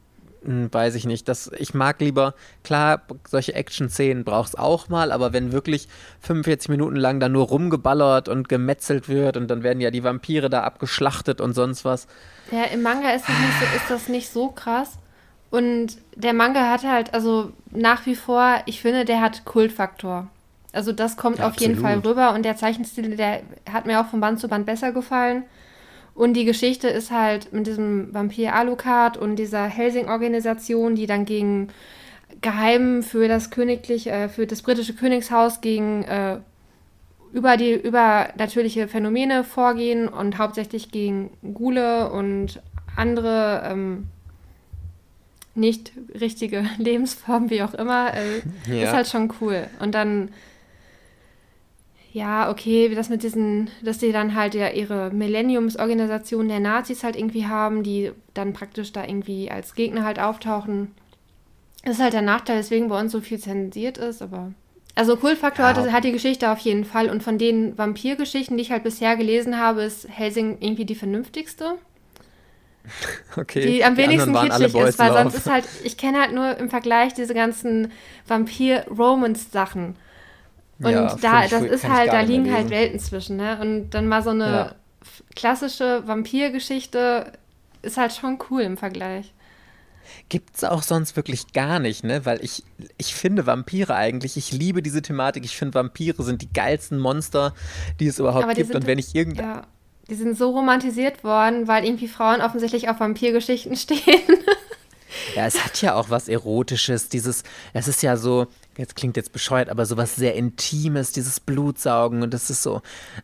weiß 0.46 0.96
ich 0.96 1.06
nicht. 1.06 1.28
Das, 1.28 1.52
ich 1.58 1.74
mag 1.74 2.00
lieber, 2.00 2.34
klar, 2.64 3.02
solche 3.28 3.54
Action-Szenen 3.54 4.24
braucht 4.24 4.50
es 4.50 4.56
auch 4.56 4.90
mal, 4.90 5.12
aber 5.12 5.34
wenn 5.34 5.52
wirklich 5.52 5.88
45 6.22 6.70
Minuten 6.70 6.96
lang 6.96 7.20
da 7.20 7.30
nur 7.30 7.48
rumgeballert 7.48 8.30
und 8.30 8.50
gemetzelt 8.50 9.10
wird 9.10 9.38
und 9.38 9.48
dann 9.50 9.64
werden 9.64 9.82
ja 9.82 9.92
die 9.92 10.04
Vampire 10.04 10.50
da 10.50 10.64
abgeschlachtet 10.64 11.42
und 11.42 11.54
sonst 11.54 11.86
was. 11.86 12.08
Ja, 12.52 12.66
im 12.66 12.82
Manga 12.82 13.12
ist 13.12 13.28
das 13.28 13.40
nicht 13.40 13.60
so, 13.60 13.76
ist 13.76 13.90
das 13.90 14.08
nicht 14.10 14.30
so 14.30 14.50
krass. 14.50 14.98
Und 15.52 15.98
der 16.16 16.34
Manga 16.34 16.70
hat 16.70 16.84
halt, 16.84 17.14
also 17.14 17.52
nach 17.72 18.06
wie 18.06 18.16
vor, 18.16 18.62
ich 18.66 18.82
finde, 18.82 19.06
der 19.06 19.22
hat 19.22 19.46
Kultfaktor. 19.46 20.28
Also 20.74 20.92
das 20.92 21.16
kommt 21.16 21.40
ja, 21.40 21.46
auf 21.46 21.54
absolut. 21.54 21.76
jeden 21.76 21.82
Fall 21.82 22.00
rüber 22.00 22.34
und 22.34 22.44
der 22.44 22.58
Zeichenstil, 22.58 23.16
der 23.16 23.42
hat 23.72 23.86
mir 23.86 24.02
auch 24.02 24.08
von 24.08 24.20
Band 24.20 24.40
zu 24.42 24.50
Band 24.50 24.66
besser 24.66 24.92
gefallen. 24.92 25.44
Und 26.16 26.34
die 26.34 26.46
Geschichte 26.46 26.88
ist 26.88 27.12
halt 27.12 27.52
mit 27.52 27.68
diesem 27.68 28.14
Vampir 28.14 28.56
Alucard 28.56 29.18
und 29.18 29.36
dieser 29.36 29.66
Helsing-Organisation, 29.66 30.96
die 30.96 31.08
dann 31.08 31.26
gegen 31.26 31.68
geheim 32.42 33.04
für 33.04 33.28
das 33.28 33.52
königliche, 33.52 34.12
äh, 34.12 34.30
für 34.30 34.48
das 34.48 34.62
britische 34.62 34.96
Königshaus 34.96 35.60
gegen 35.60 36.04
äh, 36.04 36.38
über 37.34 37.58
die 37.58 37.74
übernatürliche 37.74 38.88
Phänomene 38.88 39.44
vorgehen 39.44 40.08
und 40.08 40.38
hauptsächlich 40.38 40.90
gegen 40.90 41.32
Gule 41.54 42.10
und 42.10 42.62
andere 42.96 43.70
ähm, 43.70 44.08
nicht 45.54 45.92
richtige 46.20 46.66
Lebensformen, 46.78 47.50
wie 47.50 47.62
auch 47.62 47.74
immer, 47.74 48.14
äh, 48.14 48.42
ja. 48.74 48.84
ist 48.86 48.94
halt 48.94 49.08
schon 49.08 49.34
cool. 49.42 49.68
Und 49.80 49.94
dann 49.94 50.30
ja, 52.16 52.50
okay, 52.50 52.96
das 52.96 53.10
mit 53.10 53.24
diesen, 53.24 53.70
dass 53.84 53.98
die 53.98 54.14
dann 54.14 54.36
halt 54.36 54.56
ja 54.56 54.70
ihre 54.70 55.12
Millenniumsorganisation 55.12 56.48
der 56.48 56.62
Nazis 56.62 57.04
halt 57.04 57.18
irgendwie 57.18 57.46
haben, 57.46 57.84
die 57.84 58.14
dann 58.34 58.54
praktisch 58.54 58.94
da 58.94 59.04
irgendwie 59.04 59.52
als 59.52 59.76
Gegner 59.76 60.06
halt 60.06 60.18
auftauchen. 60.18 60.96
Das 61.84 61.96
ist 61.96 62.02
halt 62.02 62.14
der 62.14 62.22
Nachteil, 62.22 62.60
weswegen 62.60 62.88
bei 62.88 62.98
uns 62.98 63.12
so 63.12 63.20
viel 63.20 63.38
zensiert 63.38 63.98
ist, 63.98 64.22
aber. 64.22 64.54
Also 64.96 65.18
Kultfaktor 65.18 65.66
ja. 65.66 65.92
hat 65.92 66.06
die 66.06 66.14
Geschichte 66.14 66.50
auf 66.50 66.60
jeden 66.60 66.86
Fall 66.86 67.10
und 67.10 67.22
von 67.22 67.38
den 67.38 67.78
Vampirgeschichten, 67.78 68.56
die 68.56 68.64
ich 68.64 68.72
halt 68.72 68.84
bisher 68.84 69.18
gelesen 69.18 69.60
habe, 69.60 69.84
ist 69.84 70.08
Helsing 70.10 70.60
irgendwie 70.62 70.86
die 70.86 70.96
vernünftigste. 70.96 71.76
Okay. 73.36 73.66
Die 73.66 73.84
am 73.84 73.98
wenigsten 73.98 74.32
die 74.32 74.40
kitschig 74.40 74.74
ist, 74.76 75.00
weil 75.00 75.12
sonst 75.12 75.34
ist 75.36 75.50
halt, 75.50 75.66
ich 75.84 75.98
kenne 75.98 76.22
halt 76.22 76.34
nur 76.34 76.56
im 76.58 76.70
Vergleich 76.70 77.14
diese 77.14 77.34
ganzen 77.34 77.92
Vampir-Romance-Sachen. 78.28 79.96
Und 80.80 80.92
ja, 80.92 81.16
da, 81.16 81.48
das 81.48 81.64
ist 81.64 81.88
halt, 81.88 82.12
da 82.12 82.22
liegen 82.22 82.52
halt 82.52 82.70
Welten 82.70 83.00
zwischen, 83.00 83.38
ne? 83.38 83.58
Und 83.62 83.92
dann 83.92 84.08
mal 84.08 84.22
so 84.22 84.32
eine 84.32 84.46
ja. 84.46 84.76
klassische 85.36 86.06
Vampirgeschichte 86.06 87.32
ist 87.82 87.98
halt 87.98 88.14
schon 88.14 88.40
cool 88.50 88.62
im 88.62 88.78
Vergleich. 88.78 89.32
Gibt 90.28 90.56
es 90.58 90.64
auch 90.64 90.84
sonst 90.84 91.16
wirklich 91.16 91.54
gar 91.54 91.80
nicht, 91.80 92.04
ne? 92.04 92.26
Weil 92.26 92.44
ich, 92.44 92.64
ich 92.98 93.16
finde 93.16 93.46
Vampire 93.46 93.96
eigentlich, 93.96 94.38
ich 94.38 94.52
liebe 94.52 94.82
diese 94.82 95.02
Thematik. 95.02 95.46
Ich 95.46 95.56
finde 95.56 95.76
Vampire 95.76 96.22
sind 96.24 96.42
die 96.42 96.52
geilsten 96.52 97.00
Monster, 97.00 97.54
die 98.00 98.08
es 98.08 98.20
überhaupt 98.20 98.52
die 98.52 98.56
gibt. 98.56 98.68
Sind, 98.68 98.76
und 98.76 98.88
wenn 98.88 99.00
ich 99.00 99.16
irgend. 99.16 99.38
Ja, 99.38 99.68
die 100.10 100.16
sind 100.16 100.38
so 100.38 100.52
romantisiert 100.52 101.24
worden, 101.24 101.68
weil 101.68 101.86
irgendwie 101.86 102.08
Frauen 102.08 102.42
offensichtlich 102.42 102.90
auf 102.90 103.00
Vampirgeschichten 103.00 103.76
stehen. 103.78 104.22
Ja, 105.36 105.46
es 105.46 105.64
hat 105.64 105.82
ja 105.82 105.96
auch 105.96 106.10
was 106.10 106.28
Erotisches, 106.28 107.10
dieses, 107.10 107.44
es 107.74 107.88
ist 107.88 108.04
ja 108.04 108.18
so, 108.18 108.48
jetzt 108.78 108.96
klingt 108.96 109.18
jetzt 109.18 109.32
bescheuert, 109.32 109.70
aber 109.70 109.86
sowas 109.86 110.16
sehr 110.16 110.36
Intimes, 110.36 111.12
dieses 111.12 111.40
Blutsaugen 111.40 112.24
und 112.24 112.34
das 112.34 112.50
ist 112.50 112.64
so 112.64 112.82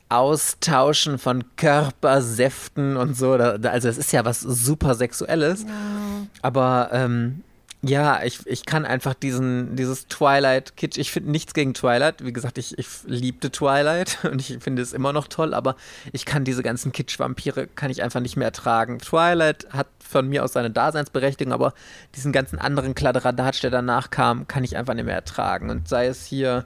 Austauschen 0.09 1.17
von 1.17 1.43
Körpersäften 1.55 2.97
und 2.97 3.15
so. 3.17 3.33
also 3.33 3.89
es 3.89 3.97
ist 3.97 4.11
ja 4.11 4.25
was 4.25 4.41
super 4.41 4.95
Sexuelles. 4.95 5.63
Ja. 5.63 6.27
Aber 6.41 6.89
ähm, 6.93 7.43
ja, 7.83 8.21
ich, 8.23 8.45
ich 8.45 8.65
kann 8.65 8.85
einfach 8.85 9.15
diesen, 9.15 9.75
dieses 9.75 10.07
Twilight-Kitsch, 10.07 10.99
ich 10.99 11.11
finde 11.11 11.31
nichts 11.31 11.55
gegen 11.55 11.73
Twilight. 11.73 12.23
Wie 12.23 12.31
gesagt, 12.31 12.59
ich, 12.59 12.77
ich 12.77 12.87
liebte 13.05 13.49
Twilight 13.49 14.19
und 14.31 14.39
ich 14.39 14.59
finde 14.61 14.83
es 14.83 14.93
immer 14.93 15.13
noch 15.13 15.27
toll, 15.27 15.55
aber 15.55 15.75
ich 16.11 16.25
kann 16.25 16.43
diese 16.43 16.61
ganzen 16.61 16.91
Kitsch-Vampire, 16.91 17.67
kann 17.67 17.89
ich 17.89 18.03
einfach 18.03 18.19
nicht 18.19 18.37
mehr 18.37 18.45
ertragen. 18.45 18.99
Twilight 18.99 19.67
hat 19.71 19.87
von 19.99 20.29
mir 20.29 20.43
aus 20.43 20.53
seine 20.53 20.69
Daseinsberechtigung, 20.69 21.53
aber 21.53 21.73
diesen 22.15 22.31
ganzen 22.31 22.59
anderen 22.59 22.93
Kladderadatsch, 22.93 23.63
der 23.63 23.71
danach 23.71 24.11
kam, 24.11 24.47
kann 24.47 24.63
ich 24.63 24.77
einfach 24.77 24.93
nicht 24.93 25.05
mehr 25.05 25.15
ertragen. 25.15 25.71
Und 25.71 25.87
sei 25.87 26.05
es 26.05 26.23
hier 26.23 26.65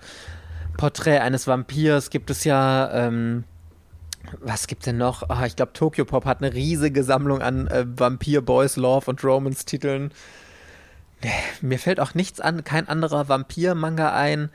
Porträt 0.76 1.20
eines 1.20 1.48
Vampirs, 1.48 2.10
gibt 2.10 2.30
es 2.30 2.44
ja, 2.44 2.92
ähm, 2.92 3.46
was 4.42 4.68
gibt 4.68 4.86
denn 4.86 4.98
noch? 4.98 5.24
Oh, 5.30 5.46
ich 5.46 5.56
glaube, 5.56 5.72
Tokyo 5.72 6.04
Pop 6.04 6.26
hat 6.26 6.44
eine 6.44 6.54
riesige 6.54 7.06
Sammlung 7.06 7.42
an 7.42 7.68
äh, 7.68 7.86
Vampir, 7.88 8.42
Boys, 8.42 8.76
Love 8.76 9.10
und 9.10 9.24
Romance-Titeln. 9.24 10.12
Mir 11.62 11.80
fällt 11.80 12.00
auch 12.00 12.14
nichts 12.14 12.40
an, 12.40 12.64
kein 12.64 12.88
anderer 12.88 13.30
Vampir-Manga 13.30 14.14
ein, 14.14 14.50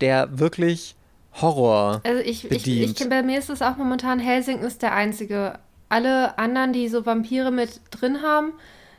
der 0.00 0.38
wirklich 0.38 0.96
Horror 1.40 2.00
also 2.04 2.22
ich, 2.22 2.48
bedient. 2.48 2.92
Ich, 2.92 3.00
ich, 3.00 3.08
bei 3.08 3.22
mir 3.22 3.38
ist 3.38 3.50
es 3.50 3.62
auch 3.62 3.76
momentan, 3.76 4.18
Helsing 4.18 4.60
ist 4.60 4.82
der 4.82 4.92
einzige. 4.92 5.58
Alle 5.88 6.38
anderen, 6.38 6.72
die 6.72 6.88
so 6.88 7.06
Vampire 7.06 7.50
mit 7.50 7.80
drin 7.90 8.22
haben, 8.22 8.52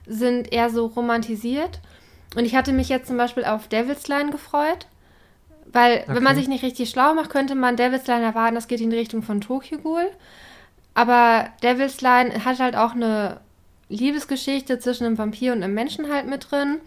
sind 0.06 0.54
eher 0.54 0.70
so 0.70 0.86
romantisiert. 0.86 1.82
Und 2.36 2.46
ich 2.46 2.56
hatte 2.56 2.72
mich 2.72 2.90
jetzt 2.90 3.08
zum 3.08 3.18
Beispiel 3.18 3.46
auf 3.46 3.68
Devil's 3.68 4.08
Line 4.08 4.32
gefreut, 4.32 4.88
weil 5.66 6.04
okay. 6.04 6.16
wenn 6.16 6.24
man 6.24 6.36
sich 6.36 6.48
nicht 6.48 6.64
richtig 6.64 6.90
schlau 6.90 7.14
macht, 7.14 7.30
könnte 7.30 7.56
man 7.56 7.76
Devil's 7.76 8.08
Line 8.08 8.24
erwarten, 8.24 8.56
das 8.56 8.68
geht 8.68 8.82
in 8.82 8.90
die 8.90 8.98
Richtung 8.98 9.22
von 9.22 9.42
Tokyo 9.42 9.80
Ghoul. 9.80 10.10
Aber 10.94 11.50
Devil's 11.64 12.02
Line 12.02 12.46
hat 12.46 12.60
halt 12.60 12.76
auch 12.76 12.94
eine 12.94 13.40
Liebesgeschichte 13.90 14.80
zwischen 14.80 15.06
einem 15.06 15.18
Vampir 15.18 15.54
und 15.54 15.64
einem 15.64 15.74
Menschen 15.74 16.12
halt 16.12 16.28
mit 16.28 16.52
drin. 16.52 16.80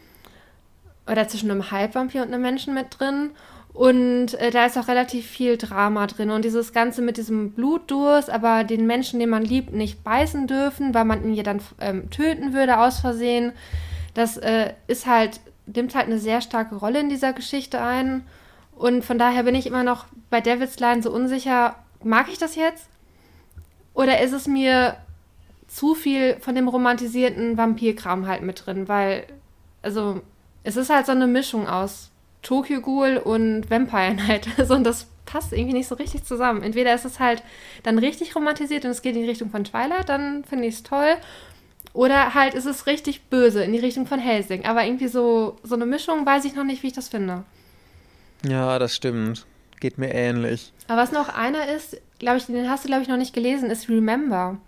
Oder 1.08 1.28
zwischen 1.28 1.50
einem 1.50 1.70
Halbvampir 1.70 2.22
und 2.22 2.28
einem 2.28 2.42
Menschen 2.42 2.74
mit 2.74 2.98
drin. 2.98 3.30
Und 3.72 4.34
äh, 4.34 4.50
da 4.50 4.66
ist 4.66 4.76
auch 4.76 4.88
relativ 4.88 5.26
viel 5.26 5.56
Drama 5.56 6.06
drin. 6.06 6.30
Und 6.30 6.44
dieses 6.44 6.72
Ganze 6.72 7.02
mit 7.02 7.16
diesem 7.16 7.52
Blutdurst, 7.52 8.30
aber 8.30 8.64
den 8.64 8.86
Menschen, 8.86 9.20
den 9.20 9.30
man 9.30 9.44
liebt, 9.44 9.72
nicht 9.72 10.02
beißen 10.02 10.46
dürfen, 10.46 10.92
weil 10.94 11.04
man 11.04 11.24
ihn 11.24 11.34
ja 11.34 11.42
dann 11.42 11.60
ähm, 11.80 12.10
töten 12.10 12.52
würde 12.52 12.78
aus 12.78 13.00
Versehen. 13.00 13.52
Das 14.14 14.36
äh, 14.36 14.74
ist 14.86 15.06
halt, 15.06 15.40
nimmt 15.66 15.94
halt 15.94 16.06
eine 16.06 16.18
sehr 16.18 16.40
starke 16.40 16.74
Rolle 16.74 17.00
in 17.00 17.08
dieser 17.08 17.32
Geschichte 17.32 17.80
ein. 17.80 18.24
Und 18.76 19.04
von 19.04 19.18
daher 19.18 19.44
bin 19.44 19.54
ich 19.54 19.66
immer 19.66 19.84
noch 19.84 20.06
bei 20.30 20.40
Devil's 20.40 20.80
Line 20.80 21.02
so 21.02 21.10
unsicher, 21.12 21.76
mag 22.02 22.28
ich 22.28 22.38
das 22.38 22.56
jetzt? 22.56 22.88
Oder 23.94 24.20
ist 24.20 24.32
es 24.32 24.46
mir 24.46 24.96
zu 25.68 25.94
viel 25.94 26.36
von 26.40 26.54
dem 26.54 26.66
romantisierten 26.66 27.56
Vampirkram 27.56 28.26
halt 28.26 28.42
mit 28.42 28.66
drin, 28.66 28.88
weil, 28.88 29.24
also, 29.82 30.22
es 30.64 30.76
ist 30.76 30.90
halt 30.90 31.06
so 31.06 31.12
eine 31.12 31.26
Mischung 31.26 31.66
aus 31.66 32.10
Tokyo 32.42 32.80
Ghoul 32.80 33.16
und 33.18 33.70
Vampire 33.70 34.14
Night. 34.14 34.48
Also, 34.58 34.74
und 34.74 34.84
das 34.84 35.06
passt 35.26 35.52
irgendwie 35.52 35.74
nicht 35.74 35.88
so 35.88 35.94
richtig 35.94 36.24
zusammen. 36.24 36.62
Entweder 36.62 36.94
ist 36.94 37.04
es 37.04 37.20
halt 37.20 37.42
dann 37.82 37.98
richtig 37.98 38.34
romantisiert 38.34 38.84
und 38.84 38.90
es 38.90 39.02
geht 39.02 39.14
in 39.14 39.22
die 39.22 39.28
Richtung 39.28 39.50
von 39.50 39.64
Twilight, 39.64 40.08
dann 40.08 40.44
finde 40.44 40.66
ich 40.66 40.74
es 40.74 40.82
toll. 40.82 41.16
Oder 41.92 42.34
halt 42.34 42.54
ist 42.54 42.66
es 42.66 42.86
richtig 42.86 43.22
böse 43.22 43.62
in 43.64 43.72
die 43.72 43.78
Richtung 43.78 44.06
von 44.06 44.20
Helsing. 44.20 44.64
Aber 44.64 44.84
irgendwie 44.84 45.08
so, 45.08 45.58
so 45.62 45.74
eine 45.74 45.86
Mischung 45.86 46.24
weiß 46.24 46.44
ich 46.44 46.54
noch 46.54 46.64
nicht, 46.64 46.82
wie 46.82 46.88
ich 46.88 46.92
das 46.92 47.08
finde. 47.08 47.44
Ja, 48.46 48.78
das 48.78 48.94
stimmt. 48.94 49.46
Geht 49.80 49.98
mir 49.98 50.12
ähnlich. 50.12 50.72
Aber 50.88 51.02
was 51.02 51.12
noch 51.12 51.28
einer 51.28 51.68
ist, 51.68 52.00
glaube 52.18 52.38
ich, 52.38 52.46
den 52.46 52.68
hast 52.68 52.84
du, 52.84 52.88
glaube 52.88 53.02
ich, 53.02 53.08
noch 53.08 53.16
nicht 53.16 53.34
gelesen, 53.34 53.70
ist 53.70 53.88
Remember. 53.88 54.58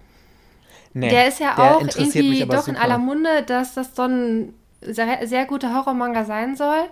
Nee, 0.95 1.11
der 1.11 1.29
ist 1.29 1.39
ja 1.39 1.59
auch 1.59 1.81
irgendwie 1.81 2.45
doch 2.45 2.65
super. 2.65 2.71
in 2.71 2.77
aller 2.77 2.99
Munde, 2.99 3.43
dass 3.47 3.75
das 3.75 3.95
so 3.95 4.03
ein 4.03 4.55
sehr, 4.87 5.27
sehr 5.27 5.47
guter 5.47 5.75
Horrormanga 5.75 6.25
sein 6.25 6.57
soll, 6.57 6.85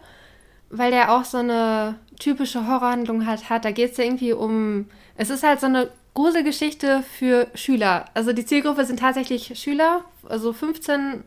weil 0.71 0.91
der 0.91 1.13
auch 1.13 1.25
so 1.25 1.39
eine 1.39 1.97
typische 2.19 2.67
Horrorhandlung 2.67 3.27
halt 3.27 3.51
hat. 3.51 3.65
Da 3.65 3.71
geht 3.71 3.93
es 3.93 3.97
ja 3.97 4.05
irgendwie 4.05 4.33
um. 4.33 4.87
Es 5.17 5.31
ist 5.31 5.43
halt 5.43 5.61
so 5.61 5.67
eine 5.67 5.91
Gruselgeschichte 6.15 7.03
für 7.03 7.49
Schüler. 7.55 8.07
Also 8.15 8.33
die 8.33 8.45
Zielgruppe 8.45 8.85
sind 8.85 9.01
tatsächlich 9.01 9.59
Schüler, 9.59 10.05
also 10.29 10.53
15 10.53 11.25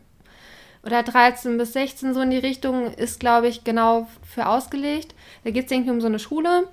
oder 0.84 1.02
13 1.02 1.56
bis 1.56 1.72
16, 1.72 2.12
so 2.12 2.20
in 2.20 2.30
die 2.30 2.38
Richtung, 2.38 2.92
ist, 2.92 3.18
glaube 3.18 3.48
ich, 3.48 3.64
genau 3.64 4.06
für 4.22 4.46
ausgelegt. 4.46 5.14
Da 5.42 5.50
geht 5.50 5.66
es 5.66 5.72
irgendwie 5.72 5.90
um 5.90 6.00
so 6.00 6.06
eine 6.06 6.18
Schule. 6.18 6.68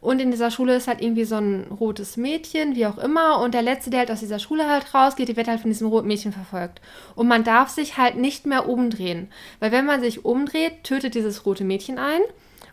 Und 0.00 0.18
in 0.20 0.30
dieser 0.30 0.50
Schule 0.50 0.76
ist 0.76 0.88
halt 0.88 1.02
irgendwie 1.02 1.24
so 1.24 1.36
ein 1.36 1.66
rotes 1.78 2.16
Mädchen, 2.16 2.74
wie 2.74 2.86
auch 2.86 2.96
immer. 2.96 3.40
Und 3.40 3.52
der 3.52 3.62
Letzte, 3.62 3.90
der 3.90 4.00
halt 4.00 4.10
aus 4.10 4.20
dieser 4.20 4.38
Schule 4.38 4.66
halt 4.66 4.94
rausgeht, 4.94 5.28
die 5.28 5.36
wird 5.36 5.48
halt 5.48 5.60
von 5.60 5.70
diesem 5.70 5.88
roten 5.88 6.08
Mädchen 6.08 6.32
verfolgt. 6.32 6.80
Und 7.14 7.28
man 7.28 7.44
darf 7.44 7.68
sich 7.68 7.98
halt 7.98 8.16
nicht 8.16 8.46
mehr 8.46 8.66
umdrehen. 8.66 9.30
Weil 9.58 9.72
wenn 9.72 9.84
man 9.84 10.00
sich 10.00 10.24
umdreht, 10.24 10.84
tötet 10.84 11.14
dieses 11.14 11.44
rote 11.44 11.64
Mädchen 11.64 11.98
ein 11.98 12.22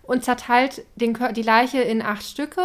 und 0.04 0.24
zerteilt 0.24 0.84
den, 0.96 1.18
die 1.36 1.42
Leiche 1.42 1.82
in 1.82 2.02
acht 2.02 2.24
Stücke. 2.24 2.62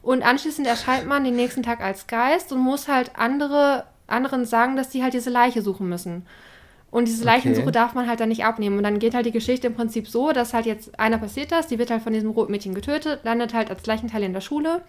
Und 0.00 0.22
anschließend 0.22 0.66
erscheint 0.66 1.06
man 1.06 1.24
den 1.24 1.34
nächsten 1.34 1.64
Tag 1.64 1.80
als 1.80 2.06
Geist 2.06 2.52
und 2.52 2.60
muss 2.60 2.86
halt 2.86 3.12
andere, 3.16 3.84
anderen 4.06 4.44
sagen, 4.44 4.76
dass 4.76 4.90
die 4.90 5.02
halt 5.02 5.14
diese 5.14 5.30
Leiche 5.30 5.62
suchen 5.62 5.88
müssen. 5.88 6.24
Und 6.94 7.08
diese 7.08 7.24
Leichensuche 7.24 7.64
okay. 7.64 7.72
darf 7.72 7.94
man 7.94 8.06
halt 8.06 8.20
dann 8.20 8.28
nicht 8.28 8.44
abnehmen. 8.44 8.78
Und 8.78 8.84
dann 8.84 9.00
geht 9.00 9.16
halt 9.16 9.26
die 9.26 9.32
Geschichte 9.32 9.66
im 9.66 9.74
Prinzip 9.74 10.06
so, 10.06 10.30
dass 10.30 10.54
halt 10.54 10.64
jetzt 10.64 10.96
einer 10.96 11.18
passiert 11.18 11.50
das, 11.50 11.66
die 11.66 11.80
wird 11.80 11.90
halt 11.90 12.02
von 12.02 12.12
diesem 12.12 12.30
roten 12.30 12.52
Mädchen 12.52 12.72
getötet, 12.72 13.24
landet 13.24 13.52
halt 13.52 13.68
als 13.68 13.84
Leichenteil 13.84 14.22
in 14.22 14.32
der 14.32 14.40
Schule. 14.40 14.80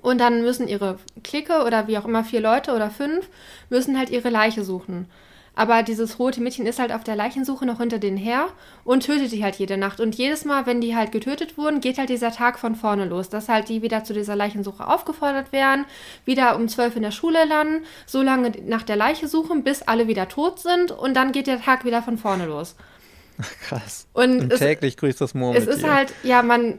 Und 0.00 0.20
dann 0.20 0.42
müssen 0.42 0.68
ihre 0.68 1.00
Clique 1.24 1.64
oder 1.66 1.88
wie 1.88 1.98
auch 1.98 2.04
immer 2.04 2.22
vier 2.22 2.40
Leute 2.40 2.72
oder 2.72 2.88
fünf 2.88 3.28
müssen 3.68 3.98
halt 3.98 4.10
ihre 4.10 4.30
Leiche 4.30 4.62
suchen. 4.62 5.08
Aber 5.54 5.82
dieses 5.82 6.18
rote 6.18 6.40
Mädchen 6.40 6.66
ist 6.66 6.78
halt 6.78 6.92
auf 6.92 7.04
der 7.04 7.14
Leichensuche 7.14 7.66
noch 7.66 7.78
hinter 7.78 7.98
denen 7.98 8.16
her 8.16 8.46
und 8.84 9.04
tötet 9.04 9.32
die 9.32 9.44
halt 9.44 9.56
jede 9.56 9.76
Nacht. 9.76 10.00
Und 10.00 10.14
jedes 10.14 10.46
Mal, 10.46 10.64
wenn 10.64 10.80
die 10.80 10.96
halt 10.96 11.12
getötet 11.12 11.58
wurden, 11.58 11.80
geht 11.80 11.98
halt 11.98 12.08
dieser 12.08 12.32
Tag 12.32 12.58
von 12.58 12.74
vorne 12.74 13.04
los. 13.04 13.28
Dass 13.28 13.50
halt 13.50 13.68
die 13.68 13.82
wieder 13.82 14.02
zu 14.02 14.14
dieser 14.14 14.34
Leichensuche 14.34 14.86
aufgefordert 14.86 15.52
werden, 15.52 15.84
wieder 16.24 16.56
um 16.56 16.68
zwölf 16.68 16.96
in 16.96 17.02
der 17.02 17.10
Schule 17.10 17.44
landen, 17.44 17.84
so 18.06 18.22
lange 18.22 18.52
nach 18.66 18.82
der 18.82 18.96
Leiche 18.96 19.28
suchen, 19.28 19.62
bis 19.62 19.82
alle 19.82 20.08
wieder 20.08 20.28
tot 20.28 20.58
sind 20.58 20.90
und 20.90 21.14
dann 21.14 21.32
geht 21.32 21.46
der 21.46 21.60
Tag 21.60 21.84
wieder 21.84 22.02
von 22.02 22.16
vorne 22.16 22.46
los. 22.46 22.74
Krass. 23.68 24.06
Und, 24.14 24.40
und 24.40 24.56
täglich 24.56 24.96
grüßt 24.96 25.20
das 25.20 25.34
Murmeltier. 25.34 25.70
Es 25.70 25.76
ist 25.76 25.88
halt, 25.88 26.14
ja, 26.22 26.42
man. 26.42 26.78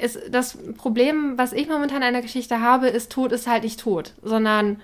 Es, 0.00 0.18
das 0.30 0.58
Problem, 0.76 1.38
was 1.38 1.52
ich 1.52 1.66
momentan 1.66 2.02
in 2.02 2.12
der 2.12 2.22
Geschichte 2.22 2.60
habe, 2.60 2.88
ist, 2.88 3.10
Tod 3.10 3.32
ist 3.32 3.48
halt 3.48 3.64
nicht 3.64 3.80
tot, 3.80 4.12
sondern 4.22 4.80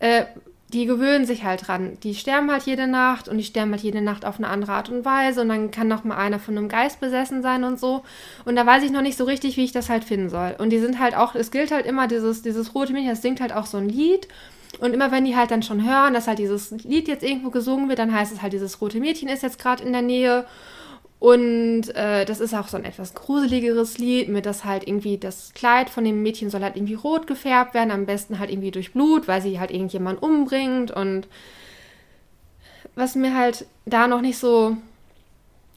äh, 0.00 0.24
die 0.72 0.86
gewöhnen 0.86 1.24
sich 1.24 1.44
halt 1.44 1.66
dran. 1.68 1.98
Die 2.02 2.14
sterben 2.14 2.50
halt 2.50 2.64
jede 2.64 2.86
Nacht 2.86 3.28
und 3.28 3.38
die 3.38 3.44
sterben 3.44 3.72
halt 3.72 3.82
jede 3.82 4.00
Nacht 4.00 4.24
auf 4.24 4.38
eine 4.38 4.48
andere 4.48 4.72
Art 4.72 4.88
und 4.88 5.04
Weise 5.04 5.42
und 5.42 5.48
dann 5.48 5.70
kann 5.70 5.88
noch 5.88 6.04
mal 6.04 6.16
einer 6.16 6.38
von 6.38 6.56
einem 6.56 6.68
Geist 6.68 7.00
besessen 7.00 7.42
sein 7.42 7.64
und 7.64 7.78
so. 7.78 8.02
Und 8.44 8.56
da 8.56 8.66
weiß 8.66 8.82
ich 8.82 8.90
noch 8.90 9.02
nicht 9.02 9.16
so 9.16 9.24
richtig, 9.24 9.56
wie 9.56 9.64
ich 9.64 9.72
das 9.72 9.88
halt 9.88 10.04
finden 10.04 10.30
soll. 10.30 10.56
Und 10.58 10.70
die 10.70 10.78
sind 10.78 10.98
halt 10.98 11.14
auch, 11.16 11.34
es 11.34 11.50
gilt 11.50 11.70
halt 11.70 11.86
immer 11.86 12.08
dieses, 12.08 12.42
dieses 12.42 12.74
rote 12.74 12.92
Mädchen, 12.92 13.10
das 13.10 13.22
singt 13.22 13.40
halt 13.40 13.52
auch 13.52 13.66
so 13.66 13.76
ein 13.76 13.88
Lied. 13.88 14.26
Und 14.80 14.92
immer 14.92 15.12
wenn 15.12 15.24
die 15.24 15.36
halt 15.36 15.50
dann 15.50 15.62
schon 15.62 15.86
hören, 15.88 16.14
dass 16.14 16.26
halt 16.26 16.38
dieses 16.38 16.70
Lied 16.82 17.06
jetzt 17.06 17.22
irgendwo 17.22 17.50
gesungen 17.50 17.88
wird, 17.88 18.00
dann 18.00 18.12
heißt 18.12 18.32
es 18.32 18.42
halt, 18.42 18.52
dieses 18.52 18.80
rote 18.80 18.98
Mädchen 18.98 19.28
ist 19.28 19.42
jetzt 19.42 19.58
gerade 19.58 19.84
in 19.84 19.92
der 19.92 20.02
Nähe. 20.02 20.46
Und 21.24 21.88
äh, 21.96 22.26
das 22.26 22.38
ist 22.38 22.52
auch 22.52 22.68
so 22.68 22.76
ein 22.76 22.84
etwas 22.84 23.14
gruseligeres 23.14 23.96
Lied, 23.96 24.28
mit 24.28 24.44
das 24.44 24.66
halt 24.66 24.86
irgendwie 24.86 25.16
das 25.16 25.54
Kleid 25.54 25.88
von 25.88 26.04
dem 26.04 26.22
Mädchen 26.22 26.50
soll 26.50 26.62
halt 26.62 26.76
irgendwie 26.76 26.92
rot 26.92 27.26
gefärbt 27.26 27.72
werden, 27.72 27.92
am 27.92 28.04
besten 28.04 28.38
halt 28.38 28.50
irgendwie 28.50 28.70
durch 28.70 28.92
Blut, 28.92 29.26
weil 29.26 29.40
sie 29.40 29.58
halt 29.58 29.70
irgendjemand 29.70 30.22
umbringt. 30.22 30.90
Und 30.90 31.26
was 32.94 33.14
mir 33.14 33.34
halt 33.34 33.64
da 33.86 34.06
noch 34.06 34.20
nicht 34.20 34.36
so. 34.36 34.76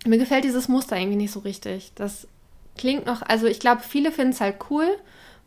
Mir 0.05 0.17
gefällt 0.17 0.43
dieses 0.43 0.67
Muster 0.67 0.97
irgendwie 0.97 1.15
nicht 1.15 1.31
so 1.31 1.39
richtig. 1.39 1.93
Das 1.95 2.27
klingt 2.77 3.05
noch, 3.05 3.21
also 3.21 3.47
ich 3.47 3.61
glaube, 3.61 3.83
viele 3.87 4.11
finden 4.11 4.33
es 4.33 4.41
halt 4.41 4.57
cool. 4.69 4.97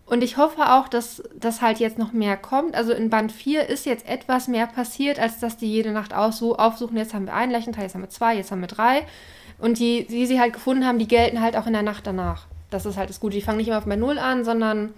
Und 0.07 0.24
ich 0.24 0.38
hoffe 0.38 0.72
auch, 0.72 0.88
dass 0.88 1.22
das 1.38 1.61
halt 1.61 1.78
jetzt 1.78 1.98
noch 1.98 2.14
mehr 2.14 2.38
kommt. 2.38 2.74
Also 2.74 2.94
in 2.94 3.11
Band 3.11 3.32
4 3.32 3.68
ist 3.68 3.84
jetzt 3.84 4.09
etwas 4.09 4.48
mehr 4.48 4.66
passiert, 4.66 5.18
als 5.18 5.40
dass 5.40 5.59
die 5.59 5.70
jede 5.70 5.92
Nacht 5.92 6.14
aufsuchen. 6.14 6.96
Jetzt 6.96 7.12
haben 7.12 7.26
wir 7.26 7.34
einen 7.34 7.53
Leichenteil, 7.53 7.84
jetzt 7.84 7.94
haben 7.94 8.03
wir 8.03 8.09
zwei, 8.09 8.36
jetzt 8.36 8.51
haben 8.51 8.62
wir 8.62 8.66
drei. 8.66 9.07
Und 9.61 9.78
die, 9.78 10.06
die 10.06 10.26
sie 10.26 10.40
halt 10.40 10.54
gefunden 10.54 10.86
haben, 10.86 10.98
die 10.98 11.08
gelten 11.08 11.40
halt 11.40 11.56
auch 11.56 11.66
in 11.66 11.72
der 11.72 11.82
Nacht 11.82 12.06
danach. 12.06 12.46
Das 12.70 12.86
ist 12.86 12.96
halt 12.96 13.11
das 13.11 13.20
Gute. 13.20 13.36
Die 13.36 13.42
fangen 13.42 13.58
nicht 13.58 13.68
immer 13.68 13.80
bei 13.80 13.96
Null 13.96 14.18
an, 14.18 14.44
sondern 14.44 14.94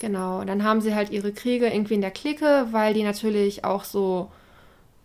genau. 0.00 0.44
Dann 0.44 0.64
haben 0.64 0.80
sie 0.80 0.94
halt 0.94 1.10
ihre 1.10 1.32
Kriege 1.32 1.68
irgendwie 1.68 1.94
in 1.94 2.00
der 2.00 2.10
Clique, 2.10 2.68
weil 2.72 2.94
die 2.94 3.04
natürlich 3.04 3.64
auch 3.64 3.84
so 3.84 4.30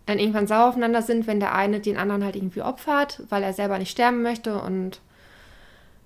dann 0.06 0.20
irgendwann 0.20 0.48
sauer 0.48 0.70
aufeinander 0.70 1.02
sind, 1.02 1.28
wenn 1.28 1.40
der 1.40 1.54
eine 1.54 1.80
den 1.80 1.98
anderen 1.98 2.24
halt 2.24 2.36
irgendwie 2.36 2.62
opfert, 2.62 3.24
weil 3.30 3.44
er 3.44 3.54
selber 3.54 3.78
nicht 3.78 3.92
sterben 3.92 4.22
möchte. 4.22 4.60
Und 4.60 5.02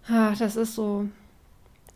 ach, 0.08 0.38
das 0.38 0.56
ist 0.56 0.76
so. 0.76 1.08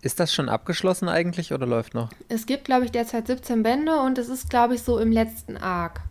Ist 0.01 0.19
das 0.19 0.33
schon 0.33 0.49
abgeschlossen 0.49 1.09
eigentlich 1.09 1.51
oder 1.51 1.65
läuft 1.65 1.95
noch? 1.95 2.09
Es 2.29 2.45
gibt, 2.45 2.65
glaube 2.65 2.85
ich, 2.85 2.91
derzeit 2.91 3.25
17 3.27 3.63
Bände 3.63 3.99
und 3.99 4.19
es 4.19 4.29
ist, 4.29 4.49
glaube 4.51 4.75
ich, 4.75 4.83
so 4.83 4.99
im 4.99 5.11
letzten 5.11 5.57
Arc. 5.57 6.01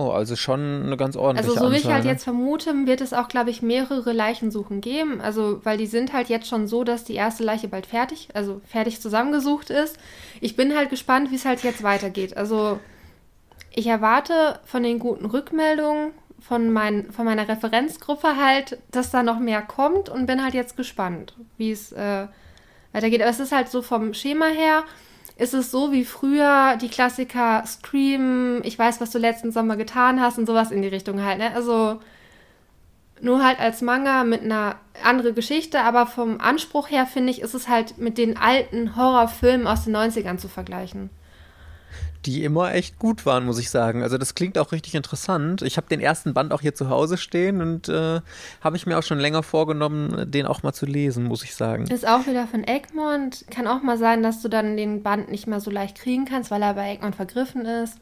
Oh, 0.00 0.10
also 0.10 0.36
schon 0.36 0.84
eine 0.84 0.96
ganz 0.96 1.16
ordentliche 1.16 1.50
Also 1.50 1.66
so 1.66 1.72
wie 1.72 1.76
ich 1.76 1.86
halt 1.86 2.04
ne? 2.04 2.10
jetzt 2.10 2.22
vermute, 2.22 2.72
wird 2.86 3.00
es 3.00 3.12
auch, 3.12 3.26
glaube 3.26 3.50
ich, 3.50 3.62
mehrere 3.62 4.12
Leichensuchen 4.12 4.80
geben. 4.80 5.20
Also, 5.20 5.60
weil 5.64 5.76
die 5.76 5.88
sind 5.88 6.12
halt 6.12 6.28
jetzt 6.28 6.46
schon 6.46 6.68
so, 6.68 6.84
dass 6.84 7.02
die 7.02 7.16
erste 7.16 7.42
Leiche 7.42 7.66
bald 7.66 7.84
fertig, 7.84 8.28
also 8.32 8.60
fertig 8.64 9.00
zusammengesucht 9.00 9.70
ist. 9.70 9.98
Ich 10.40 10.54
bin 10.54 10.76
halt 10.76 10.90
gespannt, 10.90 11.32
wie 11.32 11.34
es 11.34 11.44
halt 11.44 11.64
jetzt 11.64 11.82
weitergeht. 11.82 12.36
Also, 12.36 12.78
ich 13.74 13.88
erwarte 13.88 14.60
von 14.66 14.84
den 14.84 15.00
guten 15.00 15.24
Rückmeldungen 15.24 16.12
von, 16.38 16.70
mein, 16.70 17.10
von 17.10 17.24
meiner 17.24 17.48
Referenzgruppe 17.48 18.36
halt, 18.36 18.78
dass 18.92 19.10
da 19.10 19.24
noch 19.24 19.40
mehr 19.40 19.62
kommt 19.62 20.08
und 20.08 20.26
bin 20.26 20.44
halt 20.44 20.54
jetzt 20.54 20.76
gespannt, 20.76 21.34
wie 21.56 21.72
es 21.72 21.90
äh, 21.90 22.28
weitergeht. 22.92 23.20
Aber 23.20 23.30
es 23.30 23.40
ist 23.40 23.50
halt 23.50 23.68
so 23.68 23.82
vom 23.82 24.14
Schema 24.14 24.46
her, 24.46 24.84
ist 25.38 25.54
es 25.54 25.70
so 25.70 25.92
wie 25.92 26.04
früher 26.04 26.76
die 26.76 26.88
Klassiker 26.88 27.64
Scream, 27.64 28.60
ich 28.64 28.78
weiß, 28.78 29.00
was 29.00 29.10
du 29.10 29.18
letzten 29.18 29.52
Sommer 29.52 29.76
getan 29.76 30.20
hast 30.20 30.36
und 30.36 30.46
sowas 30.46 30.70
in 30.70 30.82
die 30.82 30.88
Richtung 30.88 31.24
halt, 31.24 31.38
ne? 31.38 31.54
Also 31.54 32.00
nur 33.20 33.42
halt 33.42 33.58
als 33.60 33.80
Manga 33.80 34.24
mit 34.24 34.42
einer 34.42 34.76
anderen 35.02 35.34
Geschichte, 35.34 35.80
aber 35.80 36.06
vom 36.06 36.40
Anspruch 36.40 36.90
her 36.90 37.06
finde 37.06 37.30
ich, 37.30 37.40
ist 37.40 37.54
es 37.54 37.68
halt 37.68 37.98
mit 37.98 38.18
den 38.18 38.36
alten 38.36 38.96
Horrorfilmen 38.96 39.66
aus 39.66 39.84
den 39.84 39.96
90ern 39.96 40.38
zu 40.38 40.48
vergleichen 40.48 41.10
die 42.26 42.44
immer 42.44 42.74
echt 42.74 42.98
gut 42.98 43.26
waren, 43.26 43.46
muss 43.46 43.58
ich 43.58 43.70
sagen. 43.70 44.02
Also 44.02 44.18
das 44.18 44.34
klingt 44.34 44.58
auch 44.58 44.72
richtig 44.72 44.94
interessant. 44.94 45.62
Ich 45.62 45.76
habe 45.76 45.88
den 45.88 46.00
ersten 46.00 46.34
Band 46.34 46.52
auch 46.52 46.60
hier 46.60 46.74
zu 46.74 46.90
Hause 46.90 47.16
stehen 47.16 47.60
und 47.60 47.88
äh, 47.88 48.20
habe 48.60 48.76
ich 48.76 48.86
mir 48.86 48.98
auch 48.98 49.02
schon 49.02 49.18
länger 49.18 49.42
vorgenommen, 49.42 50.30
den 50.30 50.46
auch 50.46 50.62
mal 50.62 50.72
zu 50.72 50.86
lesen, 50.86 51.24
muss 51.24 51.44
ich 51.44 51.54
sagen. 51.54 51.86
Ist 51.86 52.06
auch 52.06 52.26
wieder 52.26 52.46
von 52.46 52.64
Egmont. 52.64 53.44
Kann 53.50 53.66
auch 53.66 53.82
mal 53.82 53.98
sein, 53.98 54.22
dass 54.22 54.42
du 54.42 54.48
dann 54.48 54.76
den 54.76 55.02
Band 55.02 55.30
nicht 55.30 55.46
mehr 55.46 55.60
so 55.60 55.70
leicht 55.70 55.96
kriegen 55.96 56.24
kannst, 56.24 56.50
weil 56.50 56.62
er 56.62 56.74
bei 56.74 56.92
Egmont 56.92 57.16
vergriffen 57.16 57.64
ist. 57.64 57.98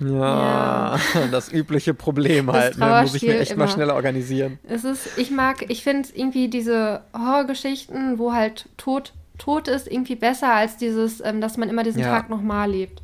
Ja, 0.00 0.96
ja. 0.96 1.26
das 1.30 1.52
übliche 1.52 1.94
Problem 1.94 2.50
halt. 2.50 2.78
Ne? 2.78 3.00
Muss 3.02 3.14
ich 3.14 3.22
mir 3.22 3.38
echt 3.38 3.52
immer. 3.52 3.66
mal 3.66 3.70
schneller 3.70 3.94
organisieren. 3.94 4.58
Es 4.64 4.84
ist, 4.84 5.18
ich 5.18 5.30
mag, 5.30 5.70
ich 5.70 5.82
finde 5.82 6.08
irgendwie 6.14 6.48
diese 6.48 7.02
Horrorgeschichten, 7.14 8.18
wo 8.18 8.32
halt 8.32 8.68
Tod, 8.76 9.12
Tod 9.38 9.68
ist, 9.68 9.90
irgendwie 9.90 10.16
besser 10.16 10.52
als 10.52 10.76
dieses, 10.76 11.20
ähm, 11.20 11.40
dass 11.40 11.56
man 11.56 11.68
immer 11.68 11.82
diesen 11.82 12.00
ja. 12.00 12.08
Tag 12.08 12.30
nochmal 12.30 12.70
lebt. 12.70 13.01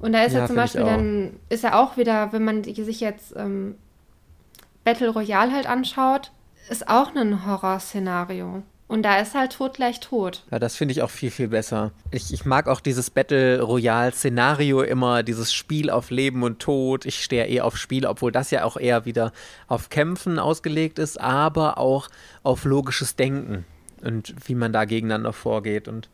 Und 0.00 0.12
da 0.12 0.24
ist 0.24 0.32
ja, 0.32 0.40
er 0.40 0.46
zum 0.46 0.56
Beispiel 0.56 0.84
dann, 0.84 1.38
ist 1.48 1.62
er 1.62 1.78
auch 1.78 1.96
wieder, 1.96 2.32
wenn 2.32 2.44
man 2.44 2.64
sich 2.64 3.00
jetzt 3.00 3.34
ähm, 3.36 3.76
Battle 4.82 5.10
Royale 5.10 5.52
halt 5.52 5.68
anschaut, 5.68 6.32
ist 6.70 6.88
auch 6.88 7.14
ein 7.14 7.46
Horrorszenario. 7.46 8.62
Und 8.90 9.04
da 9.04 9.20
ist 9.20 9.36
halt 9.36 9.52
Tod 9.52 9.74
gleich 9.74 10.00
tot. 10.00 10.42
Ja, 10.50 10.58
das 10.58 10.74
finde 10.74 10.90
ich 10.90 11.02
auch 11.02 11.10
viel, 11.10 11.30
viel 11.30 11.46
besser. 11.46 11.92
Ich, 12.10 12.32
ich 12.32 12.44
mag 12.44 12.66
auch 12.66 12.80
dieses 12.80 13.08
Battle 13.08 13.62
Royale-Szenario 13.62 14.82
immer, 14.82 15.22
dieses 15.22 15.52
Spiel 15.52 15.90
auf 15.90 16.10
Leben 16.10 16.42
und 16.42 16.58
Tod. 16.58 17.06
Ich 17.06 17.22
stehe 17.22 17.46
eh 17.46 17.60
auf 17.60 17.76
Spiel, 17.76 18.04
obwohl 18.04 18.32
das 18.32 18.50
ja 18.50 18.64
auch 18.64 18.76
eher 18.76 19.04
wieder 19.04 19.32
auf 19.68 19.90
Kämpfen 19.90 20.40
ausgelegt 20.40 20.98
ist, 20.98 21.20
aber 21.20 21.78
auch 21.78 22.08
auf 22.42 22.64
logisches 22.64 23.14
Denken 23.14 23.64
und 24.02 24.34
wie 24.48 24.56
man 24.56 24.72
da 24.72 24.84
gegeneinander 24.86 25.32
vorgeht. 25.32 25.86
Und 25.86 26.08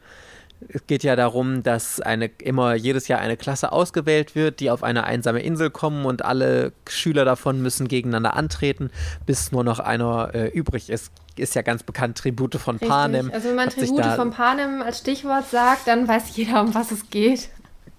es 0.69 0.87
geht 0.87 1.03
ja 1.03 1.17
darum, 1.17 1.63
dass 1.63 2.01
eine, 2.01 2.27
immer 2.43 2.75
jedes 2.75 3.09
Jahr 3.09 3.21
eine 3.21 3.37
Klasse 3.37 3.73
ausgewählt 3.73 4.35
wird, 4.35 4.61
die 4.61 4.71
auf 4.71 4.83
eine 4.83 5.05
einsame 5.05 5.41
Insel 5.41 5.71
kommen 5.71 6.07
und 6.07 6.25
alle 6.25 6.73
Schüler 6.89 7.25
davon 7.25 7.61
müssen 7.63 7.89
gegeneinander 7.89 8.35
antreten, 8.35 8.91
bis 9.27 9.53
nur 9.53 9.65
noch 9.65 9.79
einer 9.79 10.35
äh, 10.35 10.49
übrig 10.49 10.91
ist. 10.91 11.13
Ist 11.37 11.55
ja 11.55 11.61
ganz 11.61 11.83
bekannt, 11.83 12.17
Tribute 12.17 12.55
von 12.55 12.77
Richtig. 12.77 12.89
Panem. 12.89 13.31
Also 13.31 13.51
wenn 13.51 13.57
man 13.57 13.69
Tribute 13.69 14.07
von 14.17 14.31
Panem 14.31 14.81
als 14.81 15.01
Stichwort 15.01 15.51
sagt, 15.51 15.87
dann 15.87 16.09
weiß 16.09 16.35
jeder, 16.35 16.63
um 16.63 16.75
was 16.75 16.91
es 16.93 17.11
geht. 17.11 17.51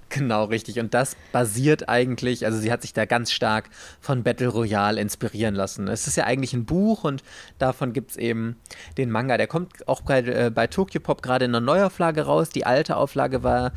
Genau, 0.09 0.45
richtig. 0.45 0.79
Und 0.79 0.93
das 0.93 1.17
basiert 1.31 1.89
eigentlich, 1.89 2.45
also 2.45 2.57
sie 2.57 2.71
hat 2.71 2.81
sich 2.81 2.93
da 2.93 3.05
ganz 3.05 3.31
stark 3.31 3.69
von 3.99 4.23
Battle 4.23 4.47
Royale 4.47 5.01
inspirieren 5.01 5.53
lassen. 5.53 5.87
Es 5.87 6.07
ist 6.07 6.15
ja 6.15 6.23
eigentlich 6.23 6.53
ein 6.53 6.65
Buch 6.65 7.03
und 7.03 7.23
davon 7.59 7.93
gibt 7.93 8.11
es 8.11 8.17
eben 8.17 8.55
den 8.97 9.11
Manga. 9.11 9.37
Der 9.37 9.47
kommt 9.47 9.87
auch 9.87 10.01
bei, 10.01 10.19
äh, 10.19 10.51
bei 10.53 10.67
Tokyo 10.67 11.01
Pop 11.01 11.21
gerade 11.21 11.45
in 11.45 11.51
einer 11.51 11.65
Neuauflage 11.65 12.21
raus. 12.21 12.49
Die 12.49 12.65
alte 12.65 12.95
Auflage 12.95 13.43
war 13.43 13.73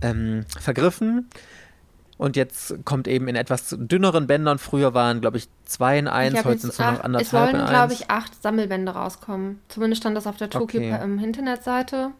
ähm, 0.00 0.44
vergriffen. 0.58 1.28
Und 2.16 2.36
jetzt 2.36 2.84
kommt 2.84 3.08
eben 3.08 3.26
in 3.26 3.34
etwas 3.34 3.74
dünneren 3.76 4.26
Bändern. 4.26 4.58
Früher 4.58 4.94
waren, 4.94 5.20
glaube 5.20 5.36
ich, 5.36 5.48
zwei 5.64 5.98
in 5.98 6.06
eins, 6.06 6.44
heute 6.44 6.60
sind 6.60 6.70
es 6.70 6.78
nur 6.78 6.92
noch 6.92 7.00
anderthalb 7.02 7.48
Es 7.52 7.52
sollen, 7.52 7.66
glaube 7.66 7.92
ich, 7.92 8.08
acht 8.08 8.40
Sammelbände 8.40 8.92
rauskommen. 8.92 9.60
Zumindest 9.68 10.02
stand 10.02 10.16
das 10.16 10.26
auf 10.26 10.36
der 10.36 10.48
Tokyo 10.48 10.80
okay. 10.80 11.22
Internetseite. 11.22 12.12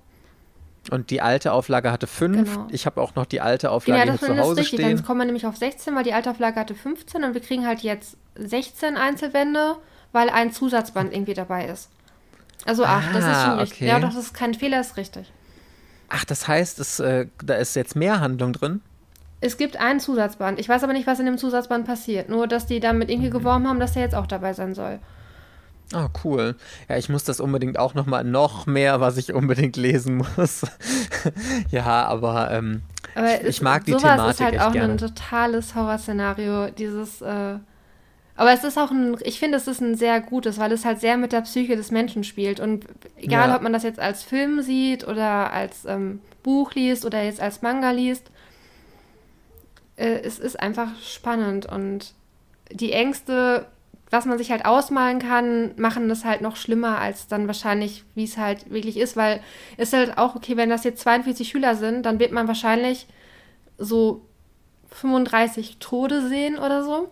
Und 0.90 1.10
die 1.10 1.20
alte 1.20 1.52
Auflage 1.52 1.90
hatte 1.90 2.06
fünf. 2.06 2.54
Genau. 2.54 2.68
Ich 2.70 2.86
habe 2.86 3.00
auch 3.00 3.14
noch 3.14 3.26
die 3.26 3.40
alte 3.40 3.70
Auflage 3.70 4.00
ja, 4.00 4.06
das 4.06 4.20
hier 4.20 4.28
zu 4.28 4.38
Hause 4.38 4.60
richtig. 4.60 4.80
stehen. 4.80 4.96
Dann 4.96 5.04
kommen 5.04 5.20
wir 5.20 5.24
nämlich 5.24 5.46
auf 5.46 5.56
16, 5.56 5.94
weil 5.94 6.04
die 6.04 6.12
alte 6.12 6.30
Auflage 6.30 6.60
hatte 6.60 6.74
15 6.74 7.24
und 7.24 7.34
wir 7.34 7.40
kriegen 7.40 7.66
halt 7.66 7.80
jetzt 7.80 8.16
16 8.36 8.96
Einzelwände, 8.96 9.76
weil 10.12 10.28
ein 10.28 10.52
Zusatzband 10.52 11.12
irgendwie 11.12 11.34
dabei 11.34 11.66
ist. 11.66 11.90
Also 12.66 12.84
ach, 12.84 13.02
ah, 13.08 13.12
das 13.12 13.24
ist 13.24 13.42
schon 13.42 13.50
ah, 13.50 13.60
richtig. 13.60 13.78
Okay. 13.82 13.88
Ja, 13.88 14.00
doch, 14.00 14.08
das 14.08 14.24
ist 14.24 14.34
kein 14.34 14.54
Fehler, 14.54 14.80
ist 14.80 14.96
richtig. 14.96 15.32
Ach, 16.08 16.24
das 16.24 16.46
heißt, 16.46 16.78
es, 16.80 17.00
äh, 17.00 17.26
da 17.42 17.54
ist 17.54 17.76
jetzt 17.76 17.96
mehr 17.96 18.20
Handlung 18.20 18.52
drin? 18.52 18.80
Es 19.40 19.56
gibt 19.56 19.76
ein 19.76 20.00
Zusatzband. 20.00 20.58
Ich 20.58 20.68
weiß 20.68 20.84
aber 20.84 20.92
nicht, 20.92 21.06
was 21.06 21.18
in 21.18 21.26
dem 21.26 21.38
Zusatzband 21.38 21.86
passiert. 21.86 22.28
Nur, 22.28 22.46
dass 22.46 22.66
die 22.66 22.80
damit 22.80 23.10
irgendwie 23.10 23.30
geworben 23.30 23.68
haben, 23.68 23.78
dass 23.78 23.92
der 23.92 24.02
jetzt 24.02 24.14
auch 24.14 24.26
dabei 24.26 24.54
sein 24.54 24.74
soll. 24.74 25.00
Ah, 25.92 26.06
oh, 26.06 26.18
cool. 26.24 26.56
Ja, 26.88 26.96
ich 26.96 27.08
muss 27.08 27.24
das 27.24 27.40
unbedingt 27.40 27.78
auch 27.78 27.94
noch 27.94 28.06
mal 28.06 28.24
noch 28.24 28.66
mehr, 28.66 29.00
was 29.00 29.16
ich 29.16 29.32
unbedingt 29.32 29.76
lesen 29.76 30.16
muss. 30.36 30.62
ja, 31.70 32.04
aber, 32.06 32.50
ähm, 32.50 32.82
aber 33.14 33.40
ich, 33.42 33.48
ich 33.48 33.62
mag 33.62 33.84
die 33.84 33.92
sowas 33.92 34.02
Thematik 34.02 34.32
ist 34.32 34.40
halt 34.40 34.60
auch 34.60 34.72
gerne. 34.72 34.94
ein 34.94 34.98
totales 34.98 35.74
Horrorszenario. 35.74 36.70
Dieses, 36.70 37.20
äh, 37.20 37.58
aber 38.36 38.52
es 38.52 38.64
ist 38.64 38.78
auch 38.78 38.90
ein, 38.90 39.16
ich 39.22 39.38
finde, 39.38 39.58
es 39.58 39.68
ist 39.68 39.80
ein 39.80 39.96
sehr 39.96 40.20
gutes, 40.20 40.58
weil 40.58 40.72
es 40.72 40.84
halt 40.84 41.00
sehr 41.00 41.16
mit 41.16 41.32
der 41.32 41.42
Psyche 41.42 41.76
des 41.76 41.90
Menschen 41.90 42.24
spielt. 42.24 42.60
Und 42.60 42.86
egal, 43.16 43.50
ja. 43.50 43.56
ob 43.56 43.62
man 43.62 43.72
das 43.72 43.82
jetzt 43.82 44.00
als 44.00 44.22
Film 44.22 44.62
sieht 44.62 45.06
oder 45.06 45.52
als 45.52 45.84
ähm, 45.84 46.20
Buch 46.42 46.72
liest 46.74 47.04
oder 47.04 47.22
jetzt 47.22 47.40
als 47.40 47.62
Manga 47.62 47.90
liest, 47.90 48.30
äh, 49.96 50.20
es 50.22 50.38
ist 50.38 50.58
einfach 50.58 50.88
spannend 51.02 51.66
und 51.66 52.14
die 52.72 52.92
Ängste, 52.92 53.66
was 54.10 54.26
man 54.26 54.38
sich 54.38 54.50
halt 54.50 54.64
ausmalen 54.64 55.18
kann, 55.18 55.72
machen 55.76 56.08
das 56.08 56.24
halt 56.24 56.40
noch 56.40 56.56
schlimmer 56.56 56.98
als 56.98 57.26
dann 57.26 57.46
wahrscheinlich, 57.46 58.04
wie 58.14 58.24
es 58.24 58.36
halt 58.36 58.70
wirklich 58.70 58.96
ist, 58.96 59.16
weil 59.16 59.40
es 59.76 59.92
halt 59.92 60.18
auch, 60.18 60.36
okay, 60.36 60.56
wenn 60.56 60.70
das 60.70 60.84
jetzt 60.84 61.02
42 61.02 61.48
Schüler 61.48 61.74
sind, 61.74 62.04
dann 62.04 62.18
wird 62.18 62.32
man 62.32 62.46
wahrscheinlich 62.46 63.06
so 63.78 64.22
35 64.90 65.78
Tode 65.78 66.28
sehen 66.28 66.58
oder 66.58 66.84
so. 66.84 67.10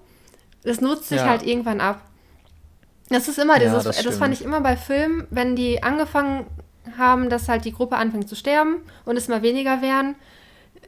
Das 0.62 0.80
nutzt 0.80 1.08
sich 1.08 1.18
ja. 1.18 1.28
halt 1.28 1.42
irgendwann 1.44 1.80
ab. 1.80 2.00
Das 3.08 3.26
ist 3.26 3.38
immer 3.38 3.58
dieses, 3.58 3.84
ja, 3.84 3.90
das, 3.90 4.02
das, 4.02 4.16
fand 4.16 4.32
ich 4.32 4.42
immer 4.42 4.60
bei 4.60 4.76
Filmen, 4.76 5.26
wenn 5.30 5.56
die 5.56 5.82
angefangen 5.82 6.46
haben, 6.96 7.30
dass 7.30 7.48
halt 7.48 7.64
die 7.64 7.72
Gruppe 7.72 7.96
anfängt 7.96 8.28
zu 8.28 8.36
sterben 8.36 8.76
und 9.04 9.16
es 9.16 9.28
mal 9.28 9.42
weniger 9.42 9.82
werden, 9.82 10.14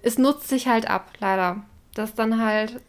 es 0.03 0.17
nutzt 0.17 0.49
sich 0.49 0.69
halt 0.69 0.89
ab, 0.89 1.11
leider 1.19 1.65
dass 1.95 2.15
dann 2.15 2.43
halt 2.43 2.81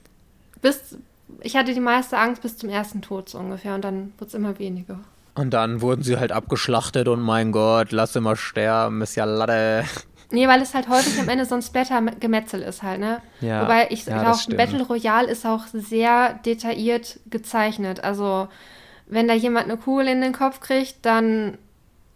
bis, 0.61 0.97
ich 1.41 1.55
hatte 1.55 1.73
die 1.73 1.79
meiste 1.79 2.17
Angst 2.17 2.41
bis 2.41 2.57
zum 2.57 2.69
ersten 2.69 3.01
Tod 3.01 3.29
so 3.29 3.37
ungefähr 3.39 3.75
und 3.75 3.83
dann 3.83 4.13
wird 4.17 4.29
es 4.29 4.33
immer 4.33 4.59
weniger. 4.59 4.99
Und 5.35 5.53
dann 5.53 5.81
wurden 5.81 6.01
sie 6.01 6.17
halt 6.17 6.31
abgeschlachtet 6.31 7.07
und 7.07 7.21
mein 7.21 7.51
Gott, 7.51 7.91
lass 7.91 8.15
mal 8.15 8.35
sterben, 8.35 9.01
ist 9.01 9.15
ja 9.15 9.25
Latte. 9.25 9.83
Nee, 10.31 10.47
weil 10.47 10.61
es 10.61 10.73
halt 10.73 10.89
häufig 10.89 11.19
am 11.19 11.29
Ende 11.29 11.45
so 11.45 11.55
ein 11.55 11.61
Splatter-Gemetzel 11.61 12.61
ist 12.61 12.81
halt, 12.81 12.99
ne? 12.99 13.21
Ja, 13.41 13.63
Wobei 13.63 13.87
ich 13.91 14.05
ja, 14.05 14.21
glaube, 14.21 14.55
Battle 14.55 14.83
Royale 14.83 15.29
ist 15.29 15.45
auch 15.45 15.67
sehr 15.71 16.33
detailliert 16.45 17.19
gezeichnet. 17.29 18.03
Also, 18.03 18.47
wenn 19.07 19.27
da 19.27 19.33
jemand 19.33 19.65
eine 19.65 19.77
Kugel 19.77 20.07
in 20.07 20.21
den 20.21 20.33
Kopf 20.33 20.61
kriegt, 20.61 21.05
dann 21.05 21.57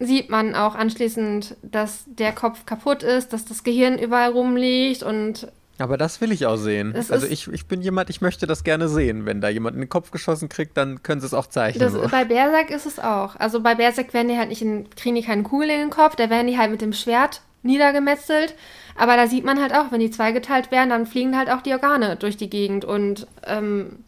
sieht 0.00 0.30
man 0.30 0.54
auch 0.54 0.74
anschließend, 0.74 1.56
dass 1.62 2.04
der 2.06 2.32
Kopf 2.32 2.66
kaputt 2.66 3.02
ist, 3.02 3.32
dass 3.32 3.44
das 3.44 3.62
Gehirn 3.62 3.98
überall 3.98 4.30
rumliegt 4.32 5.02
und 5.02 5.46
aber 5.82 5.96
das 5.96 6.20
will 6.20 6.32
ich 6.32 6.46
auch 6.46 6.56
sehen. 6.56 6.92
Das 6.94 7.10
also 7.10 7.26
ich, 7.26 7.48
ich 7.48 7.66
bin 7.66 7.80
jemand, 7.80 8.10
ich 8.10 8.20
möchte 8.20 8.46
das 8.46 8.64
gerne 8.64 8.88
sehen. 8.88 9.26
Wenn 9.26 9.40
da 9.40 9.48
jemand 9.48 9.76
in 9.76 9.82
den 9.82 9.88
Kopf 9.88 10.10
geschossen 10.10 10.48
kriegt, 10.48 10.76
dann 10.76 11.02
können 11.02 11.20
sie 11.20 11.26
es 11.26 11.34
auch 11.34 11.46
zeichnen. 11.46 11.80
Das, 11.80 11.92
so. 11.92 12.08
Bei 12.08 12.24
Berserk 12.24 12.70
ist 12.70 12.86
es 12.86 12.98
auch. 12.98 13.36
Also 13.36 13.60
bei 13.60 13.74
Berserk 13.74 14.12
werden 14.14 14.28
die 14.28 14.36
halt 14.36 14.48
nicht 14.48 14.62
in, 14.62 14.88
kriegen 14.90 15.14
die 15.14 15.22
keine 15.22 15.42
Kugel 15.42 15.70
in 15.70 15.78
den 15.78 15.90
Kopf, 15.90 16.16
da 16.16 16.30
werden 16.30 16.46
die 16.46 16.58
halt 16.58 16.70
mit 16.70 16.80
dem 16.80 16.92
Schwert 16.92 17.42
niedergemetzelt. 17.62 18.54
Aber 18.96 19.16
da 19.16 19.26
sieht 19.26 19.44
man 19.44 19.60
halt 19.60 19.74
auch, 19.74 19.92
wenn 19.92 20.00
die 20.00 20.10
zweigeteilt 20.10 20.70
werden, 20.70 20.90
dann 20.90 21.06
fliegen 21.06 21.36
halt 21.36 21.50
auch 21.50 21.62
die 21.62 21.72
Organe 21.72 22.16
durch 22.16 22.36
die 22.36 22.50
Gegend. 22.50 22.84
Und 22.84 23.26
ähm, 23.46 24.04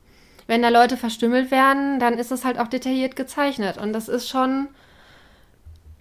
wenn 0.47 0.63
da 0.63 0.69
Leute 0.69 0.97
verstümmelt 0.97 1.51
werden, 1.51 1.99
dann 1.99 2.19
ist 2.19 2.31
das 2.31 2.45
halt 2.45 2.59
auch 2.59 2.69
detailliert 2.69 3.17
gezeichnet. 3.17 3.79
Und 3.79 3.93
das 3.93 4.09
ist 4.09 4.29
schon 4.29 4.69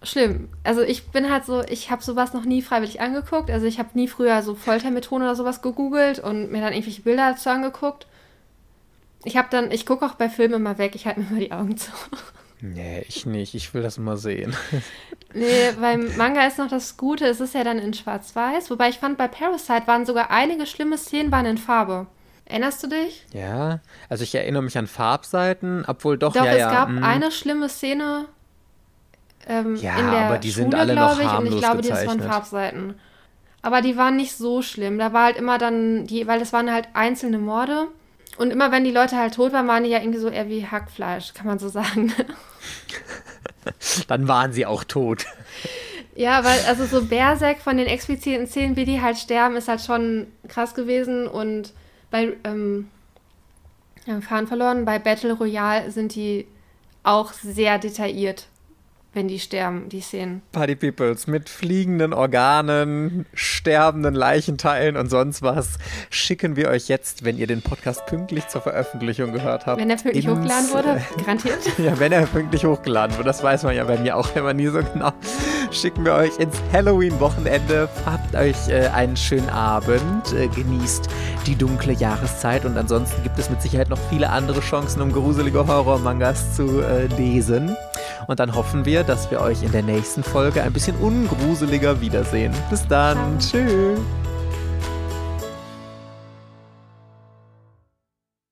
schlimm. 0.03 0.49
Also 0.63 0.81
ich 0.81 1.07
bin 1.09 1.31
halt 1.31 1.45
so, 1.45 1.61
ich 1.63 1.91
habe 1.91 2.03
sowas 2.03 2.33
noch 2.33 2.45
nie 2.45 2.61
freiwillig 2.61 3.01
angeguckt. 3.01 3.51
Also 3.51 3.65
ich 3.65 3.79
habe 3.79 3.89
nie 3.93 4.07
früher 4.07 4.41
so 4.41 4.55
Foltermethoden 4.55 5.25
oder 5.25 5.35
sowas 5.35 5.61
gegoogelt 5.61 6.19
und 6.19 6.51
mir 6.51 6.61
dann 6.61 6.73
irgendwelche 6.73 7.01
Bilder 7.01 7.31
dazu 7.31 7.49
angeguckt. 7.49 8.07
Ich 9.23 9.37
habe 9.37 9.47
dann, 9.51 9.71
ich 9.71 9.85
gucke 9.85 10.05
auch 10.05 10.15
bei 10.15 10.29
Filmen 10.29 10.55
immer 10.55 10.77
weg, 10.77 10.95
ich 10.95 11.05
halte 11.05 11.19
mir 11.19 11.29
immer 11.29 11.39
die 11.39 11.51
Augen 11.51 11.77
zu. 11.77 11.91
Nee, 12.61 13.03
ich 13.07 13.25
nicht. 13.25 13.55
Ich 13.55 13.73
will 13.73 13.81
das 13.81 13.97
immer 13.97 14.17
sehen. 14.17 14.55
Nee, 15.33 15.71
beim 15.79 16.13
Manga 16.17 16.45
ist 16.45 16.57
noch 16.57 16.67
das 16.67 16.97
Gute, 16.97 17.25
es 17.25 17.39
ist 17.39 17.53
ja 17.53 17.63
dann 17.63 17.79
in 17.79 17.93
Schwarz-Weiß. 17.93 18.69
Wobei 18.69 18.89
ich 18.89 18.99
fand, 18.99 19.17
bei 19.17 19.29
Parasite 19.29 19.87
waren 19.87 20.05
sogar 20.05 20.29
einige 20.29 20.65
schlimme 20.65 20.97
Szenen 20.97 21.31
waren 21.31 21.45
in 21.45 21.57
Farbe. 21.57 22.07
Erinnerst 22.43 22.83
du 22.83 22.87
dich? 22.87 23.25
Ja, 23.31 23.79
also 24.09 24.25
ich 24.25 24.35
erinnere 24.35 24.63
mich 24.63 24.77
an 24.77 24.87
Farbseiten, 24.87 25.85
obwohl 25.87 26.17
doch, 26.17 26.33
doch 26.33 26.43
ja, 26.43 26.51
es 26.51 26.59
ja, 26.59 26.69
gab 26.69 26.89
mh. 26.89 27.07
Eine 27.07 27.31
schlimme 27.31 27.69
Szene, 27.69 28.25
ähm, 29.47 29.75
ja, 29.75 29.97
in 29.97 30.11
der 30.11 30.19
aber 30.25 30.37
die 30.37 30.51
Schule, 30.51 30.63
sind 30.63 30.75
alle 30.75 30.95
noch 30.95 31.19
ich, 31.19 31.25
harmlos 31.25 31.53
und 31.53 31.57
ich 31.57 31.63
glaube, 31.63 31.81
gezeichnet. 31.81 32.07
das 32.07 32.19
waren 32.19 32.29
Farbseiten. 32.29 32.95
Aber 33.61 33.81
die 33.81 33.97
waren 33.97 34.15
nicht 34.15 34.35
so 34.35 34.61
schlimm. 34.61 34.97
Da 34.97 35.13
war 35.13 35.25
halt 35.25 35.37
immer 35.37 35.57
dann, 35.57 36.07
die, 36.07 36.25
weil 36.27 36.39
das 36.39 36.51
waren 36.53 36.71
halt 36.71 36.87
einzelne 36.93 37.37
Morde. 37.37 37.87
Und 38.37 38.51
immer 38.51 38.71
wenn 38.71 38.83
die 38.83 38.91
Leute 38.91 39.17
halt 39.17 39.35
tot 39.35 39.53
waren, 39.53 39.67
waren 39.67 39.83
die 39.83 39.89
ja 39.89 39.99
irgendwie 39.99 40.19
so 40.19 40.29
eher 40.29 40.49
wie 40.49 40.65
Hackfleisch, 40.65 41.33
kann 41.33 41.45
man 41.45 41.59
so 41.59 41.69
sagen. 41.69 42.11
dann 44.07 44.27
waren 44.27 44.53
sie 44.53 44.65
auch 44.65 44.83
tot. 44.83 45.25
Ja, 46.15 46.43
weil 46.43 46.59
also 46.67 46.85
so 46.85 47.05
Berserk 47.05 47.59
von 47.59 47.77
den 47.77 47.87
expliziten 47.87 48.47
Szenen, 48.47 48.75
wie 48.75 48.85
die 48.85 49.01
halt 49.01 49.17
sterben, 49.17 49.55
ist 49.55 49.67
halt 49.67 49.81
schon 49.81 50.27
krass 50.47 50.73
gewesen. 50.73 51.27
Und 51.27 51.73
bei 52.09 52.33
ähm, 52.43 52.89
Fahren 54.21 54.47
verloren, 54.47 54.85
bei 54.85 54.97
Battle 54.97 55.33
Royale 55.33 55.91
sind 55.91 56.15
die 56.15 56.47
auch 57.03 57.33
sehr 57.33 57.77
detailliert 57.79 58.47
wenn 59.13 59.27
die 59.27 59.39
sterben, 59.39 59.89
die 59.89 59.99
Szenen. 59.99 60.41
Party 60.53 60.75
Peoples 60.75 61.27
mit 61.27 61.49
fliegenden 61.49 62.13
Organen, 62.13 63.25
sterbenden 63.33 64.13
Leichenteilen 64.13 64.95
und 64.95 65.09
sonst 65.09 65.41
was 65.41 65.79
schicken 66.09 66.55
wir 66.55 66.69
euch 66.69 66.87
jetzt, 66.87 67.25
wenn 67.25 67.37
ihr 67.37 67.47
den 67.47 67.61
Podcast 67.61 68.05
pünktlich 68.05 68.47
zur 68.47 68.61
Veröffentlichung 68.61 69.33
gehört 69.33 69.65
habt. 69.65 69.81
Wenn 69.81 69.89
er 69.89 69.97
pünktlich 69.97 70.25
ins, 70.25 70.33
hochgeladen 70.33 70.69
wurde, 70.69 71.01
garantiert. 71.17 71.59
ja, 71.77 71.99
wenn 71.99 72.13
er 72.13 72.25
pünktlich 72.25 72.63
hochgeladen 72.63 73.17
wurde, 73.17 73.25
das 73.25 73.43
weiß 73.43 73.63
man 73.63 73.75
ja 73.75 73.83
bei 73.83 73.97
mir 73.97 74.15
auch 74.15 74.33
immer 74.35 74.53
nie 74.53 74.67
so 74.67 74.81
genau. 74.81 75.11
Schicken 75.71 76.05
wir 76.05 76.13
euch 76.13 76.37
ins 76.39 76.55
Halloween-Wochenende. 76.71 77.89
Habt 78.05 78.33
euch 78.35 78.69
äh, 78.69 78.87
einen 78.87 79.17
schönen 79.17 79.49
Abend, 79.49 80.33
äh, 80.33 80.47
genießt 80.47 81.09
die 81.47 81.55
dunkle 81.55 81.93
Jahreszeit 81.93 82.63
und 82.63 82.77
ansonsten 82.77 83.21
gibt 83.23 83.37
es 83.39 83.49
mit 83.49 83.61
Sicherheit 83.61 83.89
noch 83.89 83.99
viele 84.09 84.29
andere 84.29 84.61
Chancen, 84.61 85.01
um 85.01 85.11
gruselige 85.11 85.67
Horror-Mangas 85.67 86.55
zu 86.55 86.81
äh, 86.81 87.07
lesen. 87.17 87.75
Und 88.27 88.39
dann 88.39 88.55
hoffen 88.55 88.85
wir, 88.85 89.03
dass 89.03 89.31
wir 89.31 89.41
euch 89.41 89.63
in 89.63 89.71
der 89.71 89.83
nächsten 89.83 90.23
Folge 90.23 90.63
ein 90.63 90.73
bisschen 90.73 90.95
ungruseliger 90.97 92.01
wiedersehen. 92.01 92.53
Bis 92.69 92.87
dann. 92.87 93.39
Tschüss. 93.39 93.99